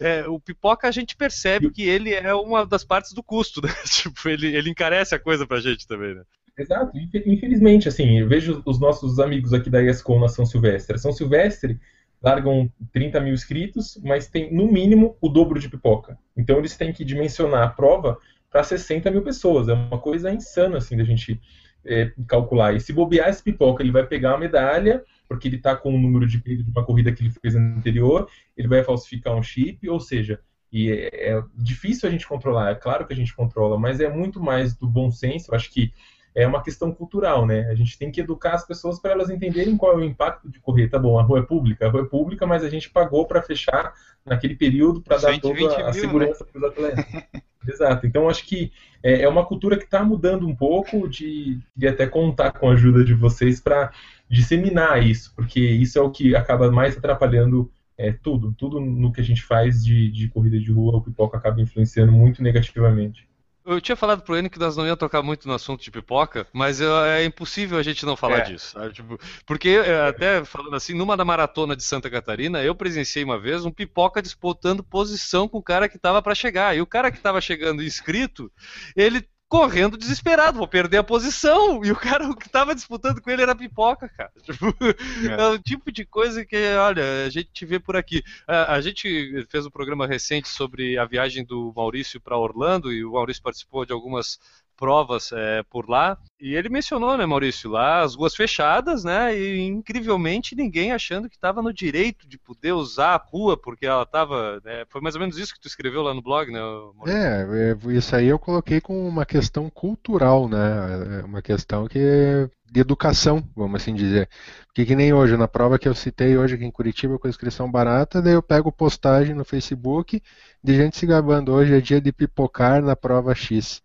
[0.00, 3.68] É, o pipoca a gente percebe que ele é uma das partes do custo, né?
[3.84, 6.22] Tipo, ele, ele encarece a coisa pra gente também, né?
[6.58, 10.98] Exato, infelizmente, assim, eu vejo os nossos amigos aqui da ESCOM na São Silvestre.
[10.98, 11.80] São Silvestre
[12.22, 16.18] largam 30 mil inscritos, mas tem no mínimo o dobro de pipoca.
[16.36, 18.18] Então eles têm que dimensionar a prova
[18.50, 19.68] para 60 mil pessoas.
[19.68, 21.40] É uma coisa insana, assim, da gente
[21.84, 22.74] é, calcular.
[22.74, 25.98] E se bobear esse pipoca, ele vai pegar a medalha, porque ele está com o
[25.98, 29.98] número de de uma corrida que ele fez anterior, ele vai falsificar um chip, ou
[29.98, 30.38] seja,
[30.72, 34.08] e é, é, difícil a gente controlar, é claro que a gente controla, mas é
[34.08, 35.50] muito mais do bom senso.
[35.50, 35.92] Eu acho que
[36.34, 37.68] é uma questão cultural, né?
[37.70, 40.58] A gente tem que educar as pessoas para elas entenderem qual é o impacto de
[40.60, 40.88] correr.
[40.88, 43.42] Tá bom, a rua é pública, a rua é pública, mas a gente pagou para
[43.42, 43.92] fechar
[44.24, 46.50] naquele período para dar toda a mil, segurança né?
[46.52, 47.04] para os atletas.
[47.68, 48.06] Exato.
[48.06, 48.72] Então acho que
[49.02, 52.72] é, é uma cultura que está mudando um pouco de, de até contar com a
[52.72, 53.92] ajuda de vocês para
[54.28, 59.20] disseminar isso, porque isso é o que acaba mais atrapalhando é, tudo, tudo no que
[59.20, 63.28] a gente faz de, de corrida de rua, o pipoca acaba influenciando muito negativamente.
[63.64, 66.46] Eu tinha falado pro Enio que nós não ia tocar muito no assunto de pipoca,
[66.52, 68.42] mas é impossível a gente não falar é.
[68.42, 68.76] disso.
[68.92, 73.38] Tipo, porque, é, até falando assim, numa da maratona de Santa Catarina, eu presenciei uma
[73.38, 76.76] vez um pipoca disputando posição com o cara que estava para chegar.
[76.76, 78.50] E o cara que estava chegando inscrito,
[78.96, 81.84] ele correndo desesperado, vou perder a posição.
[81.84, 84.32] E o cara que tava disputando com ele era pipoca, cara.
[84.42, 85.42] Tipo, é.
[85.42, 88.22] é o tipo de coisa que, olha, a gente vê por aqui.
[88.48, 93.04] A, a gente fez um programa recente sobre a viagem do Maurício para Orlando e
[93.04, 94.40] o Maurício participou de algumas
[94.82, 96.18] provas é, por lá.
[96.40, 99.38] E ele mencionou, né, Maurício, lá as ruas fechadas, né?
[99.38, 104.02] E incrivelmente ninguém achando que estava no direito de poder usar a rua, porque ela
[104.02, 104.60] estava.
[104.64, 106.58] Né, foi mais ou menos isso que tu escreveu lá no blog, né,
[106.96, 107.16] Maurício?
[107.16, 111.20] É, é, isso aí eu coloquei como uma questão cultural, né?
[111.20, 114.28] É uma questão que de educação, vamos assim dizer.
[114.66, 117.70] Porque que nem hoje, na prova que eu citei hoje aqui em Curitiba com inscrição
[117.70, 120.20] barata, daí eu pego postagem no Facebook
[120.64, 123.80] de gente se gabando, hoje é dia de pipocar na prova X.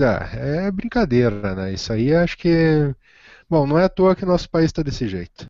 [0.00, 1.72] Ah, é brincadeira, né?
[1.72, 2.94] Isso aí acho que.
[3.48, 5.46] Bom, não é à toa que nosso país está desse jeito.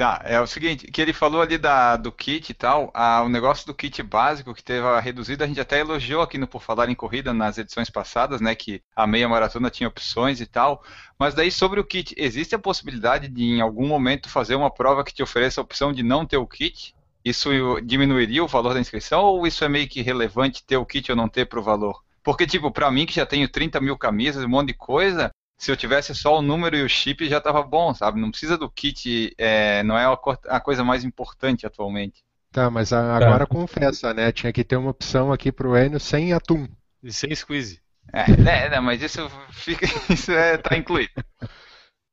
[0.00, 3.28] Tá, é o seguinte, que ele falou ali da, do kit e tal, a, o
[3.28, 6.62] negócio do kit básico que teve a reduzida, a gente até elogiou aqui no Por
[6.62, 10.82] Falar em Corrida nas edições passadas, né, que a meia maratona tinha opções e tal,
[11.18, 15.04] mas daí sobre o kit, existe a possibilidade de em algum momento fazer uma prova
[15.04, 16.94] que te ofereça a opção de não ter o kit?
[17.24, 17.50] Isso
[17.82, 21.16] diminuiria o valor da inscrição ou isso é meio que relevante ter o kit ou
[21.16, 22.02] não ter para o valor?
[22.22, 25.70] Porque, tipo, para mim que já tenho 30 mil camisas, um monte de coisa, se
[25.70, 28.20] eu tivesse só o número e o chip já tava bom, sabe?
[28.20, 30.06] Não precisa do kit, é, não é
[30.48, 32.22] a coisa mais importante atualmente.
[32.52, 33.54] Tá, mas a, agora tá.
[33.54, 34.32] confessa, né?
[34.32, 36.66] Tinha que ter uma opção aqui pro Enio sem atum.
[37.02, 37.80] E sem squeeze.
[38.12, 41.12] É, né, né, mas isso fica, isso é, tá incluído.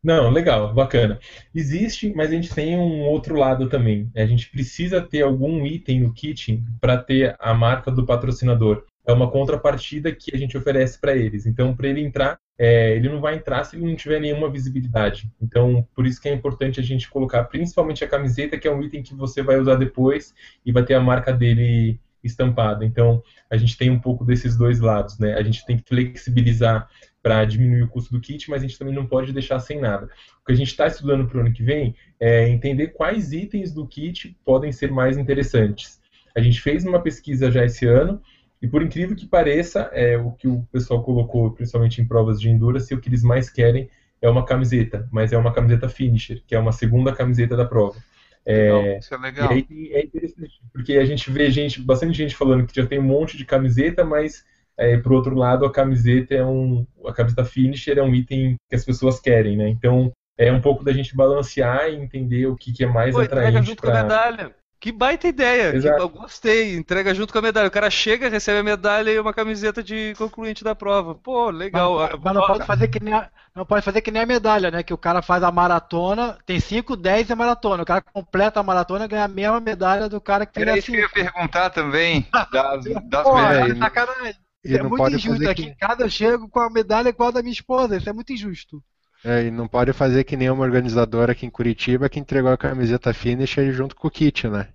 [0.08, 1.20] Não, legal, bacana.
[1.54, 4.10] Existe, mas a gente tem um outro lado também.
[4.16, 8.86] A gente precisa ter algum item no kit para ter a marca do patrocinador.
[9.06, 11.46] É uma contrapartida que a gente oferece para eles.
[11.46, 15.30] Então, para ele entrar, é, ele não vai entrar se ele não tiver nenhuma visibilidade.
[15.42, 18.82] Então, por isso que é importante a gente colocar principalmente a camiseta, que é um
[18.82, 20.34] item que você vai usar depois
[20.66, 22.86] e vai ter a marca dele estampada.
[22.86, 25.34] Então, a gente tem um pouco desses dois lados, né?
[25.34, 26.88] A gente tem que flexibilizar
[27.28, 30.06] para diminuir o custo do kit, mas a gente também não pode deixar sem nada.
[30.42, 33.74] O que a gente está estudando para o ano que vem é entender quais itens
[33.74, 36.00] do kit podem ser mais interessantes.
[36.34, 38.22] A gente fez uma pesquisa já esse ano,
[38.62, 42.50] e por incrível que pareça, é, o que o pessoal colocou, principalmente em provas de
[42.50, 43.90] endurance, o que eles mais querem
[44.22, 47.98] é uma camiseta, mas é uma camiseta finisher, que é uma segunda camiseta da prova.
[48.46, 49.52] É, isso é legal.
[49.52, 53.00] E aí é interessante, porque a gente vê gente, bastante gente falando que já tem
[53.00, 54.46] um monte de camiseta, mas
[54.78, 56.86] é, por outro lado, a camiseta é um.
[57.06, 59.68] A camiseta finisher é um item que as pessoas querem, né?
[59.70, 63.22] Então é um pouco da gente balancear e entender o que, que é mais Pô,
[63.22, 63.50] atraente.
[63.50, 63.92] Entrega junto pra...
[63.92, 64.56] com a medalha.
[64.80, 65.72] Que baita ideia!
[65.72, 66.76] Que eu gostei.
[66.76, 67.68] Entrega junto com a medalha.
[67.68, 71.16] O cara chega, recebe a medalha e uma camiseta de concluinte da prova.
[71.16, 71.98] Pô, legal.
[71.98, 74.70] Mas, mas não, pode fazer que nem a, não pode fazer que nem a medalha,
[74.70, 74.84] né?
[74.84, 77.82] Que o cara faz a maratona, tem 5, 10 e a maratona.
[77.82, 80.78] O cara completa a maratona e ganha a mesma medalha do cara que fez Era
[80.78, 82.28] isso que eu ia perguntar também.
[82.54, 83.72] Das, das Pô, medalhas.
[83.72, 84.36] É sacanagem.
[84.68, 85.50] E é muito injusto.
[85.50, 85.70] Aqui que...
[85.70, 87.98] em casa eu chego com a medalha igual a da minha esposa.
[87.98, 88.84] Isso é muito injusto.
[89.24, 92.58] É, e não pode fazer que nem uma organizadora aqui em Curitiba que entregou a
[92.58, 94.70] camiseta finisher junto com o kit, né?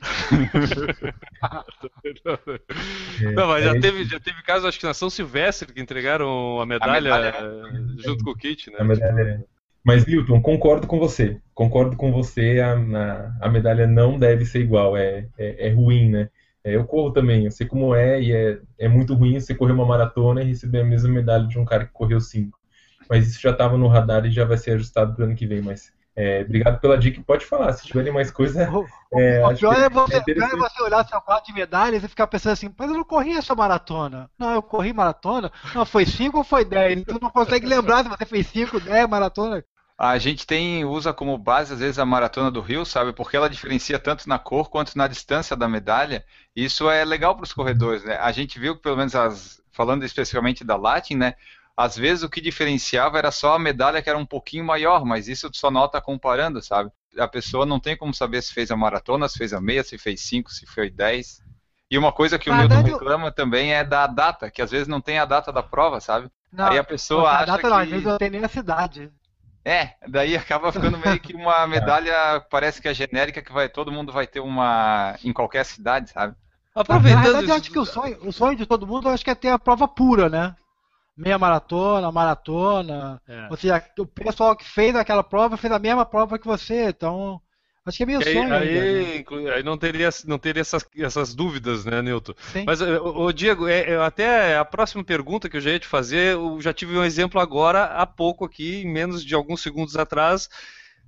[3.34, 6.66] não, mas já teve, já teve caso, acho que na São Silvestre, que entregaram a
[6.66, 7.94] medalha, a medalha né?
[7.98, 8.78] junto com o kit, né?
[8.80, 9.44] A medalha.
[9.84, 11.40] Mas, Milton, concordo com você.
[11.54, 14.96] Concordo com você, a, a, a medalha não deve ser igual.
[14.96, 16.30] É, é, é ruim, né?
[16.64, 19.72] É, eu corro também, eu sei como é, e é, é muito ruim você correr
[19.72, 22.58] uma maratona e receber a mesma medalha de um cara que correu cinco.
[23.08, 25.46] Mas isso já estava no radar e já vai ser ajustado para o ano que
[25.46, 25.60] vem.
[25.60, 27.22] Mas É, obrigado pela dica.
[27.26, 28.68] Pode falar, se tiverem mais coisa.
[29.14, 32.08] É, o pior é, você, é pior é você olhar seu quadro de medalhas e
[32.08, 34.30] ficar pensando assim, mas eu não corri essa maratona.
[34.38, 35.52] Não, eu corri maratona?
[35.74, 37.04] Não, foi 5 ou foi 10?
[37.04, 39.62] Tu não consegue lembrar se você fez 5, 10 maratona.
[40.04, 43.12] A gente tem usa como base às vezes a maratona do Rio, sabe?
[43.12, 46.24] Porque ela diferencia tanto na cor quanto na distância da medalha.
[46.56, 48.16] Isso é legal para os corredores, né?
[48.16, 51.34] A gente viu que pelo menos as falando especificamente da Latin, né?
[51.76, 55.28] Às vezes o que diferenciava era só a medalha que era um pouquinho maior, mas
[55.28, 56.90] isso só nota comparando, sabe?
[57.16, 59.96] A pessoa não tem como saber se fez a maratona, se fez a meia, se
[59.98, 61.40] fez 5, se foi 10.
[61.88, 65.00] E uma coisa que o Milton reclama também é da data, que às vezes não
[65.00, 66.28] tem a data da prova, sabe?
[66.52, 67.68] Não, Aí a pessoa a acha data que...
[67.68, 69.12] não, às vezes não tem nem a cidade.
[69.64, 73.92] É, daí acaba ficando meio que uma medalha, parece que é genérica, que vai, todo
[73.92, 76.34] mundo vai ter uma em qualquer cidade, sabe?
[76.74, 79.22] Aproveitando Na verdade, eu acho que o sonho, o sonho de todo mundo, eu acho
[79.22, 80.56] que é ter a prova pura, né?
[81.16, 83.20] Meia maratona, maratona.
[83.28, 83.48] É.
[83.50, 87.40] Ou seja, o pessoal que fez aquela prova fez a mesma prova que você, então.
[87.84, 88.54] Acho que é meio aí, sonho.
[88.54, 89.54] Aí, ainda, né?
[89.54, 92.32] aí não teria, não teria essas, essas dúvidas, né, Nilton?
[92.52, 92.64] Sim.
[92.64, 96.34] Mas, o, Diego, é, é, até a próxima pergunta que eu já ia te fazer,
[96.34, 100.48] eu já tive um exemplo agora, há pouco aqui, em menos de alguns segundos atrás.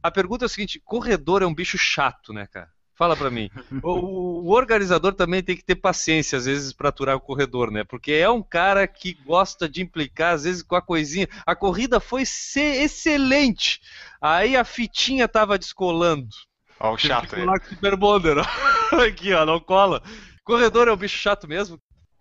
[0.03, 2.69] A pergunta é o seguinte: corredor é um bicho chato, né, cara?
[2.97, 3.51] Fala para mim.
[3.83, 7.85] O, o, organizador também tem que ter paciência, às vezes, para aturar o corredor, né?
[7.85, 11.29] Porque é um cara que gosta de implicar, às vezes, com a coisinha.
[11.47, 13.81] A corrida foi excelente.
[14.21, 16.29] Aí a fitinha tava descolando.
[16.81, 17.47] Ó, o chato aí.
[17.69, 18.37] Super Bonder,
[18.93, 20.03] Aqui, ó, não cola.
[20.45, 21.79] Corredor é um bicho chato mesmo.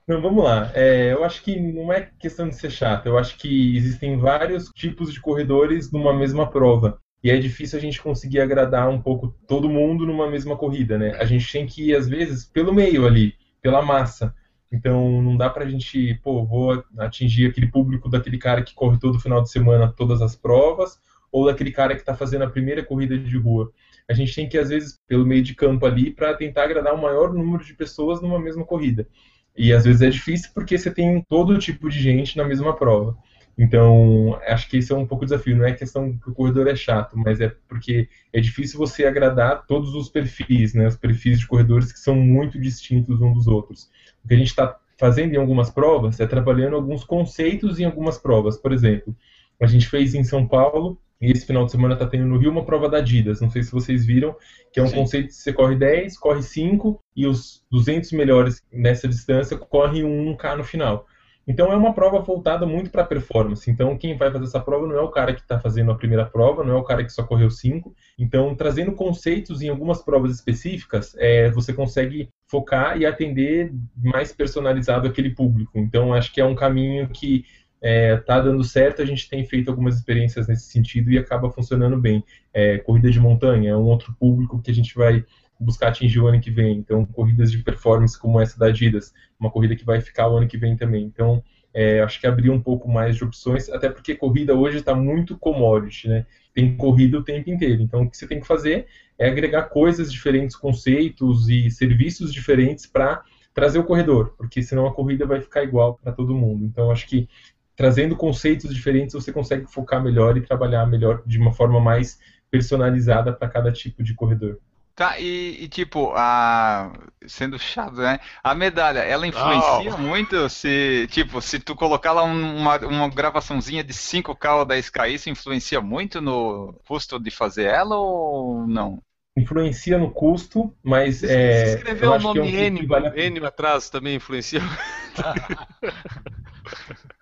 [0.07, 0.71] Não, vamos lá.
[0.73, 3.05] É, eu acho que não é questão de ser chato.
[3.05, 6.99] Eu acho que existem vários tipos de corredores numa mesma prova.
[7.23, 11.15] E é difícil a gente conseguir agradar um pouco todo mundo numa mesma corrida, né?
[11.17, 14.35] A gente tem que ir, às vezes, pelo meio ali, pela massa.
[14.69, 19.19] Então não dá pra gente, pô, vou atingir aquele público daquele cara que corre todo
[19.19, 20.99] final de semana todas as provas,
[21.31, 23.71] ou daquele cara que está fazendo a primeira corrida de rua.
[24.09, 27.01] A gente tem que, às vezes, pelo meio de campo ali, para tentar agradar o
[27.01, 29.07] maior número de pessoas numa mesma corrida.
[29.55, 33.15] E às vezes é difícil porque você tem todo tipo de gente na mesma prova.
[33.57, 35.55] Então, acho que esse é um pouco o desafio.
[35.55, 39.65] Não é questão que o corredor é chato, mas é porque é difícil você agradar
[39.67, 40.87] todos os perfis, né?
[40.87, 43.91] Os perfis de corredores que são muito distintos uns dos outros.
[44.23, 48.17] O que a gente está fazendo em algumas provas é trabalhando alguns conceitos em algumas
[48.17, 48.57] provas.
[48.57, 49.15] Por exemplo,
[49.61, 52.51] a gente fez em São Paulo e esse final de semana está tendo no Rio
[52.51, 53.39] uma prova da Adidas.
[53.39, 54.35] Não sei se vocês viram,
[54.73, 54.95] que é um Sim.
[54.95, 60.35] conceito que você corre 10, corre 5 e os 200 melhores nessa distância correm um
[60.35, 61.07] 1K no final.
[61.47, 63.69] Então é uma prova voltada muito para performance.
[63.71, 66.25] Então quem vai fazer essa prova não é o cara que está fazendo a primeira
[66.25, 67.95] prova, não é o cara que só correu cinco.
[68.19, 75.07] Então trazendo conceitos em algumas provas específicas, é, você consegue focar e atender mais personalizado
[75.07, 75.77] aquele público.
[75.77, 77.45] Então acho que é um caminho que
[77.83, 79.01] está é, tá dando certo.
[79.01, 82.23] A gente tem feito algumas experiências nesse sentido e acaba funcionando bem.
[82.53, 85.25] É, corrida de montanha é um outro público que a gente vai
[85.59, 86.77] buscar atingir o ano que vem.
[86.77, 90.47] Então, corridas de performance como essa da Adidas, uma corrida que vai ficar o ano
[90.47, 91.03] que vem também.
[91.03, 94.95] Então, é, acho que abrir um pouco mais de opções, até porque corrida hoje está
[94.95, 96.25] muito commodity, né?
[96.53, 97.81] Tem corrida o tempo inteiro.
[97.81, 98.85] Então, o que você tem que fazer
[99.17, 103.23] é agregar coisas diferentes, conceitos e serviços diferentes para
[103.53, 106.65] trazer o corredor, porque senão a corrida vai ficar igual para todo mundo.
[106.65, 107.27] Então, acho que
[107.75, 112.19] trazendo conceitos diferentes você consegue focar melhor e trabalhar melhor de uma forma mais
[112.49, 114.59] personalizada para cada tipo de corredor.
[114.95, 116.93] Tá, e, e, tipo, a.
[117.25, 118.19] Sendo chato, né?
[118.43, 119.97] A medalha, ela influencia oh.
[119.97, 125.31] muito se, tipo, se tu colocar lá uma, uma gravaçãozinha de 5K ou 10K, isso
[125.31, 129.01] influencia muito no custo de fazer ela ou não?
[129.35, 131.73] Influencia no custo, mas se é.
[131.73, 134.61] escrever o nome é um N, vale N atrás também influencia.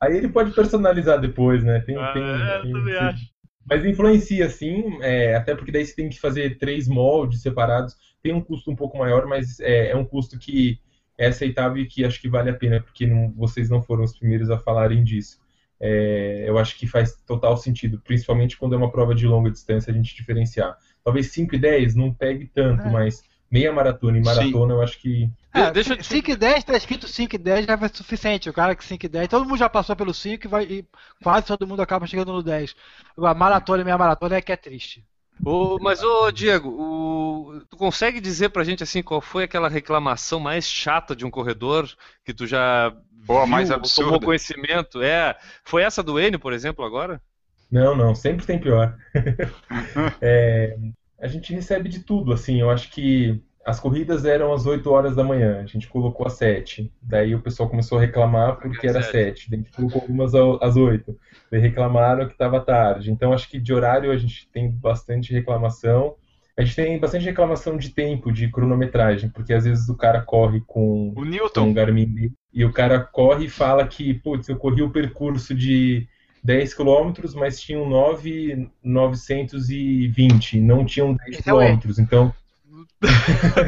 [0.00, 1.80] Aí ele pode personalizar depois, né?
[1.80, 3.36] Tem, ah, tem, é, tem, eu também acho.
[3.68, 7.96] Mas influencia sim, é, até porque daí você tem que fazer três moldes separados.
[8.22, 10.78] Tem um custo um pouco maior, mas é, é um custo que
[11.18, 14.16] é aceitável e que acho que vale a pena, porque não, vocês não foram os
[14.16, 15.38] primeiros a falarem disso.
[15.80, 19.90] É, eu acho que faz total sentido, principalmente quando é uma prova de longa distância,
[19.90, 20.76] a gente diferenciar.
[21.02, 22.90] Talvez 5 e 10 não pegue tanto, é.
[22.90, 24.78] mas meia maratona e maratona, Sim.
[24.78, 25.30] eu acho que.
[25.54, 26.02] É, deixa eu...
[26.02, 28.50] 5 e 10, tá escrito 5 e 10 já vai suficiente.
[28.50, 30.84] O cara que 5 e 10, todo mundo já passou pelo 5 e, vai, e
[31.22, 32.74] quase todo mundo acaba chegando no 10.
[33.18, 35.04] A maratona e meia maratona é que é triste.
[35.44, 40.40] O, mas, ô Diego, o, tu consegue dizer pra gente assim qual foi aquela reclamação
[40.40, 41.88] mais chata de um corredor
[42.24, 44.10] que tu já Boa, viu, mais absurda.
[44.10, 45.02] tomou conhecimento?
[45.02, 47.20] É, foi essa do Enio, por exemplo, agora?
[47.70, 48.96] Não, não, sempre tem pior.
[50.22, 50.76] é,
[51.26, 55.16] a gente recebe de tudo, assim, eu acho que as corridas eram às 8 horas
[55.16, 56.90] da manhã, a gente colocou às 7.
[57.02, 59.50] Daí o pessoal começou a reclamar porque era 7.
[59.50, 61.18] Daí a gente colocou algumas às 8.
[61.50, 63.10] Daí reclamaram que estava tarde.
[63.10, 66.14] Então acho que de horário a gente tem bastante reclamação.
[66.56, 70.62] A gente tem bastante reclamação de tempo, de cronometragem, porque às vezes o cara corre
[70.64, 71.64] com, O Newton.
[71.64, 75.54] com um Garmin e o cara corre e fala que, putz, eu corri o percurso
[75.54, 76.08] de
[76.46, 81.80] 10 km, mas tinham 9,920, não tinham 10 Esse é erro.
[81.80, 81.90] km.
[81.98, 82.32] Então,
[83.00, 83.08] tá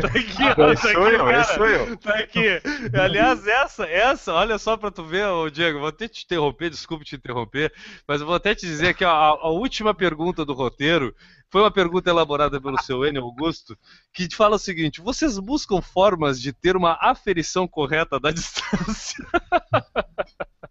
[0.07, 1.97] aqui, ó, Esse tá sou aqui, eu, cara.
[1.97, 2.63] Tá aqui.
[2.97, 7.05] Aliás, essa, essa, olha só pra tu ver, ô Diego, vou até te interromper, desculpe
[7.05, 7.73] te interromper,
[8.07, 11.13] mas eu vou até te dizer que a, a última pergunta do roteiro
[11.51, 13.77] foi uma pergunta elaborada pelo seu Enio Augusto,
[14.13, 19.27] que te fala o seguinte: vocês buscam formas de ter uma aferição correta da distância?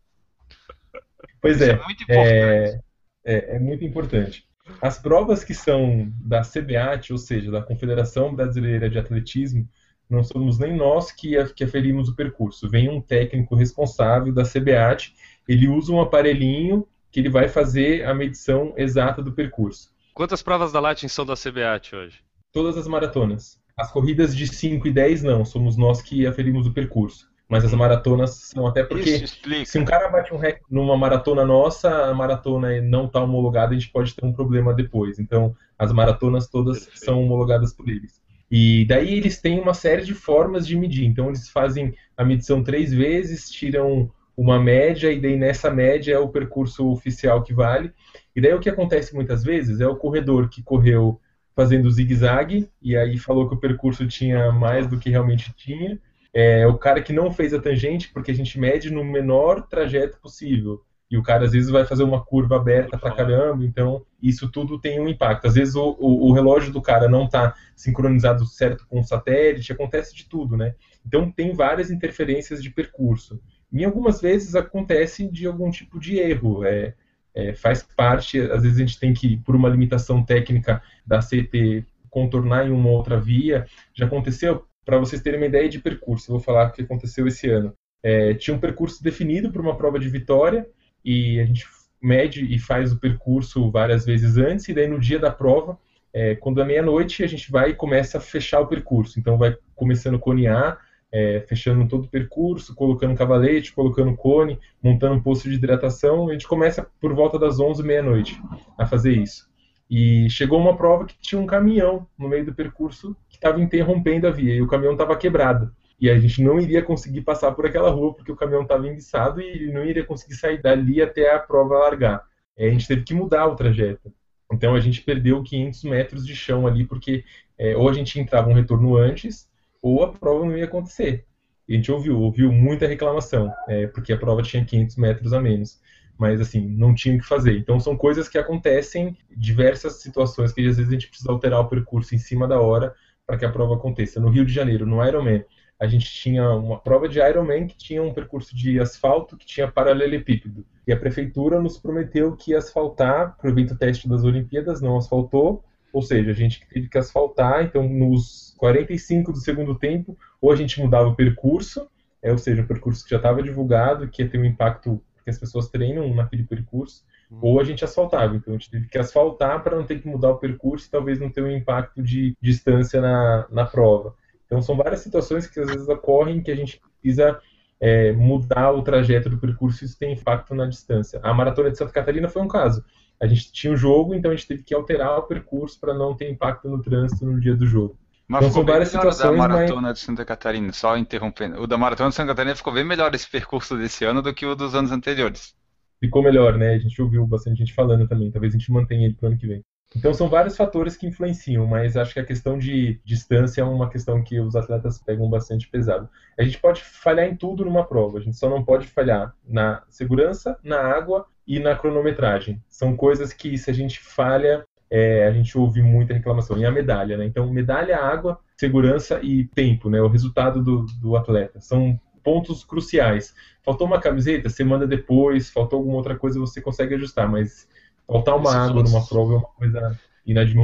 [1.42, 2.30] pois é, é muito importante.
[2.30, 2.80] é,
[3.26, 4.48] é, é muito importante.
[4.82, 9.68] As provas que são da CBAT, ou seja, da Confederação Brasileira de Atletismo,
[10.10, 12.70] não somos nem nós que, que aferimos o percurso.
[12.70, 15.14] Vem um técnico responsável da CBAT,
[15.48, 19.90] ele usa um aparelhinho que ele vai fazer a medição exata do percurso.
[20.14, 22.20] Quantas provas da Latin são da CBAT hoje?
[22.52, 23.60] Todas as maratonas.
[23.78, 27.30] As corridas de 5 e 10 não, somos nós que aferimos o percurso.
[27.50, 29.66] Mas as maratonas são até porque Isso explica.
[29.66, 33.78] se um cara bate um recorde numa maratona nossa, a maratona não está homologada, a
[33.78, 35.18] gente pode ter um problema depois.
[35.18, 37.06] Então, as maratonas todas Perfeito.
[37.06, 38.22] são homologadas por eles.
[38.52, 41.06] E daí eles têm uma série de formas de medir.
[41.06, 46.20] Então, eles fazem a medição três vezes, tiram uma média, e daí nessa média é
[46.20, 47.92] o percurso oficial que vale.
[48.36, 51.20] E daí o que acontece muitas vezes é o corredor que correu
[51.56, 56.00] fazendo zigue-zague, e aí falou que o percurso tinha mais do que realmente tinha.
[56.40, 60.20] É o cara que não fez a tangente, porque a gente mede no menor trajeto
[60.22, 60.84] possível.
[61.10, 64.80] E o cara às vezes vai fazer uma curva aberta pra caramba, então isso tudo
[64.80, 65.48] tem um impacto.
[65.48, 69.72] Às vezes o, o, o relógio do cara não está sincronizado certo com o satélite,
[69.72, 70.76] acontece de tudo, né?
[71.04, 73.42] Então tem várias interferências de percurso.
[73.74, 76.64] E algumas vezes acontece de algum tipo de erro.
[76.64, 76.94] É,
[77.34, 81.84] é, faz parte, às vezes a gente tem que, por uma limitação técnica da CT,
[82.12, 83.66] contornar em uma outra via.
[83.96, 87.50] Já aconteceu, para vocês terem uma ideia de percurso, vou falar o que aconteceu esse
[87.50, 87.74] ano.
[88.02, 90.66] É, tinha um percurso definido para uma prova de vitória
[91.04, 91.68] e a gente
[92.02, 95.78] mede e faz o percurso várias vezes antes, e daí no dia da prova,
[96.14, 99.20] é, quando é meia-noite, a gente vai e começa a fechar o percurso.
[99.20, 100.80] Então vai começando a conear,
[101.12, 106.30] é, fechando todo o percurso, colocando cavalete, colocando cone, montando um posto de hidratação.
[106.30, 108.42] A gente começa por volta das 11 meia-noite
[108.78, 109.50] a fazer isso.
[109.90, 114.28] E chegou uma prova que tinha um caminhão no meio do percurso que estava interrompendo
[114.28, 115.74] a via e o caminhão estava quebrado.
[116.00, 119.42] E a gente não iria conseguir passar por aquela rua porque o caminhão estava enguiçado
[119.42, 122.24] e não iria conseguir sair dali até a prova largar.
[122.56, 124.14] É, a gente teve que mudar o trajeto.
[124.52, 127.24] Então a gente perdeu 500 metros de chão ali porque
[127.58, 129.50] é, ou a gente entrava um retorno antes
[129.82, 131.26] ou a prova não ia acontecer.
[131.68, 135.42] E a gente ouviu, ouviu muita reclamação, é, porque a prova tinha 500 metros a
[135.42, 135.82] menos.
[136.18, 137.58] Mas assim, não tinha o que fazer.
[137.58, 141.68] Então são coisas que acontecem, diversas situações que às vezes a gente precisa alterar o
[141.70, 142.96] percurso em cima da hora
[143.26, 144.20] para que a prova aconteça.
[144.20, 145.44] No Rio de Janeiro, no Ironman,
[145.80, 149.72] a gente tinha uma prova de Ironman que tinha um percurso de asfalto que tinha
[149.72, 150.66] paralelepípedo.
[150.88, 154.98] E a prefeitura nos prometeu que ia asfaltar para o evento teste das Olimpíadas, não
[154.98, 155.64] asfaltou.
[155.94, 160.56] Ou seja, a gente teve que asfaltar, então nos 45 do segundo tempo, ou a
[160.56, 161.88] gente mudava o percurso,
[162.22, 165.32] é, ou seja, o percurso que já estava divulgado, que ia ter um impacto, porque
[165.32, 167.04] as pessoas treinam naquele percurso,
[167.42, 168.36] ou a gente asfaltava.
[168.36, 171.20] Então a gente teve que asfaltar para não ter que mudar o percurso e talvez
[171.20, 174.16] não ter um impacto de distância na, na prova.
[174.46, 177.40] Então são várias situações que às vezes ocorrem que a gente precisa
[177.80, 181.20] é, mudar o trajeto do percurso e isso tem impacto na distância.
[181.22, 182.84] A maratona de Santa Catarina foi um caso.
[183.20, 186.16] A gente tinha um jogo, então a gente teve que alterar o percurso para não
[186.16, 187.98] ter impacto no trânsito no dia do jogo.
[188.28, 190.98] Mas Então, ficou bem várias melhor o da situações, mas- maratona de Santa Catarina, só
[190.98, 191.62] interrompendo.
[191.62, 194.46] O da maratona de Santa Catarina ficou bem melhor esse percurso desse ano do que
[194.46, 195.56] o dos anos anteriores.
[196.00, 196.76] ficou melhor, né?
[196.76, 198.30] A gente ouviu bastante gente falando também.
[198.30, 199.64] Talvez a gente mantenha ele para o ano que vem.
[199.96, 203.90] Então são vários fatores que influenciam, mas acho que a questão de distância é uma
[203.90, 206.08] questão que os atletas pegam bastante pesado.
[206.38, 209.82] A gente pode falhar em tudo numa prova, a gente só não pode falhar na
[209.90, 212.62] segurança, na água e na cronometragem.
[212.68, 216.58] São coisas que se a gente falha, é, a gente ouve muita reclamação.
[216.58, 217.26] E a medalha, né?
[217.26, 220.02] Então medalha, água, segurança e tempo, né?
[220.02, 221.60] O resultado do, do atleta.
[221.60, 223.34] São pontos cruciais.
[223.64, 227.68] Faltou uma camiseta, manda depois, faltou alguma outra coisa, você consegue ajustar, mas
[228.06, 230.00] faltar uma Esses água outros- numa prova é uma coisa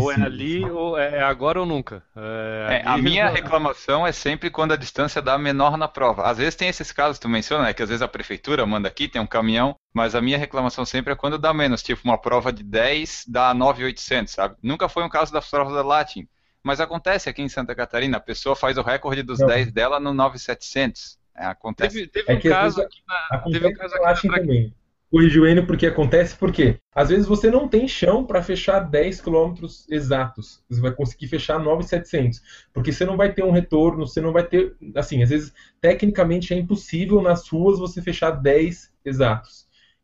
[0.03, 2.03] Ou é ali, ou é agora ou nunca.
[2.16, 6.24] É, É, a minha reclamação é sempre quando a distância dá menor na prova.
[6.24, 8.88] Às vezes tem esses casos que tu menciona, né, que às vezes a prefeitura manda
[8.88, 12.18] aqui, tem um caminhão, mas a minha reclamação sempre é quando dá menos, tipo uma
[12.18, 14.55] prova de 10 dá 9,800, sabe?
[14.61, 16.28] Nunca foi um caso das provas da Latin.
[16.61, 19.47] Mas acontece aqui em Santa Catarina, a pessoa faz o recorde dos Não.
[19.47, 21.18] 10 dela no 9700.
[21.36, 22.07] É, acontece.
[22.07, 23.39] Teve, teve É um caso aqui na.
[23.39, 24.74] Teve um caso aqui Latin na também.
[25.14, 29.22] Corrigiu o Enio porque acontece porque às vezes você não tem chão para fechar 10
[29.22, 29.53] km
[29.88, 30.64] exatos.
[30.68, 32.41] Você vai conseguir fechar 9,700,
[32.74, 36.51] porque você não vai ter um retorno, você não vai ter, assim, às vezes tecnicamente
[36.51, 39.62] é impossível nas ruas você fechar 10 exatos.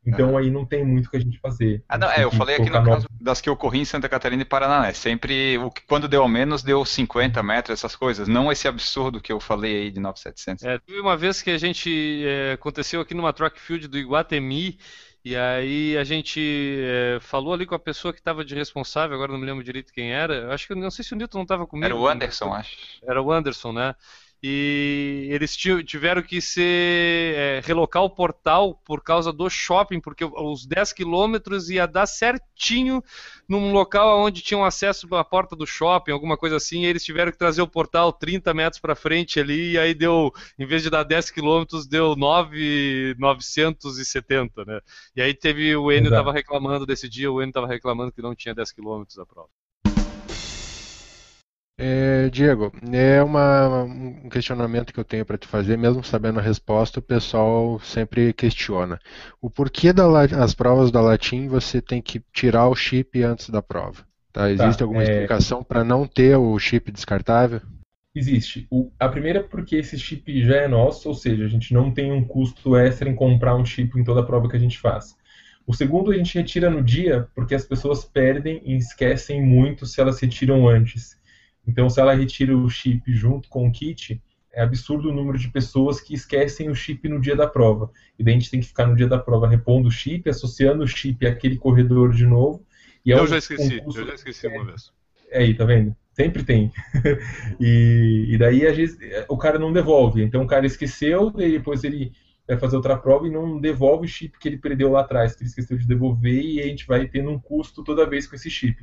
[0.10, 1.84] Então aí não tem muito o que a gente fazer.
[1.88, 3.86] Ah, não, A gente é, eu falei aqui no caso das que eu corri em
[3.86, 4.94] Santa Catarina e Paraná, né?
[4.94, 8.28] Sempre, o que quando deu ao menos, deu 50 metros, essas coisas.
[8.28, 10.64] Não esse absurdo que eu falei aí de 9700.
[10.64, 14.78] É, teve uma vez que a gente é, aconteceu aqui numa track field do Iguatemi
[15.24, 16.40] e aí a gente
[16.82, 19.92] é, falou ali com a pessoa que estava de responsável, agora não me lembro direito
[19.92, 20.54] quem era.
[20.54, 21.86] Acho que não sei se o Newton não estava comigo.
[21.86, 22.78] Era o Anderson, acho.
[23.04, 23.96] Era o Anderson, né?
[24.42, 30.24] E eles ti- tiveram que ser é, relocar o portal por causa do shopping, porque
[30.24, 33.04] os 10 quilômetros ia dar certinho
[33.48, 37.32] num local onde tinham acesso à porta do shopping, alguma coisa assim, e eles tiveram
[37.32, 40.90] que trazer o portal 30 metros para frente ali, e aí deu, em vez de
[40.90, 44.80] dar 10 quilômetros, deu 9,970, né?
[45.16, 48.36] E aí teve, o Enio estava reclamando desse dia, o Enio estava reclamando que não
[48.36, 49.50] tinha 10 quilômetros da prova.
[51.82, 56.42] É, Diego, é uma, um questionamento que eu tenho para te fazer, mesmo sabendo a
[56.42, 59.00] resposta, o pessoal sempre questiona.
[59.42, 64.06] O porquê das provas da Latim você tem que tirar o chip antes da prova?
[64.34, 64.52] Tá?
[64.52, 67.62] Existe alguma é- explicação para não ter o chip descartável?
[68.14, 68.68] Existe.
[68.70, 71.92] O- a primeira é porque esse chip já é nosso, ou seja, a gente não
[71.94, 75.16] tem um custo extra em comprar um chip em toda prova que a gente faz.
[75.66, 80.02] O segundo a gente retira no dia porque as pessoas perdem e esquecem muito se
[80.02, 81.19] elas retiram antes.
[81.70, 84.20] Então, se ela retira o chip junto com o kit,
[84.52, 87.92] é absurdo o número de pessoas que esquecem o chip no dia da prova.
[88.18, 90.84] E daí a gente tem que ficar no dia da prova repondo o chip, associando
[90.84, 92.66] o chip àquele corredor de novo.
[93.06, 94.92] E é eu um- já esqueci, eu já esqueci uma vez.
[95.30, 95.96] é aí, tá vendo?
[96.14, 96.72] Sempre tem.
[97.60, 98.98] e, e daí, às vezes,
[99.30, 100.24] o cara não devolve.
[100.24, 102.12] Então, o cara esqueceu, daí depois ele
[102.48, 105.44] vai fazer outra prova e não devolve o chip que ele perdeu lá atrás, que
[105.44, 108.50] ele esqueceu de devolver, e a gente vai tendo um custo toda vez com esse
[108.50, 108.76] chip.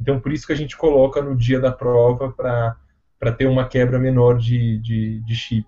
[0.00, 3.98] Então, por isso que a gente coloca no dia da prova para ter uma quebra
[3.98, 5.66] menor de, de, de chip.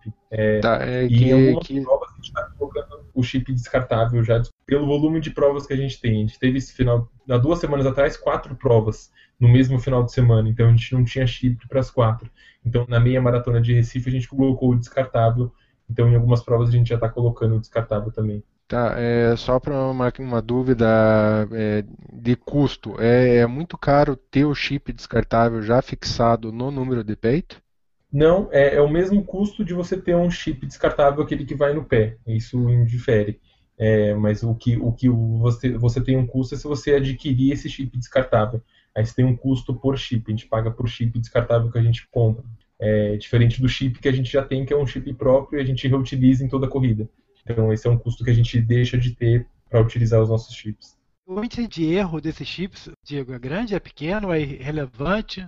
[0.60, 4.22] Tá, é E em que, algumas que- provas a gente está colocando o chip descartável
[4.22, 6.16] já pelo volume de provas que a gente tem.
[6.16, 10.12] A gente teve esse final, há duas semanas atrás, quatro provas no mesmo final de
[10.12, 12.30] semana, então a gente não tinha chip para as quatro.
[12.64, 15.50] Então na meia maratona de Recife a gente colocou o descartável,
[15.88, 18.44] então em algumas provas a gente já está colocando o descartável também.
[18.70, 20.86] Tá, é, só para uma, uma dúvida
[21.50, 27.02] é, de custo, é, é muito caro ter o chip descartável já fixado no número
[27.02, 27.60] de peito?
[28.12, 31.74] Não, é, é o mesmo custo de você ter um chip descartável, aquele que vai
[31.74, 32.16] no pé.
[32.24, 33.40] Isso indifere.
[33.76, 37.52] É, mas o que, o que você, você tem um custo é se você adquirir
[37.52, 38.62] esse chip descartável.
[38.96, 41.82] Aí você tem um custo por chip, a gente paga por chip descartável que a
[41.82, 42.44] gente compra.
[42.78, 45.60] É diferente do chip que a gente já tem, que é um chip próprio e
[45.60, 47.08] a gente reutiliza em toda a corrida.
[47.50, 50.54] Então esse é um custo que a gente deixa de ter para utilizar os nossos
[50.54, 50.98] chips.
[51.26, 55.46] O índice de erro desses chips, Diego, é grande, é pequeno, é irrelevante?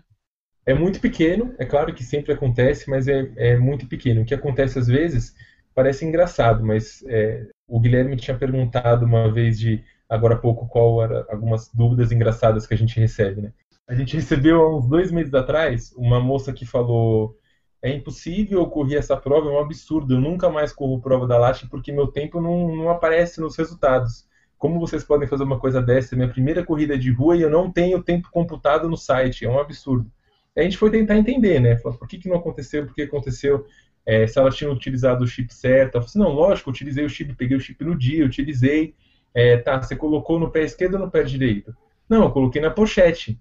[0.64, 4.22] É muito pequeno, é claro que sempre acontece, mas é, é muito pequeno.
[4.22, 5.34] O que acontece às vezes
[5.74, 11.02] parece engraçado, mas é, o Guilherme tinha perguntado uma vez de agora há pouco qual
[11.02, 13.52] era algumas dúvidas engraçadas que a gente recebe, né?
[13.88, 17.36] A gente recebeu há uns dois meses atrás uma moça que falou
[17.82, 21.36] é impossível eu correr essa prova, é um absurdo, eu nunca mais corro prova da
[21.36, 24.24] Latte porque meu tempo não, não aparece nos resultados.
[24.56, 26.14] Como vocês podem fazer uma coisa dessa?
[26.14, 29.50] É minha primeira corrida de rua e eu não tenho tempo computado no site, é
[29.50, 30.08] um absurdo.
[30.56, 31.76] A gente foi tentar entender, né?
[31.78, 33.66] Falar, por que, que não aconteceu, por que aconteceu,
[34.06, 35.96] é, se ela tinha utilizado o chip certo.
[35.96, 38.94] Ela falou assim, não, lógico, eu utilizei o chip, peguei o chip no dia, utilizei.
[39.34, 41.74] É, tá, você colocou no pé esquerdo ou no pé direito?
[42.08, 43.40] Não, eu coloquei na pochete.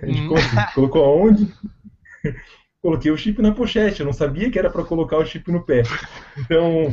[0.00, 0.28] A gente Hum.
[0.28, 1.52] colocou, colocou aonde?
[2.82, 5.64] Coloquei o chip na pochete, eu não sabia que era para colocar o chip no
[5.64, 5.84] pé.
[6.36, 6.86] Então,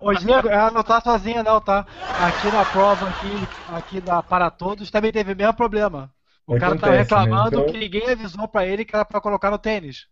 [0.00, 1.84] Ô, Diego, ela não tá sozinha não, tá?
[2.20, 3.28] Aqui na prova, aqui,
[3.74, 6.08] aqui da Para Todos, também teve o mesmo problema.
[6.46, 6.98] O cara Acontece, né?
[6.98, 10.06] reclamando Então- que ninguém avisou pra ele que era pra colocar no tênis.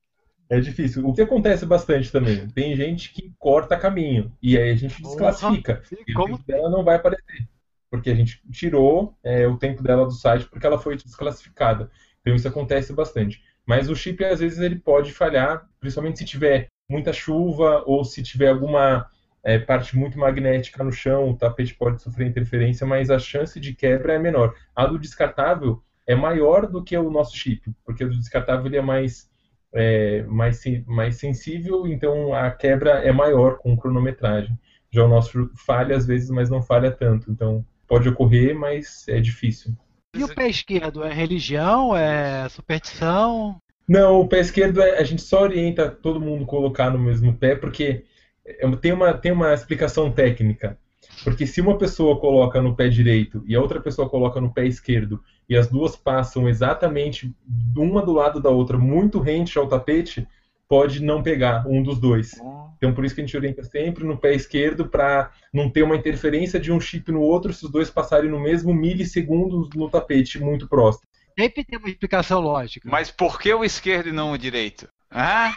[0.51, 1.07] É difícil.
[1.07, 5.83] O que acontece bastante também, tem gente que corta caminho e aí a gente desclassifica.
[6.07, 7.47] E como- dela não vai aparecer,
[7.89, 11.89] porque a gente tirou é, o tempo dela do site porque ela foi desclassificada.
[12.21, 13.41] Então isso acontece bastante.
[13.67, 18.23] Mas o chip às vezes ele pode falhar, principalmente se tiver muita chuva ou se
[18.23, 19.07] tiver alguma
[19.43, 23.75] é, parte muito magnética no chão, o tapete pode sofrer interferência, mas a chance de
[23.75, 24.55] quebra é menor.
[24.75, 28.83] A do descartável é maior do que o nosso chip, porque o descartável ele é
[28.83, 29.31] mais
[29.75, 34.59] é, mais, mais sensível, então a quebra é maior com cronometragem.
[34.91, 37.31] Já o nosso falha às vezes, mas não falha tanto.
[37.31, 39.75] Então pode ocorrer, mas é difícil.
[40.15, 41.03] E o pé esquerdo?
[41.03, 41.97] É religião?
[41.97, 43.57] É superstição?
[43.89, 47.57] Não, o pé esquerdo é, a gente só orienta todo mundo colocar no mesmo pé,
[47.57, 48.05] porque
[48.45, 50.79] é, tem uma, tem uma explicação técnica.
[51.25, 54.67] Porque se uma pessoa coloca no pé direito e a outra pessoa coloca no pé
[54.67, 57.35] esquerdo e as duas passam exatamente
[57.77, 60.27] uma do lado da outra, muito rente ao tapete,
[60.73, 62.31] pode não pegar um dos dois.
[62.79, 65.95] Então por isso que a gente orienta sempre no pé esquerdo para não ter uma
[65.95, 70.41] interferência de um chip no outro se os dois passarem no mesmo milissegundos no tapete
[70.41, 71.07] muito próximo.
[71.39, 72.89] Sempre tem uma explicação lógica.
[72.91, 74.89] Mas por que o esquerdo e não o direito?
[75.11, 75.55] Ah?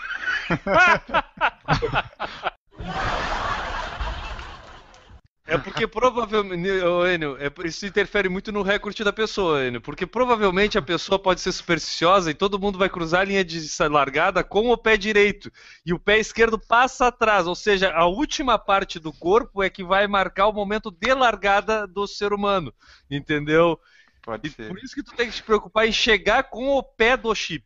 [5.47, 6.67] É porque provavelmente,
[7.13, 11.39] Enio, é, isso interfere muito no recorde da pessoa, Enio, porque provavelmente a pessoa pode
[11.39, 15.51] ser supersticiosa e todo mundo vai cruzar a linha de largada com o pé direito
[15.85, 19.83] e o pé esquerdo passa atrás, ou seja, a última parte do corpo é que
[19.83, 22.73] vai marcar o momento de largada do ser humano,
[23.09, 23.79] entendeu?
[24.23, 24.67] Pode E ser.
[24.69, 27.63] por isso que tu tem que te preocupar em chegar com o pé do chip.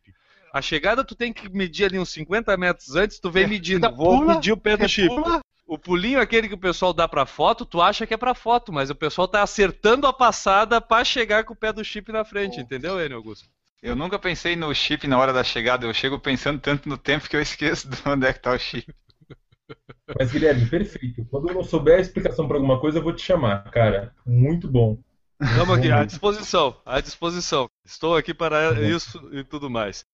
[0.52, 3.96] A chegada tu tem que medir ali uns 50 metros antes, tu vem medindo, Ainda
[3.96, 5.08] vou pula, medir o pé do você chip.
[5.08, 5.40] pula,
[5.70, 8.72] O pulinho aquele que o pessoal dá pra foto, tu acha que é pra foto,
[8.72, 12.24] mas o pessoal tá acertando a passada pra chegar com o pé do chip na
[12.24, 12.60] frente, Oh.
[12.60, 13.48] entendeu, Enio Augusto?
[13.80, 17.28] Eu nunca pensei no chip na hora da chegada, eu chego pensando tanto no tempo
[17.28, 18.92] que eu esqueço de onde é que tá o chip.
[20.18, 21.24] Mas Guilherme, perfeito.
[21.30, 24.12] Quando eu não souber a explicação para alguma coisa, eu vou te chamar, cara.
[24.26, 24.98] Muito bom.
[25.38, 27.70] Vamos aqui, à disposição, à disposição.
[27.86, 30.04] Estou aqui para isso e tudo mais.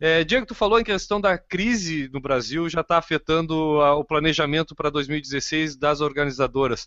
[0.00, 4.04] É, Diego, tu falou em questão da crise no Brasil já está afetando a- o
[4.04, 6.86] planejamento para 2016 das organizadoras.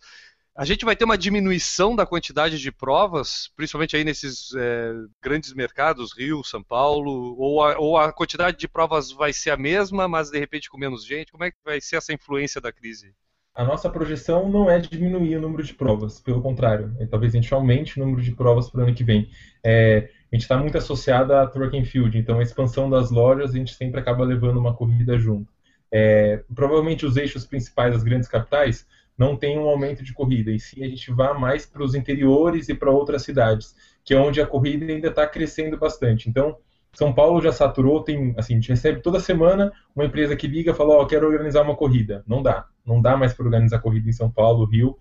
[0.56, 5.54] A gente vai ter uma diminuição da quantidade de provas, principalmente aí nesses é, grandes
[5.54, 10.08] mercados, Rio, São Paulo, ou a, ou a quantidade de provas vai ser a mesma,
[10.08, 11.32] mas de repente com menos gente?
[11.32, 13.14] Como é que vai ser essa influência da crise?
[13.56, 16.96] A nossa projeção não é diminuir o número de provas, pelo contrário.
[17.00, 19.30] É, talvez a gente aumente o número de provas para o ano que vem.
[19.64, 23.52] É, a gente está muito associado à Track and Field, então a expansão das lojas
[23.54, 25.54] a gente sempre acaba levando uma corrida junto.
[25.92, 30.60] É, provavelmente os eixos principais das grandes capitais não tem um aumento de corrida, e
[30.60, 34.42] sim a gente vai mais para os interiores e para outras cidades, que é onde
[34.42, 36.28] a corrida ainda está crescendo bastante.
[36.28, 36.58] Então,
[36.94, 40.72] São Paulo já saturou, tem, assim, a gente recebe toda semana uma empresa que liga
[40.72, 42.24] e fala, ó, quero organizar uma corrida.
[42.26, 44.98] Não dá, não dá mais para organizar corrida em São Paulo, Rio,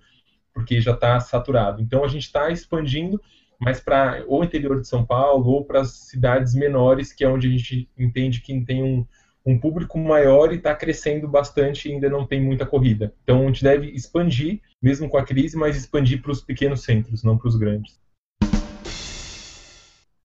[0.52, 1.80] porque já está saturado.
[1.80, 3.18] Então a gente está expandindo,
[3.62, 7.46] mas para o interior de São Paulo ou para as cidades menores, que é onde
[7.46, 9.06] a gente entende que tem um,
[9.46, 13.14] um público maior e está crescendo bastante e ainda não tem muita corrida.
[13.22, 17.22] Então a gente deve expandir, mesmo com a crise, mas expandir para os pequenos centros,
[17.22, 18.00] não para os grandes.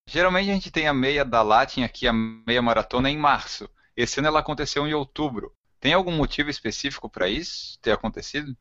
[0.09, 3.69] Geralmente a gente tem a meia da Latin aqui, a meia maratona, em março.
[3.95, 5.53] Esse ano ela aconteceu em outubro.
[5.79, 8.57] Tem algum motivo específico para isso ter acontecido?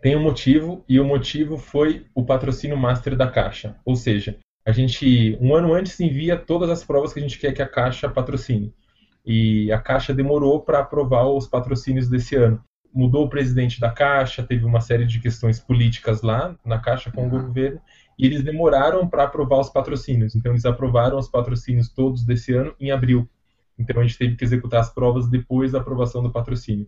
[0.00, 3.76] Tem um motivo, e o motivo foi o patrocínio master da Caixa.
[3.84, 7.52] Ou seja, a gente, um ano antes, envia todas as provas que a gente quer
[7.52, 8.72] que a Caixa patrocine.
[9.26, 12.62] E a Caixa demorou para aprovar os patrocínios desse ano.
[12.94, 17.26] Mudou o presidente da Caixa, teve uma série de questões políticas lá na Caixa com
[17.26, 17.80] o governo,
[18.16, 20.36] e eles demoraram para aprovar os patrocínios.
[20.36, 23.28] Então, eles aprovaram os patrocínios todos desse ano em abril.
[23.76, 26.86] Então, a gente teve que executar as provas depois da aprovação do patrocínio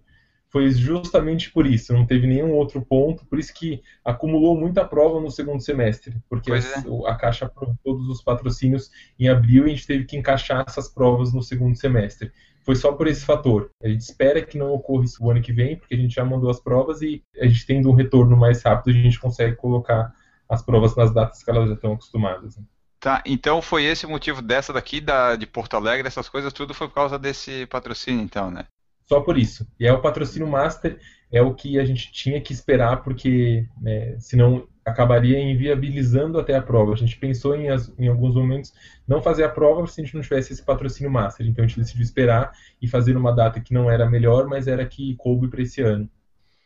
[0.50, 5.20] foi justamente por isso, não teve nenhum outro ponto, por isso que acumulou muita prova
[5.20, 9.74] no segundo semestre, porque as- a Caixa aprovou todos os patrocínios em abril e a
[9.74, 12.32] gente teve que encaixar essas provas no segundo semestre.
[12.64, 13.70] Foi só por esse fator.
[13.82, 16.24] A gente espera que não ocorra isso o ano que vem, porque a gente já
[16.24, 20.12] mandou as provas e a gente tendo um retorno mais rápido, a gente consegue colocar
[20.48, 22.56] as provas nas datas que elas já estão acostumadas.
[22.56, 22.64] né?
[22.98, 26.74] Tá, então foi esse o motivo dessa daqui, da, de Porto Alegre, essas coisas, tudo
[26.74, 28.66] foi por causa desse patrocínio, então, né?
[29.10, 29.66] Só por isso.
[29.80, 30.96] E é o patrocínio master,
[31.32, 36.62] é o que a gente tinha que esperar, porque né, senão acabaria inviabilizando até a
[36.62, 36.92] prova.
[36.92, 37.66] A gente pensou em,
[37.98, 38.72] em alguns momentos
[39.08, 41.44] não fazer a prova se a gente não tivesse esse patrocínio master.
[41.44, 44.86] Então a gente decidiu esperar e fazer numa data que não era melhor, mas era
[44.86, 46.08] que coube para esse ano.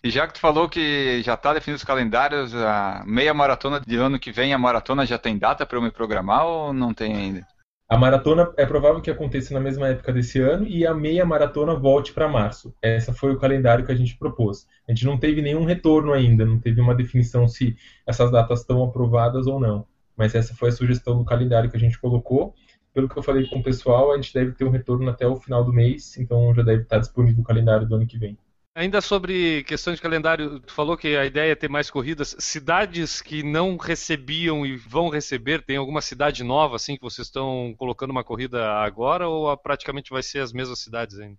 [0.03, 3.97] E já que tu falou que já está definido os calendários, a meia maratona de
[3.97, 7.16] ano que vem, a maratona já tem data para eu me programar ou não tem
[7.16, 7.53] ainda?
[7.86, 11.74] A maratona é provável que aconteça na mesma época desse ano e a meia maratona
[11.74, 12.74] volte para março.
[12.82, 14.66] Esse foi o calendário que a gente propôs.
[14.89, 18.82] A gente não teve nenhum retorno ainda, não teve uma definição se essas datas estão
[18.82, 19.86] aprovadas ou não.
[20.16, 22.55] Mas essa foi a sugestão do calendário que a gente colocou.
[22.94, 25.36] Pelo que eu falei com o pessoal, a gente deve ter um retorno até o
[25.36, 28.39] final do mês, então já deve estar disponível o calendário do ano que vem.
[28.76, 32.34] Ainda sobre questão de calendário, tu falou que a ideia é ter mais corridas.
[32.40, 37.72] Cidades que não recebiam e vão receber, tem alguma cidade nova assim que vocês estão
[37.78, 41.38] colocando uma corrida agora ou praticamente vai ser as mesmas cidades ainda?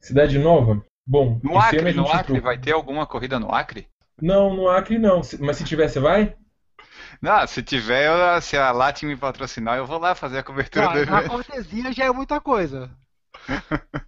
[0.00, 0.82] Cidade nova?
[1.06, 3.86] Bom, No Acre, no Acre, vai ter alguma corrida no Acre?
[4.20, 5.20] Não, no Acre não.
[5.38, 6.34] Mas se tiver, você vai?
[7.20, 10.86] Não, se tiver, eu- se a Latin me patrocinar, eu vou lá fazer a cobertura
[10.86, 11.30] do Cara, a evento.
[11.30, 12.90] cortesia já é muita coisa.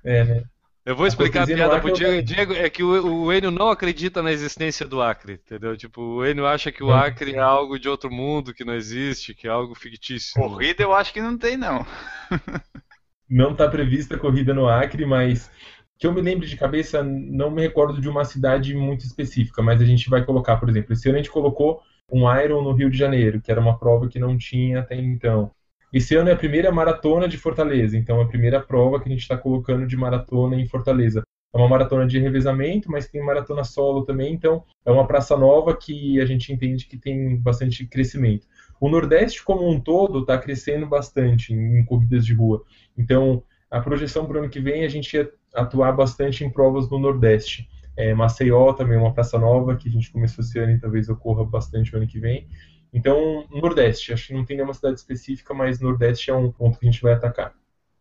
[0.02, 0.44] É, né?
[0.88, 2.12] Eu vou explicar a piada pro eu Diego.
[2.12, 2.22] tenho.
[2.22, 5.76] Diego, é que o, o Enio não acredita na existência do Acre, entendeu?
[5.76, 6.90] Tipo, o Enio acha que o.
[6.90, 10.32] Acre é algo de outro mundo, que não existe, que é algo fictício.
[10.32, 11.84] Corrida eu acho que não tem, não.
[13.30, 15.50] Não está prevista a corrida no Acre, mas
[15.98, 19.82] que eu me lembre de cabeça, não me recordo de uma cidade muito específica, mas
[19.82, 22.88] a gente vai colocar, por exemplo, esse ano a gente colocou um Iron no Rio
[22.88, 25.50] de Janeiro, que era uma prova que não tinha até então.
[25.92, 29.12] Esse ano é a primeira maratona de Fortaleza, então é a primeira prova que a
[29.12, 31.22] gente está colocando de maratona em Fortaleza.
[31.54, 35.74] É uma maratona de revezamento, mas tem maratona solo também, então é uma praça nova
[35.74, 38.46] que a gente entende que tem bastante crescimento.
[38.78, 42.62] O Nordeste como um todo está crescendo bastante em, em corridas de rua.
[42.96, 46.50] Então, a projeção para o ano que vem é a gente ia atuar bastante em
[46.50, 47.66] provas no Nordeste.
[47.96, 51.08] É, Maceió também é uma praça nova que a gente começou esse ano e talvez
[51.08, 52.46] ocorra bastante o ano que vem.
[52.92, 56.86] Então, Nordeste, acho que não tem nenhuma cidade específica, mas Nordeste é um ponto que
[56.88, 57.54] a gente vai atacar.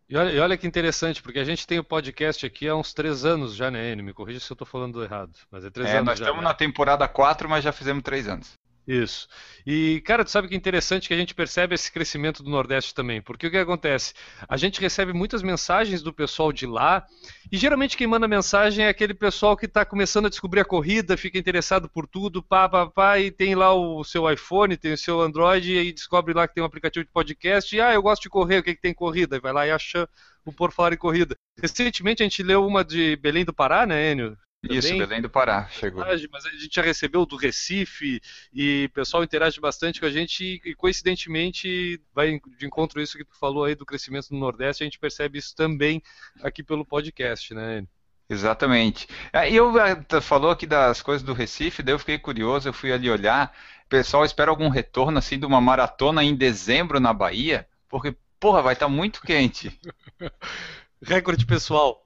[0.08, 2.94] E olha, e olha que interessante, porque a gente tem o podcast aqui há uns
[2.94, 4.04] três anos já, né, Enio?
[4.04, 6.24] Me corrija se eu tô falando errado, mas é três É, anos nós já.
[6.24, 6.48] estamos né?
[6.48, 8.52] na temporada 4, mas já fizemos 3 anos.
[8.88, 9.28] Isso.
[9.66, 12.94] E, cara, tu sabe que é interessante que a gente percebe esse crescimento do Nordeste
[12.94, 13.20] também.
[13.20, 14.14] Porque o que acontece?
[14.48, 17.06] A gente recebe muitas mensagens do pessoal de lá,
[17.52, 21.18] e geralmente quem manda mensagem é aquele pessoal que está começando a descobrir a corrida,
[21.18, 24.98] fica interessado por tudo, pá, pá, pá, e tem lá o seu iPhone, tem o
[24.98, 28.22] seu Android, e descobre lá que tem um aplicativo de podcast, e ah, eu gosto
[28.22, 29.36] de correr, o que, que tem corrida?
[29.36, 30.08] E vai lá e acha
[30.46, 31.36] o Por Falar em Corrida.
[31.60, 34.34] Recentemente a gente leu uma de Belém do Pará, né, Enio?
[34.64, 34.96] Isso.
[34.96, 36.04] Belém do Pará, chegou.
[36.04, 38.20] mas a gente já recebeu do Recife
[38.52, 43.24] e o pessoal interage bastante com a gente e coincidentemente vai de encontro isso que
[43.24, 46.02] tu falou aí do crescimento no Nordeste, a gente percebe isso também
[46.42, 47.84] aqui pelo podcast, né?
[48.28, 49.06] Exatamente.
[49.32, 49.72] É, E eu
[50.04, 53.56] t- falou aqui das coisas do Recife, daí eu fiquei curioso, eu fui ali olhar.
[53.86, 58.60] O pessoal espera algum retorno assim de uma maratona em dezembro na Bahia, porque porra,
[58.60, 59.80] vai estar muito quente.
[61.02, 62.04] Recorde pessoal.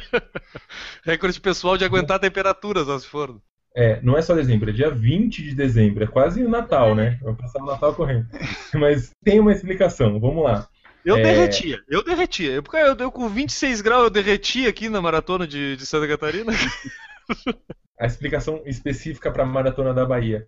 [1.04, 3.40] Recorde pessoal de aguentar temperaturas, ó, se for.
[3.74, 7.18] É, não é só dezembro, é dia 20 de dezembro, é quase o Natal, né?
[7.22, 8.26] Vamos passar o Natal correndo.
[8.74, 10.66] Mas tem uma explicação, vamos lá.
[11.04, 11.22] Eu É.
[11.22, 12.52] derretia, eu derretia.
[12.52, 16.52] Eu, eu, eu com 26 graus eu derreti aqui na maratona de, de Santa Catarina.
[17.98, 20.46] A explicação específica para a Maratona da Bahia.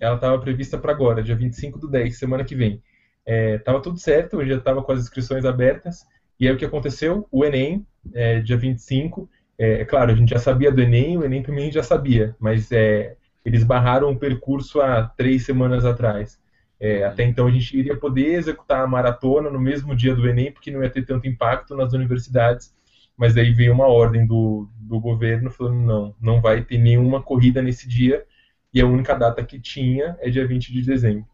[0.00, 2.82] Ela estava prevista para agora, dia 25 do 10, semana que vem.
[3.26, 6.06] É, tava tudo certo, eu já estava com as inscrições abertas.
[6.38, 7.26] E aí o que aconteceu?
[7.30, 11.24] O Enem, é, dia 25, é, é claro, a gente já sabia do Enem, o
[11.24, 16.38] Enem também já sabia, mas é, eles barraram o percurso há três semanas atrás.
[16.78, 20.52] É, até então a gente iria poder executar a maratona no mesmo dia do Enem,
[20.52, 22.74] porque não ia ter tanto impacto nas universidades.
[23.16, 27.62] Mas aí veio uma ordem do, do governo falando: não, não vai ter nenhuma corrida
[27.62, 28.26] nesse dia,
[28.74, 31.26] e a única data que tinha é dia 20 de dezembro.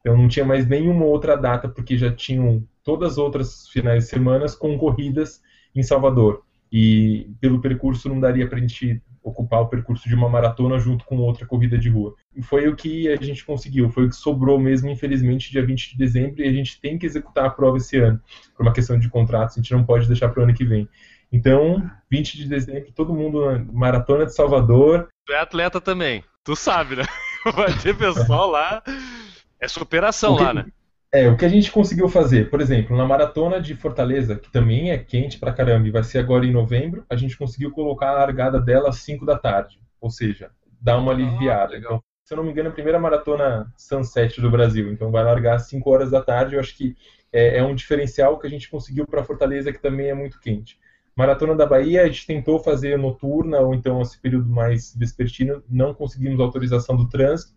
[0.00, 4.10] Então não tinha mais nenhuma outra data, porque já tinham todas as outras finais de
[4.10, 5.42] semana com corridas
[5.74, 6.42] em Salvador.
[6.70, 11.04] E pelo percurso não daria para a gente ocupar o percurso de uma maratona junto
[11.04, 12.14] com outra corrida de rua.
[12.34, 15.90] E foi o que a gente conseguiu, foi o que sobrou mesmo, infelizmente, dia 20
[15.90, 18.20] de dezembro, e a gente tem que executar a prova esse ano,
[18.56, 20.88] por uma questão de contratos, a gente não pode deixar para o ano que vem.
[21.30, 26.56] Então, 20 de dezembro, todo mundo na Maratona de Salvador, Tu é atleta também, tu
[26.56, 27.04] sabe, né?
[27.54, 28.82] Vai ter pessoal lá.
[29.60, 30.66] É superação O que- lá, né?
[31.10, 34.90] É, o que a gente conseguiu fazer, por exemplo, na maratona de Fortaleza, que também
[34.90, 38.18] é quente pra caramba e vai ser agora em novembro, a gente conseguiu colocar a
[38.18, 39.80] largada dela às 5 da tarde.
[40.02, 41.72] Ou seja, dá uma aliviada.
[41.72, 41.94] legal.
[41.94, 44.92] então, se eu não me engano, é a primeira maratona Sunset do Brasil.
[44.92, 46.54] Então vai largar às 5 horas da tarde.
[46.56, 46.94] Eu acho que
[47.32, 50.78] é, é um diferencial que a gente conseguiu para Fortaleza, que também é muito quente.
[51.16, 55.94] Maratona da Bahia, a gente tentou fazer noturna ou então esse período mais vespertino, não
[55.94, 57.56] conseguimos autorização do trânsito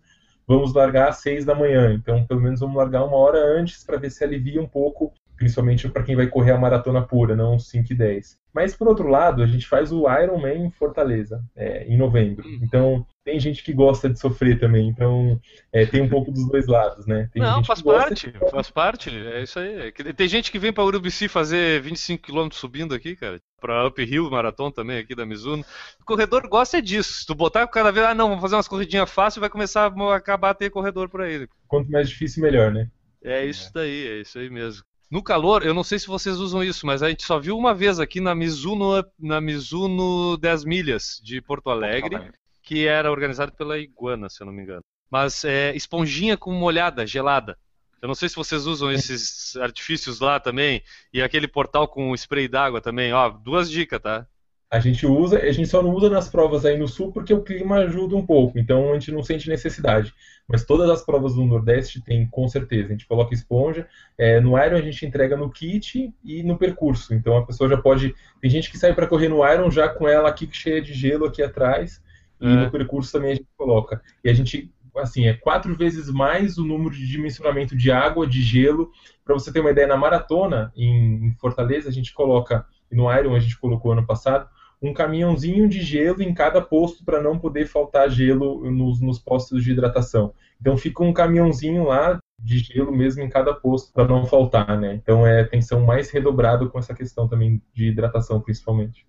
[0.51, 1.93] vamos largar às 6 da manhã.
[1.93, 5.89] Então, pelo menos vamos largar uma hora antes para ver se alivia um pouco, principalmente
[5.89, 8.37] para quem vai correr a maratona pura, não 5 e 10.
[8.53, 12.47] Mas, por outro lado, a gente faz o Ironman em Fortaleza, é, em novembro.
[12.47, 12.59] Hum.
[12.61, 14.87] Então, tem gente que gosta de sofrer também.
[14.87, 15.39] Então,
[15.73, 17.27] é, tem um pouco dos dois lados, né?
[17.33, 19.87] Tem Não, faz parte, de- faz parte, é isso aí.
[19.87, 24.29] É Tem gente que vem pra Urubici fazer 25 km subindo aqui, cara, pra Uphill
[24.29, 25.65] Marathon também aqui da Mizuno.
[25.99, 27.13] O corredor gosta disso.
[27.13, 30.15] Se tu botar cada vez, ah não, vamos fazer umas corridinhas fáceis, vai começar a
[30.15, 31.47] acabar a ter corredor por aí.
[31.67, 32.89] Quanto mais difícil, melhor, né?
[33.23, 34.83] É isso daí, é isso aí mesmo.
[35.11, 37.73] No calor, eu não sei se vocês usam isso, mas a gente só viu uma
[37.75, 42.31] vez aqui na Mizuno, na Mizuno 10 milhas de Porto Alegre,
[42.63, 44.81] que era organizado pela Iguana, se eu não me engano.
[45.09, 47.57] Mas é esponjinha com molhada, gelada.
[48.01, 50.81] Eu não sei se vocês usam esses artifícios lá também,
[51.13, 53.11] e aquele portal com spray d'água também.
[53.11, 54.25] Ó, duas dicas, tá?
[54.71, 57.43] A gente usa, a gente só não usa nas provas aí no sul porque o
[57.43, 60.13] clima ajuda um pouco, então a gente não sente necessidade.
[60.47, 62.87] Mas todas as provas do Nordeste tem, com certeza.
[62.87, 63.85] A gente coloca esponja.
[64.17, 67.13] É, no Iron a gente entrega no kit e no percurso.
[67.13, 68.15] Então a pessoa já pode.
[68.39, 71.25] Tem gente que sai para correr no Iron já com ela aqui cheia de gelo
[71.25, 72.01] aqui atrás.
[72.39, 72.49] E é.
[72.49, 74.01] no percurso também a gente coloca.
[74.23, 78.41] E a gente assim, é quatro vezes mais o número de dimensionamento de água, de
[78.41, 78.91] gelo.
[79.23, 83.35] Para você ter uma ideia, na maratona em Fortaleza, a gente coloca, e no Iron
[83.35, 84.47] a gente colocou ano passado,
[84.81, 89.63] um caminhãozinho de gelo em cada posto para não poder faltar gelo nos, nos, postos
[89.63, 90.33] de hidratação.
[90.59, 94.95] Então fica um caminhãozinho lá de gelo mesmo em cada posto para não faltar, né?
[94.95, 99.05] Então é atenção mais redobrada com essa questão também de hidratação, principalmente.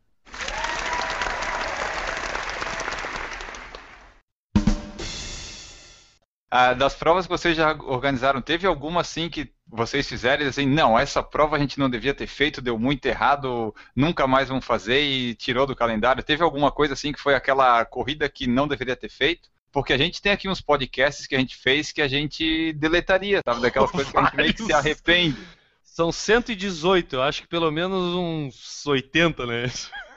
[6.54, 10.66] Ah, das provas que vocês já organizaram, teve alguma assim que vocês fizeram e assim,
[10.66, 14.66] não, essa prova a gente não devia ter feito, deu muito errado, nunca mais vamos
[14.66, 16.22] fazer e tirou do calendário?
[16.22, 19.48] Teve alguma coisa assim que foi aquela corrida que não deveria ter feito?
[19.72, 23.40] Porque a gente tem aqui uns podcasts que a gente fez que a gente deletaria,
[23.42, 23.62] sabe?
[23.62, 25.38] Daquelas coisas que a gente meio que se arrepende.
[25.82, 29.70] São 118, eu acho que pelo menos uns 80, né?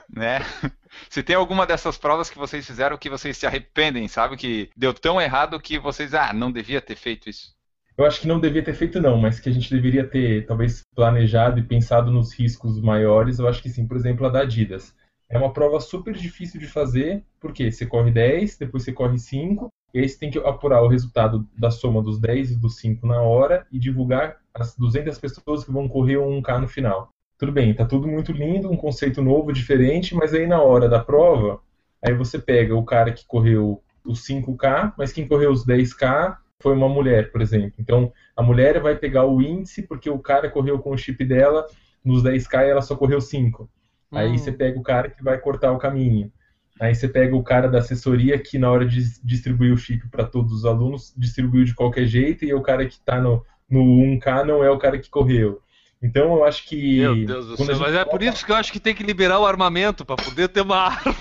[0.08, 0.40] Né?
[1.10, 4.36] Se tem alguma dessas provas que vocês fizeram que vocês se arrependem, sabe?
[4.36, 7.54] Que deu tão errado que vocês, ah, não devia ter feito isso.
[7.96, 10.82] Eu acho que não devia ter feito não, mas que a gente deveria ter talvez
[10.94, 13.86] planejado e pensado nos riscos maiores, eu acho que sim.
[13.86, 14.94] Por exemplo, a da Adidas.
[15.28, 19.68] É uma prova super difícil de fazer, porque você corre 10, depois você corre 5,
[19.92, 23.06] e aí você tem que apurar o resultado da soma dos 10 e dos 5
[23.06, 27.52] na hora e divulgar as 200 pessoas que vão correr um 1K no final tudo
[27.52, 31.60] bem, tá tudo muito lindo, um conceito novo, diferente, mas aí na hora da prova,
[32.02, 36.74] aí você pega o cara que correu os 5K, mas quem correu os 10K foi
[36.74, 37.74] uma mulher, por exemplo.
[37.78, 41.66] Então, a mulher vai pegar o índice porque o cara correu com o chip dela
[42.04, 43.68] nos 10K e ela só correu 5.
[44.12, 44.38] Aí hum.
[44.38, 46.32] você pega o cara que vai cortar o caminho.
[46.80, 50.24] Aí você pega o cara da assessoria que na hora de distribuir o chip para
[50.24, 54.44] todos os alunos distribuiu de qualquer jeito e o cara que está no, no 1K
[54.44, 55.60] não é o cara que correu.
[56.06, 57.00] Então eu acho que.
[57.00, 59.40] Meu Deus do céu, mas é por isso que eu acho que tem que liberar
[59.40, 61.16] o armamento para poder ter uma arma.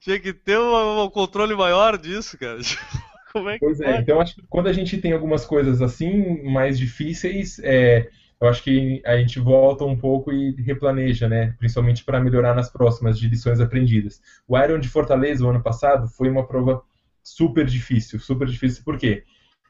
[0.00, 2.58] Tinha que ter um, um, controle maior disso, cara.
[3.32, 6.42] Como é que pois é, então acho que quando a gente tem algumas coisas assim,
[6.42, 8.08] mais difíceis, é,
[8.40, 11.54] eu acho que a gente volta um pouco e replaneja, né?
[11.58, 14.22] Principalmente para melhorar nas próximas de lições aprendidas.
[14.48, 16.82] O Iron de Fortaleza, o ano passado, foi uma prova
[17.22, 18.18] super difícil.
[18.18, 19.22] Super difícil por quê?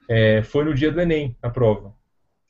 [0.09, 1.93] É, foi no dia do Enem a prova.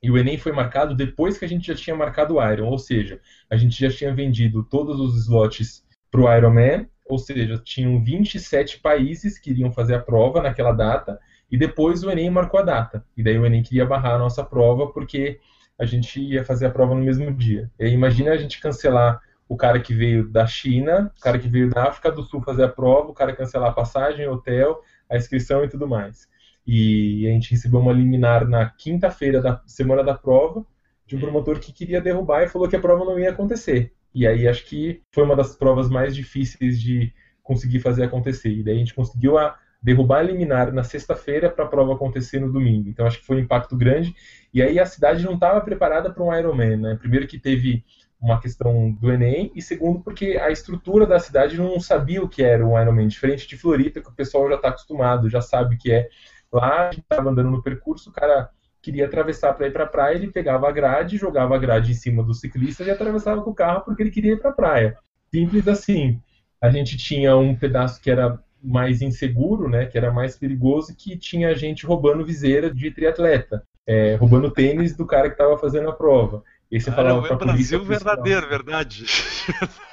[0.06, 2.78] E o Enem foi marcado depois que a gente já tinha marcado o Iron, ou
[2.78, 3.20] seja,
[3.50, 8.78] a gente já tinha vendido todos os slots para o Ironman, ou seja, tinham 27
[8.78, 11.18] países que iriam fazer a prova naquela data,
[11.50, 13.04] e depois o Enem marcou a data.
[13.16, 15.40] E daí o Enem queria barrar a nossa prova porque
[15.76, 17.68] a gente ia fazer a prova no mesmo dia.
[17.76, 21.48] E aí, imagina a gente cancelar o cara que veio da China, o cara que
[21.48, 24.80] veio da África do Sul fazer a prova, o cara cancelar a passagem, hotel,
[25.10, 26.28] a inscrição e tudo mais.
[26.66, 30.64] E a gente recebeu uma liminar na quinta-feira da semana da prova
[31.06, 33.92] de um promotor que queria derrubar e falou que a prova não ia acontecer.
[34.12, 37.12] E aí acho que foi uma das provas mais difíceis de
[37.42, 38.50] conseguir fazer acontecer.
[38.50, 42.40] E daí a gente conseguiu a, derrubar a liminar na sexta-feira para a prova acontecer
[42.40, 42.88] no domingo.
[42.88, 44.14] Então acho que foi um impacto grande.
[44.52, 46.76] E aí a cidade não estava preparada para um Ironman.
[46.76, 46.96] Né?
[46.98, 47.84] Primeiro que teve
[48.20, 52.42] uma questão do Enem e segundo porque a estrutura da cidade não sabia o que
[52.42, 55.78] era um Ironman, diferente de Floripa que o pessoal já está acostumado, já sabe o
[55.78, 56.08] que é.
[56.52, 58.50] Lá, a gente estava andando no percurso, o cara
[58.80, 61.94] queria atravessar para ir para a praia, ele pegava a grade, jogava a grade em
[61.94, 64.96] cima do ciclista e atravessava com o carro porque ele queria ir para a praia.
[65.34, 66.20] Simples assim.
[66.60, 71.16] A gente tinha um pedaço que era mais inseguro, né, que era mais perigoso, que
[71.16, 75.92] tinha gente roubando viseira de triatleta, é, roubando tênis do cara que estava fazendo a
[75.92, 76.42] prova.
[76.70, 79.04] E você falava para a polícia, Brasil verdadeiro, verdade.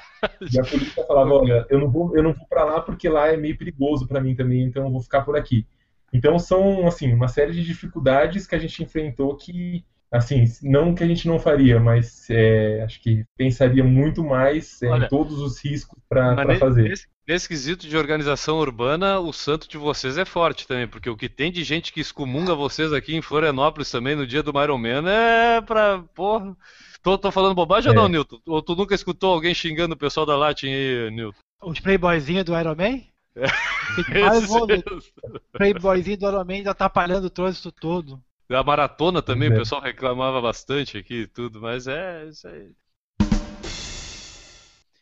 [0.49, 3.27] E a polícia falava, olha, eu não vou, eu não vou para lá porque lá
[3.27, 5.67] é meio perigoso para mim também, então eu vou ficar por aqui.
[6.13, 11.03] Então são assim uma série de dificuldades que a gente enfrentou que assim não que
[11.03, 15.39] a gente não faria, mas é, acho que pensaria muito mais é, Olha, em todos
[15.39, 16.89] os riscos para fazer.
[16.89, 21.17] Nesse, nesse quesito de organização urbana, o santo de vocês é forte também, porque o
[21.17, 24.77] que tem de gente que excomunga vocês aqui em Florianópolis também no dia do Iron
[24.77, 26.55] Man é pra porra.
[27.01, 27.91] Tô, tô falando bobagem é.
[27.91, 28.39] ou não, Nilton?
[28.45, 31.39] Ou tu nunca escutou alguém xingando o pessoal da Latin aí, Nilton?
[31.63, 33.12] Os playboyzinhos do Iron Man?
[34.09, 35.11] Mais
[35.51, 38.21] Playboyzinho do Iron Man atrapalhando o trânsito todo.
[38.49, 39.53] A maratona também, é.
[39.53, 42.71] o pessoal reclamava bastante aqui e tudo, mas é isso aí.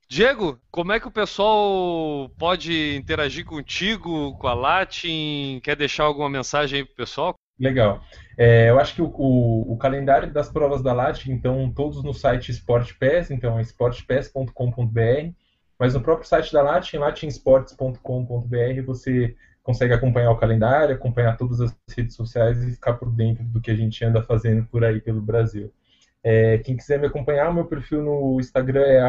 [0.07, 5.61] Diego, como é que o pessoal pode interagir contigo, com a Latin?
[5.63, 7.33] Quer deixar alguma mensagem aí pro pessoal?
[7.57, 8.03] Legal.
[8.37, 12.13] É, eu acho que o, o, o, calendário das provas da LAT, então, todos no
[12.13, 15.31] site SportPass, então é sportpass.com.br,
[15.81, 21.75] mas no próprio site da LAT, latinsports.com.br, você consegue acompanhar o calendário, acompanhar todas as
[21.97, 25.19] redes sociais e ficar por dentro do que a gente anda fazendo por aí pelo
[25.19, 25.73] Brasil.
[26.23, 29.01] É, quem quiser me acompanhar, meu perfil no Instagram é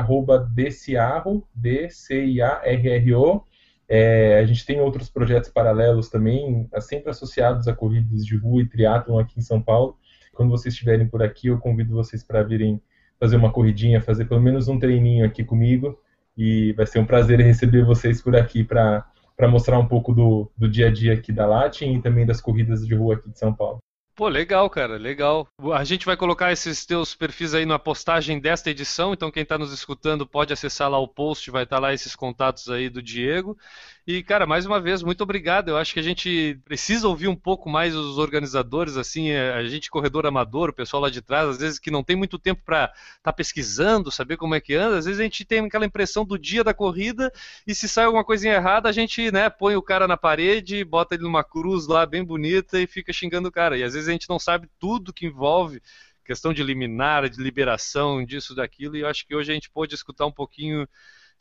[0.54, 3.44] @dciarro, D-C-I-A-R-R-O.
[3.86, 8.66] É, a gente tem outros projetos paralelos também, sempre associados a corridas de rua e
[8.66, 9.98] triatlon aqui em São Paulo.
[10.32, 12.80] Quando vocês estiverem por aqui, eu convido vocês para virem
[13.20, 16.00] fazer uma corridinha, fazer pelo menos um treininho aqui comigo.
[16.36, 19.04] E vai ser um prazer receber vocês por aqui para
[19.48, 22.86] mostrar um pouco do, do dia a dia aqui da Latin e também das corridas
[22.86, 23.78] de rua aqui de São Paulo.
[24.14, 25.48] Pô, legal, cara, legal.
[25.74, 29.56] A gente vai colocar esses teus perfis aí na postagem desta edição, então quem está
[29.56, 33.02] nos escutando pode acessar lá o post, vai estar tá lá esses contatos aí do
[33.02, 33.56] Diego.
[34.04, 35.68] E, cara, mais uma vez, muito obrigado.
[35.68, 39.62] Eu acho que a gente precisa ouvir um pouco mais os organizadores, assim, é, a
[39.64, 42.60] gente, corredor amador, o pessoal lá de trás, às vezes que não tem muito tempo
[42.64, 45.86] para estar tá pesquisando, saber como é que anda, às vezes a gente tem aquela
[45.86, 47.32] impressão do dia da corrida
[47.64, 51.14] e se sai alguma coisinha errada, a gente, né, põe o cara na parede, bota
[51.14, 53.78] ele numa cruz lá bem bonita e fica xingando o cara.
[53.78, 55.80] E às vezes a gente não sabe tudo que envolve
[56.24, 59.94] questão de liminar, de liberação, disso, daquilo, e eu acho que hoje a gente pôde
[59.94, 60.88] escutar um pouquinho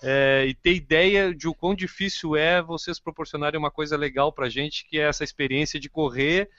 [0.02, 4.50] é, e ter ideia de o quão difícil é vocês proporcionarem uma coisa legal para
[4.50, 6.50] gente, que é essa experiência de correr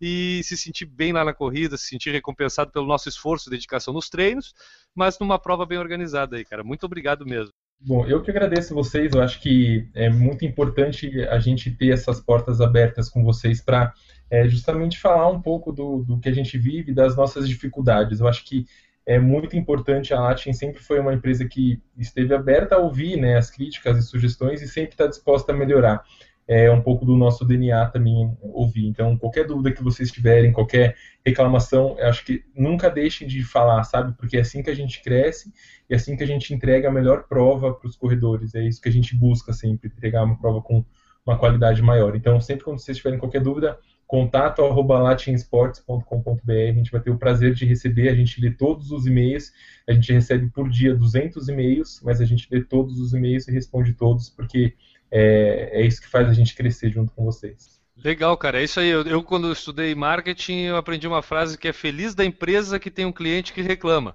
[0.00, 4.08] e se sentir bem lá na corrida, se sentir recompensado pelo nosso esforço dedicação nos
[4.08, 4.52] treinos,
[4.94, 6.64] mas numa prova bem organizada aí, cara.
[6.64, 7.52] Muito obrigado mesmo.
[7.84, 9.12] Bom, eu que agradeço vocês.
[9.12, 13.92] Eu acho que é muito importante a gente ter essas portas abertas com vocês para
[14.30, 18.20] é, justamente falar um pouco do, do que a gente vive, das nossas dificuldades.
[18.20, 18.66] Eu acho que
[19.06, 20.14] é muito importante.
[20.14, 24.02] A Latin sempre foi uma empresa que esteve aberta a ouvir né, as críticas e
[24.02, 26.02] sugestões e sempre está disposta a melhorar.
[26.46, 28.86] É um pouco do nosso DNA também ouvir.
[28.86, 34.12] Então, qualquer dúvida que vocês tiverem, qualquer reclamação, acho que nunca deixem de falar, sabe?
[34.18, 35.52] Porque é assim que a gente cresce
[35.88, 38.54] e é assim que a gente entrega a melhor prova para os corredores.
[38.54, 40.84] É isso que a gente busca sempre, entregar uma prova com
[41.24, 42.16] uma qualidade maior.
[42.16, 43.78] Então, sempre quando vocês tiverem qualquer dúvida,
[44.12, 46.52] contato arroba latinsports.com.br.
[46.52, 49.50] A gente vai ter o prazer de receber, a gente lê todos os e-mails,
[49.88, 53.52] a gente recebe por dia 200 e-mails, mas a gente lê todos os e-mails e
[53.52, 54.74] responde todos, porque
[55.10, 57.80] é, é isso que faz a gente crescer junto com vocês.
[58.04, 58.60] Legal, cara.
[58.60, 58.90] É isso aí.
[58.90, 62.90] Eu, eu, quando estudei marketing, eu aprendi uma frase que é feliz da empresa que
[62.90, 64.14] tem um cliente que reclama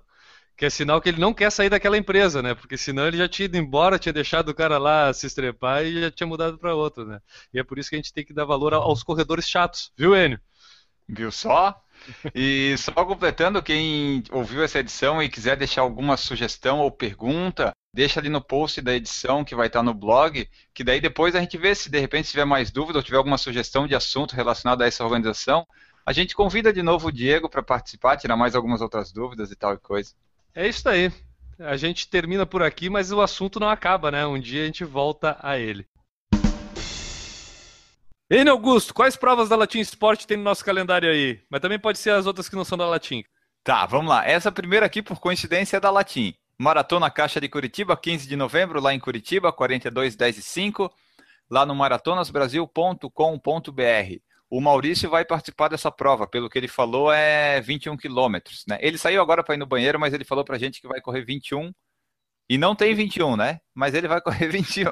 [0.57, 2.55] que é sinal que ele não quer sair daquela empresa, né?
[2.55, 6.01] Porque senão ele já tinha ido embora, tinha deixado o cara lá se estrepar e
[6.01, 7.21] já tinha mudado para outro, né?
[7.53, 10.15] E é por isso que a gente tem que dar valor aos corredores chatos, viu,
[10.15, 10.39] Enio?
[11.07, 11.79] Viu só?
[12.33, 18.19] E só completando, quem ouviu essa edição e quiser deixar alguma sugestão ou pergunta, deixa
[18.19, 21.57] ali no post da edição que vai estar no blog, que daí depois a gente
[21.57, 24.87] vê se de repente tiver mais dúvida ou tiver alguma sugestão de assunto relacionado a
[24.87, 25.65] essa organização,
[26.05, 29.55] a gente convida de novo o Diego para participar, tirar mais algumas outras dúvidas e
[29.55, 30.13] tal e coisa.
[30.57, 31.09] É isso aí.
[31.59, 34.25] A gente termina por aqui, mas o assunto não acaba, né?
[34.25, 35.85] Um dia a gente volta a ele.
[38.27, 41.39] Ei, Augusto, quais provas da Latim Sport tem no nosso calendário aí?
[41.47, 43.23] Mas também pode ser as outras que não são da Latim.
[43.63, 44.27] Tá, vamos lá.
[44.27, 46.33] Essa primeira aqui, por coincidência, é da Latim.
[46.57, 50.91] Maratona Caixa de Curitiba, 15 de novembro, lá em Curitiba, 42, 10 e 5,
[51.51, 54.26] lá no maratonasbrasil.com.br.
[54.49, 58.63] O Maurício vai participar dessa prova, pelo que ele falou, é 21 quilômetros.
[58.67, 58.77] Né?
[58.81, 61.01] Ele saiu agora para ir no banheiro, mas ele falou para a gente que vai
[61.01, 61.71] correr 21.
[62.49, 63.59] E não tem 21, né?
[63.75, 64.91] Mas ele vai correr 21.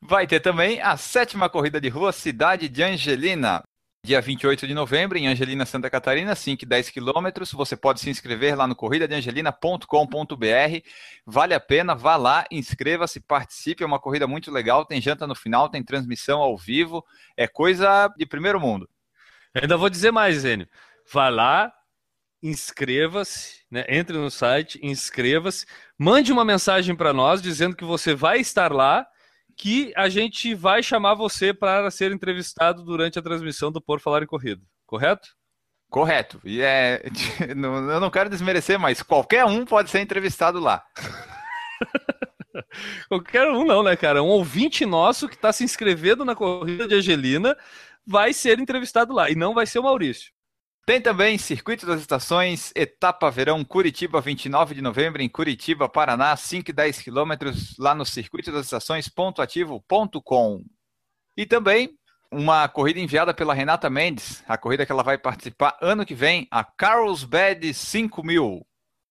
[0.00, 3.62] Vai ter também a sétima corrida de rua Cidade de Angelina
[4.08, 7.52] dia 28 de novembro, em Angelina, Santa Catarina, 5 e 10 quilômetros.
[7.52, 10.88] Você pode se inscrever lá no corridadeangelina.com.br.
[11.26, 13.82] Vale a pena, vá lá, inscreva-se, participe.
[13.82, 14.86] É uma corrida muito legal.
[14.86, 17.04] Tem janta no final, tem transmissão ao vivo.
[17.36, 18.88] É coisa de primeiro mundo.
[19.54, 20.66] ainda vou dizer mais, Zênio.
[21.12, 21.70] Vá lá,
[22.42, 23.84] inscreva-se, né?
[23.90, 25.66] entre no site, inscreva-se,
[25.98, 29.06] mande uma mensagem para nós dizendo que você vai estar lá
[29.58, 34.22] que a gente vai chamar você para ser entrevistado durante a transmissão do Por Falar
[34.22, 35.28] em Corrida, correto?
[35.90, 36.40] Correto.
[36.44, 37.02] E é,
[37.48, 40.84] eu não quero desmerecer, mas qualquer um pode ser entrevistado lá.
[43.08, 44.22] qualquer um não, né, cara?
[44.22, 47.56] Um ouvinte nosso que está se inscrevendo na corrida de Angelina
[48.06, 50.30] vai ser entrevistado lá e não vai ser o Maurício.
[50.88, 56.70] Tem também Circuito das Estações, Etapa Verão Curitiba, 29 de novembro, em Curitiba, Paraná, 5
[56.70, 60.64] e 10 quilômetros, lá no Circuito das Estações, pontoativo.com.
[61.36, 61.90] E também
[62.32, 66.48] uma corrida enviada pela Renata Mendes, a corrida que ela vai participar ano que vem,
[66.50, 68.66] a Carlsbad 5000,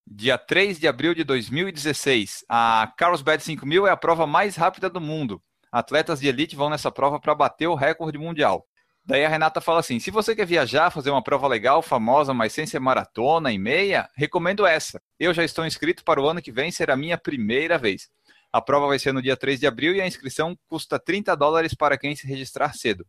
[0.07, 2.43] dia 3 de abril de 2016.
[2.49, 5.39] A Carlsbad 5000 é a prova mais rápida do mundo.
[5.71, 8.66] Atletas de elite vão nessa prova para bater o recorde mundial.
[9.07, 12.51] Daí a Renata fala assim: se você quer viajar, fazer uma prova legal, famosa, mas
[12.51, 15.01] sem ser maratona e meia, recomendo essa.
[15.17, 18.09] Eu já estou inscrito para o ano que vem, será a minha primeira vez.
[18.51, 21.73] A prova vai ser no dia 3 de abril e a inscrição custa 30 dólares
[21.73, 23.07] para quem se registrar cedo.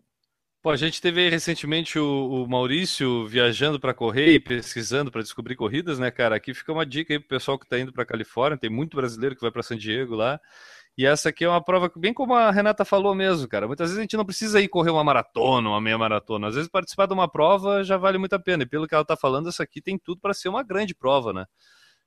[0.64, 5.58] Pô, a gente teve recentemente o, o Maurício viajando para correr e pesquisando para descobrir
[5.58, 6.38] corridas, né, cara?
[6.38, 9.36] Aqui fica uma dica aí pro pessoal que está indo para Califórnia, tem muito brasileiro
[9.36, 10.40] que vai para San Diego lá.
[10.98, 13.68] E essa aqui é uma prova que, bem como a Renata falou mesmo, cara.
[13.68, 16.48] Muitas vezes a gente não precisa ir correr uma maratona, uma meia maratona.
[16.48, 18.64] Às vezes participar de uma prova já vale muito a pena.
[18.64, 21.34] E pelo que ela está falando, essa aqui tem tudo para ser uma grande prova,
[21.34, 21.46] né?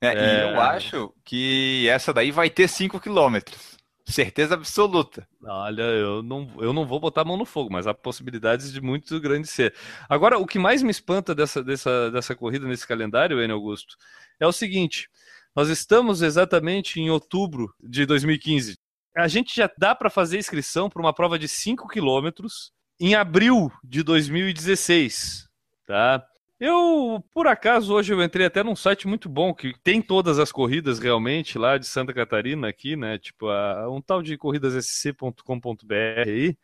[0.01, 0.15] É, é...
[0.15, 3.76] E eu acho que essa daí vai ter 5 quilômetros.
[4.09, 5.29] Certeza absoluta.
[5.43, 8.81] Olha, eu não, eu não vou botar a mão no fogo, mas há possibilidades de
[8.81, 9.75] muito grande ser.
[10.09, 13.97] Agora, o que mais me espanta dessa, dessa, dessa corrida nesse calendário, Enio Augusto,
[14.39, 15.09] é o seguinte:
[15.57, 18.79] nós estamos exatamente em outubro de 2015.
[19.17, 22.71] A gente já dá para fazer inscrição para uma prova de 5 quilômetros
[23.01, 25.49] em abril de 2016,
[25.85, 26.25] tá?
[26.59, 30.51] Eu, por acaso, hoje eu entrei até num site muito bom que tem todas as
[30.51, 33.19] corridas realmente lá de Santa Catarina aqui, né?
[33.19, 35.95] Tipo, a, um tal de corridassc.com.br
[36.27, 36.57] aí.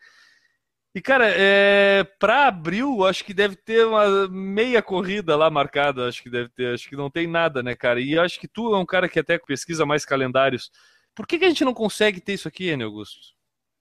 [0.95, 6.23] E, cara, é, para abril, acho que deve ter uma meia corrida lá marcada, acho
[6.23, 8.01] que deve ter, acho que não tem nada, né, cara?
[8.01, 10.71] E acho que tu é um cara que até pesquisa mais calendários.
[11.15, 13.35] Por que, que a gente não consegue ter isso aqui, Enio Augusto?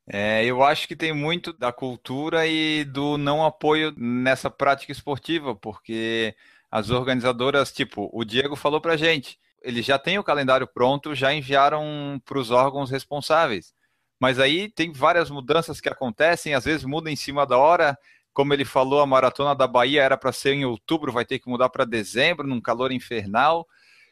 [0.07, 5.55] É, eu acho que tem muito da cultura e do não apoio nessa prática esportiva,
[5.55, 6.35] porque
[6.69, 11.33] as organizadoras, tipo, o Diego falou pra gente, eles já têm o calendário pronto, já
[11.33, 13.73] enviaram para os órgãos responsáveis.
[14.19, 17.97] Mas aí tem várias mudanças que acontecem, às vezes muda em cima da hora.
[18.33, 21.49] Como ele falou, a maratona da Bahia era para ser em outubro, vai ter que
[21.49, 23.67] mudar para dezembro, num calor infernal.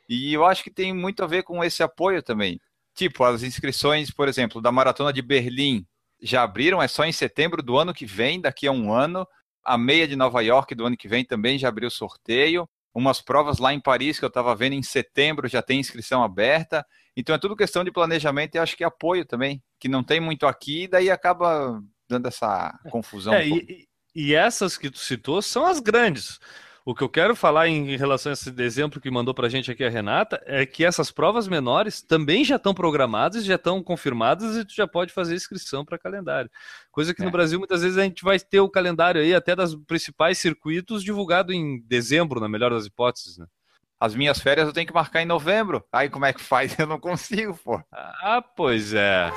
[0.10, 2.60] E eu acho que tem muito a ver com esse apoio também.
[2.99, 5.85] Tipo, as inscrições, por exemplo, da Maratona de Berlim
[6.21, 9.26] já abriram, é só em setembro do ano que vem, daqui a um ano.
[9.63, 12.67] A meia de Nova York do ano que vem também já abriu sorteio.
[12.93, 16.85] Umas provas lá em Paris que eu estava vendo em setembro já tem inscrição aberta.
[17.15, 20.45] Então é tudo questão de planejamento e acho que apoio também, que não tem muito
[20.45, 23.34] aqui, daí acaba dando essa confusão.
[23.34, 26.38] É, um e, e essas que tu citou são as grandes.
[26.90, 29.70] O que eu quero falar em relação a esse exemplo que mandou para a gente
[29.70, 34.57] aqui a Renata é que essas provas menores também já estão programadas, já estão confirmadas
[34.57, 36.49] e tu já pode fazer inscrição para calendário.
[36.91, 37.26] Coisa que é.
[37.26, 41.03] no Brasil muitas vezes a gente vai ter o calendário aí até das principais circuitos
[41.03, 43.45] divulgado em dezembro, na melhor das hipóteses, né?
[43.99, 45.86] As minhas férias eu tenho que marcar em novembro.
[45.94, 46.74] Aí como é que faz?
[46.80, 47.80] Eu não consigo, pô.
[47.91, 49.30] Ah, pois é.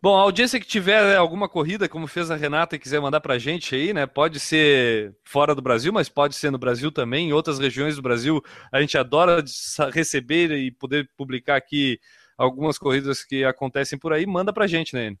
[0.00, 3.20] Bom, a audiência que tiver né, alguma corrida, como fez a Renata, e quiser mandar
[3.20, 4.06] pra gente aí, né?
[4.06, 7.28] Pode ser fora do Brasil, mas pode ser no Brasil também.
[7.28, 8.40] Em outras regiões do Brasil,
[8.72, 9.44] a gente adora
[9.92, 11.98] receber e poder publicar aqui
[12.36, 14.24] algumas corridas que acontecem por aí.
[14.24, 15.16] Manda pra gente, né?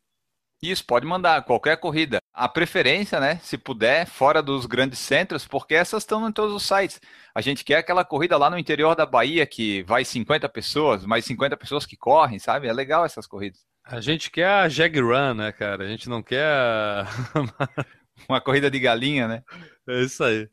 [0.62, 2.18] Isso, pode mandar, qualquer corrida.
[2.32, 6.64] A preferência, né, se puder, fora dos grandes centros, porque essas estão em todos os
[6.64, 7.00] sites.
[7.34, 11.24] A gente quer aquela corrida lá no interior da Bahia que vai 50 pessoas, mais
[11.24, 12.66] 50 pessoas que correm, sabe?
[12.68, 13.67] É legal essas corridas.
[13.90, 15.84] A gente quer a Jag Run, né, cara?
[15.84, 17.06] A gente não quer a...
[18.28, 19.42] uma corrida de galinha, né?
[19.88, 20.46] É isso aí.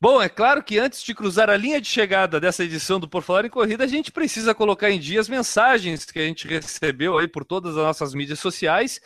[0.00, 3.22] Bom, é claro que antes de cruzar a linha de chegada dessa edição do Por
[3.22, 7.16] Falar em Corrida, a gente precisa colocar em dia as mensagens que a gente recebeu
[7.16, 9.00] aí por todas as nossas mídias sociais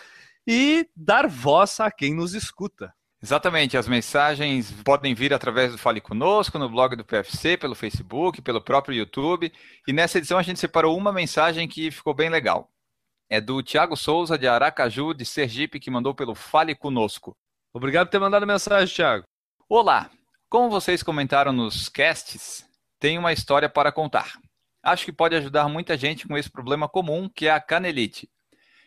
[0.46, 2.90] e dar voz a quem nos escuta.
[3.22, 8.42] Exatamente, as mensagens podem vir através do Fale Conosco, no blog do PFC, pelo Facebook,
[8.42, 9.50] pelo próprio YouTube.
[9.88, 12.70] E nessa edição a gente separou uma mensagem que ficou bem legal.
[13.28, 17.34] É do Tiago Souza, de Aracaju, de Sergipe, que mandou pelo Fale Conosco.
[17.72, 19.24] Obrigado por ter mandado a mensagem, Tiago.
[19.68, 20.10] Olá,
[20.48, 22.64] como vocês comentaram nos casts,
[23.00, 24.38] tem uma história para contar.
[24.82, 28.30] Acho que pode ajudar muita gente com esse problema comum, que é a canelite.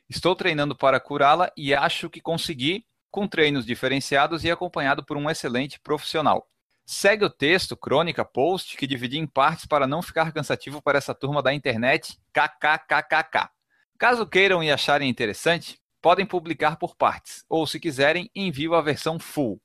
[0.08, 5.30] Estou treinando para curá-la e acho que consegui com treinos diferenciados e acompanhado por um
[5.30, 6.48] excelente profissional.
[6.86, 11.14] Segue o texto, crônica, post, que dividi em partes para não ficar cansativo para essa
[11.14, 13.49] turma da internet, kkkk.
[13.98, 19.19] Caso queiram e acharem interessante, podem publicar por partes, ou se quiserem, envio a versão
[19.19, 19.61] full.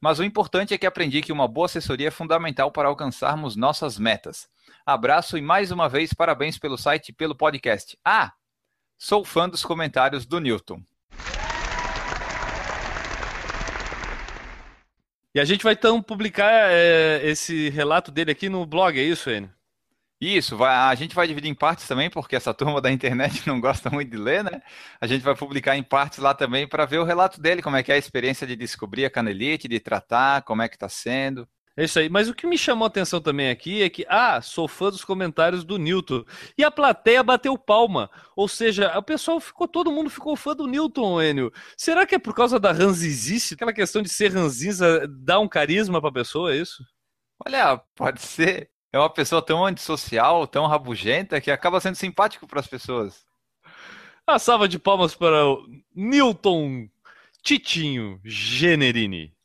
[0.00, 3.98] Mas o importante é que aprendi que uma boa assessoria é fundamental para alcançarmos nossas
[3.98, 4.48] metas.
[4.84, 7.98] Abraço e mais uma vez parabéns pelo site e pelo podcast.
[8.04, 8.32] Ah,
[8.98, 10.82] sou fã dos comentários do Newton.
[15.36, 19.28] E a gente vai então publicar é, esse relato dele aqui no blog, é isso,
[19.28, 19.52] Enio?
[20.18, 23.60] Isso, vai, a gente vai dividir em partes também, porque essa turma da internet não
[23.60, 24.62] gosta muito de ler, né?
[24.98, 27.82] A gente vai publicar em partes lá também para ver o relato dele, como é
[27.82, 31.46] que é a experiência de descobrir a canelite, de tratar, como é que está sendo.
[31.76, 32.08] É isso aí.
[32.08, 35.04] Mas o que me chamou a atenção também aqui é que, ah, sou fã dos
[35.04, 36.24] comentários do Newton.
[36.56, 38.10] E a plateia bateu palma.
[38.34, 41.52] Ou seja, o pessoal ficou, todo mundo ficou fã do Newton, Enio.
[41.76, 43.54] Será que é por causa da ranzizice?
[43.54, 46.82] Aquela questão de ser ranzinza dá um carisma pra pessoa, é isso?
[47.44, 48.70] Olha, pode ser.
[48.90, 53.26] É uma pessoa tão antissocial, tão rabugenta, que acaba sendo simpático para as pessoas.
[54.26, 56.88] A salva de palmas para o Newton
[57.42, 59.35] Titinho Generini.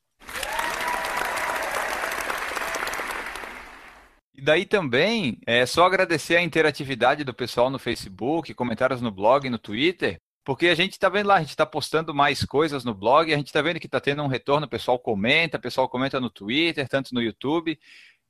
[4.41, 9.47] E daí também é só agradecer a interatividade do pessoal no Facebook, comentários no blog,
[9.47, 12.95] no Twitter, porque a gente está vendo lá, a gente está postando mais coisas no
[12.95, 15.88] blog, a gente está vendo que está tendo um retorno, o pessoal comenta, o pessoal
[15.88, 17.77] comenta no Twitter, tanto no YouTube,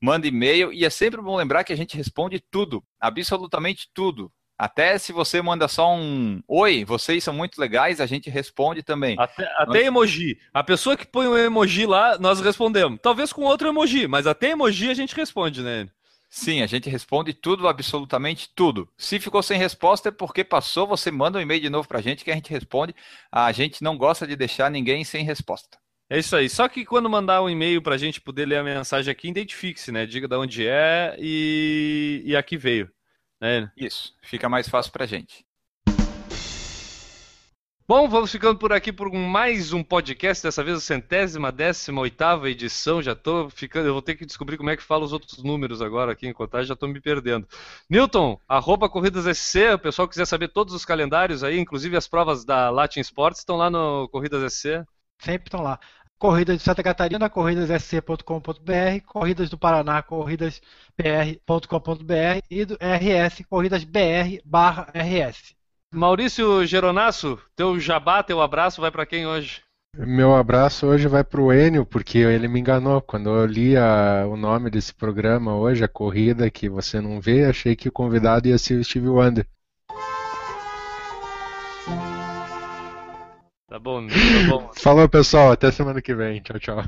[0.02, 4.30] manda e-mail, e é sempre bom lembrar que a gente responde tudo, absolutamente tudo.
[4.58, 9.16] Até se você manda só um oi, vocês são muito legais, a gente responde também.
[9.18, 9.88] Até, até nós...
[9.88, 10.38] emoji.
[10.54, 13.00] A pessoa que põe um emoji lá, nós respondemos.
[13.02, 15.88] Talvez com outro emoji, mas até emoji a gente responde, né?
[16.34, 18.90] Sim, a gente responde tudo, absolutamente tudo.
[18.98, 22.02] Se ficou sem resposta é porque passou, você manda um e-mail de novo para a
[22.02, 22.96] gente que a gente responde.
[23.30, 25.78] A gente não gosta de deixar ninguém sem resposta.
[26.10, 26.50] É isso aí.
[26.50, 29.92] Só que quando mandar um e-mail para a gente poder ler a mensagem aqui, identifique-se,
[29.92, 30.06] né?
[30.06, 32.90] Diga de onde é e, e aqui veio.
[33.42, 33.70] Né?
[33.76, 35.46] Isso, fica mais fácil para a gente.
[37.94, 42.50] Bom, vamos ficando por aqui por mais um podcast, dessa vez a centésima, décima, oitava
[42.50, 43.02] edição.
[43.02, 45.82] Já tô ficando, eu vou ter que descobrir como é que fala os outros números
[45.82, 47.46] agora aqui em contagem, já estou me perdendo.
[47.90, 52.46] Newton, arroba Corridas SC, o pessoal quiser saber todos os calendários aí, inclusive as provas
[52.46, 54.86] da Latin Sports, estão lá no Corridas SC?
[55.20, 55.78] Sempre estão lá.
[56.18, 65.60] Corridas de Santa Catarina, corridassc.com.br, Corridas do Paraná, corridaspr.com.br e do RS, corridasbr/rs.
[65.94, 69.62] Maurício Geronasso, teu jabá, teu abraço vai para quem hoje?
[69.94, 73.02] Meu abraço hoje vai para o Enio, porque ele me enganou.
[73.02, 77.44] Quando eu li a, o nome desse programa hoje, a corrida que você não vê,
[77.44, 79.46] achei que o convidado ia ser o Steve Wonder.
[83.68, 84.14] Tá bom, tá
[84.50, 84.72] bom.
[84.80, 85.52] Falou, pessoal.
[85.52, 86.42] Até semana que vem.
[86.42, 86.84] Tchau, tchau.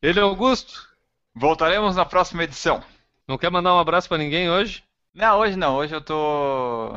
[0.00, 0.88] Ele é Augusto.
[1.34, 2.80] Voltaremos na próxima edição.
[3.26, 4.84] Não quer mandar um abraço para ninguém hoje?
[5.12, 5.74] Não, hoje não.
[5.74, 6.92] Hoje eu tô.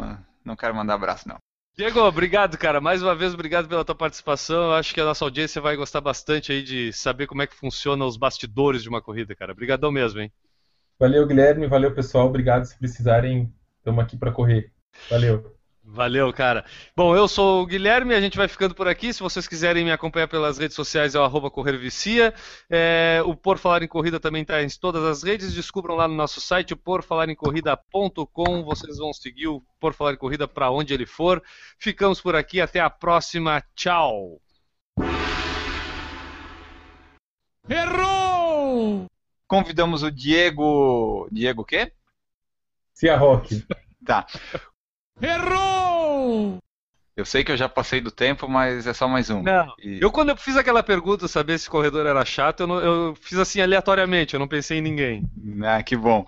[0.45, 1.37] Não quero mandar abraço, não.
[1.77, 2.81] Diego, obrigado, cara.
[2.81, 4.63] Mais uma vez, obrigado pela tua participação.
[4.63, 7.55] Eu acho que a nossa audiência vai gostar bastante aí de saber como é que
[7.55, 9.51] funciona os bastidores de uma corrida, cara.
[9.51, 10.31] Obrigadão mesmo, hein?
[10.99, 11.67] Valeu, Guilherme.
[11.67, 12.25] Valeu, pessoal.
[12.25, 12.65] Obrigado.
[12.65, 14.71] Se precisarem, estamos aqui para correr.
[15.07, 15.55] Valeu.
[15.89, 16.65] Valeu, cara.
[16.93, 19.13] Bom, eu sou o Guilherme, a gente vai ficando por aqui.
[19.13, 22.33] Se vocês quiserem me acompanhar pelas redes sociais, é o arroba Corrervicia.
[22.69, 25.53] É, o Por Falar em Corrida também está em todas as redes.
[25.53, 28.63] Descubram lá no nosso site, porfalaremcorrida.com.
[28.65, 31.41] Vocês vão seguir o Por Falar em Corrida para onde ele for.
[31.79, 33.63] Ficamos por aqui, até a próxima.
[33.73, 34.41] Tchau!
[37.69, 39.05] Errou!
[39.47, 41.29] Convidamos o Diego...
[41.31, 41.93] Diego o quê?
[42.93, 43.65] Cia Rock.
[44.05, 44.25] Tá.
[45.21, 46.59] Errou!
[47.15, 49.41] Eu sei que eu já passei do tempo, mas é só mais um.
[49.41, 49.73] Não.
[49.79, 49.99] E...
[49.99, 53.15] Eu, quando eu fiz aquela pergunta, saber se o corredor era chato, eu, não, eu,
[53.15, 55.23] fiz assim aleatoriamente, eu não pensei em ninguém.
[55.65, 56.25] Ah, que bom.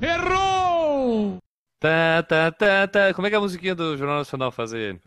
[0.00, 1.38] Errou!
[1.80, 3.14] Tá, tá, tá, tá.
[3.14, 5.00] Como é que é a musiquinha do Jornal Nacional fazer?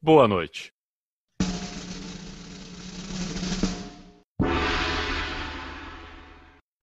[0.00, 0.72] Boa noite.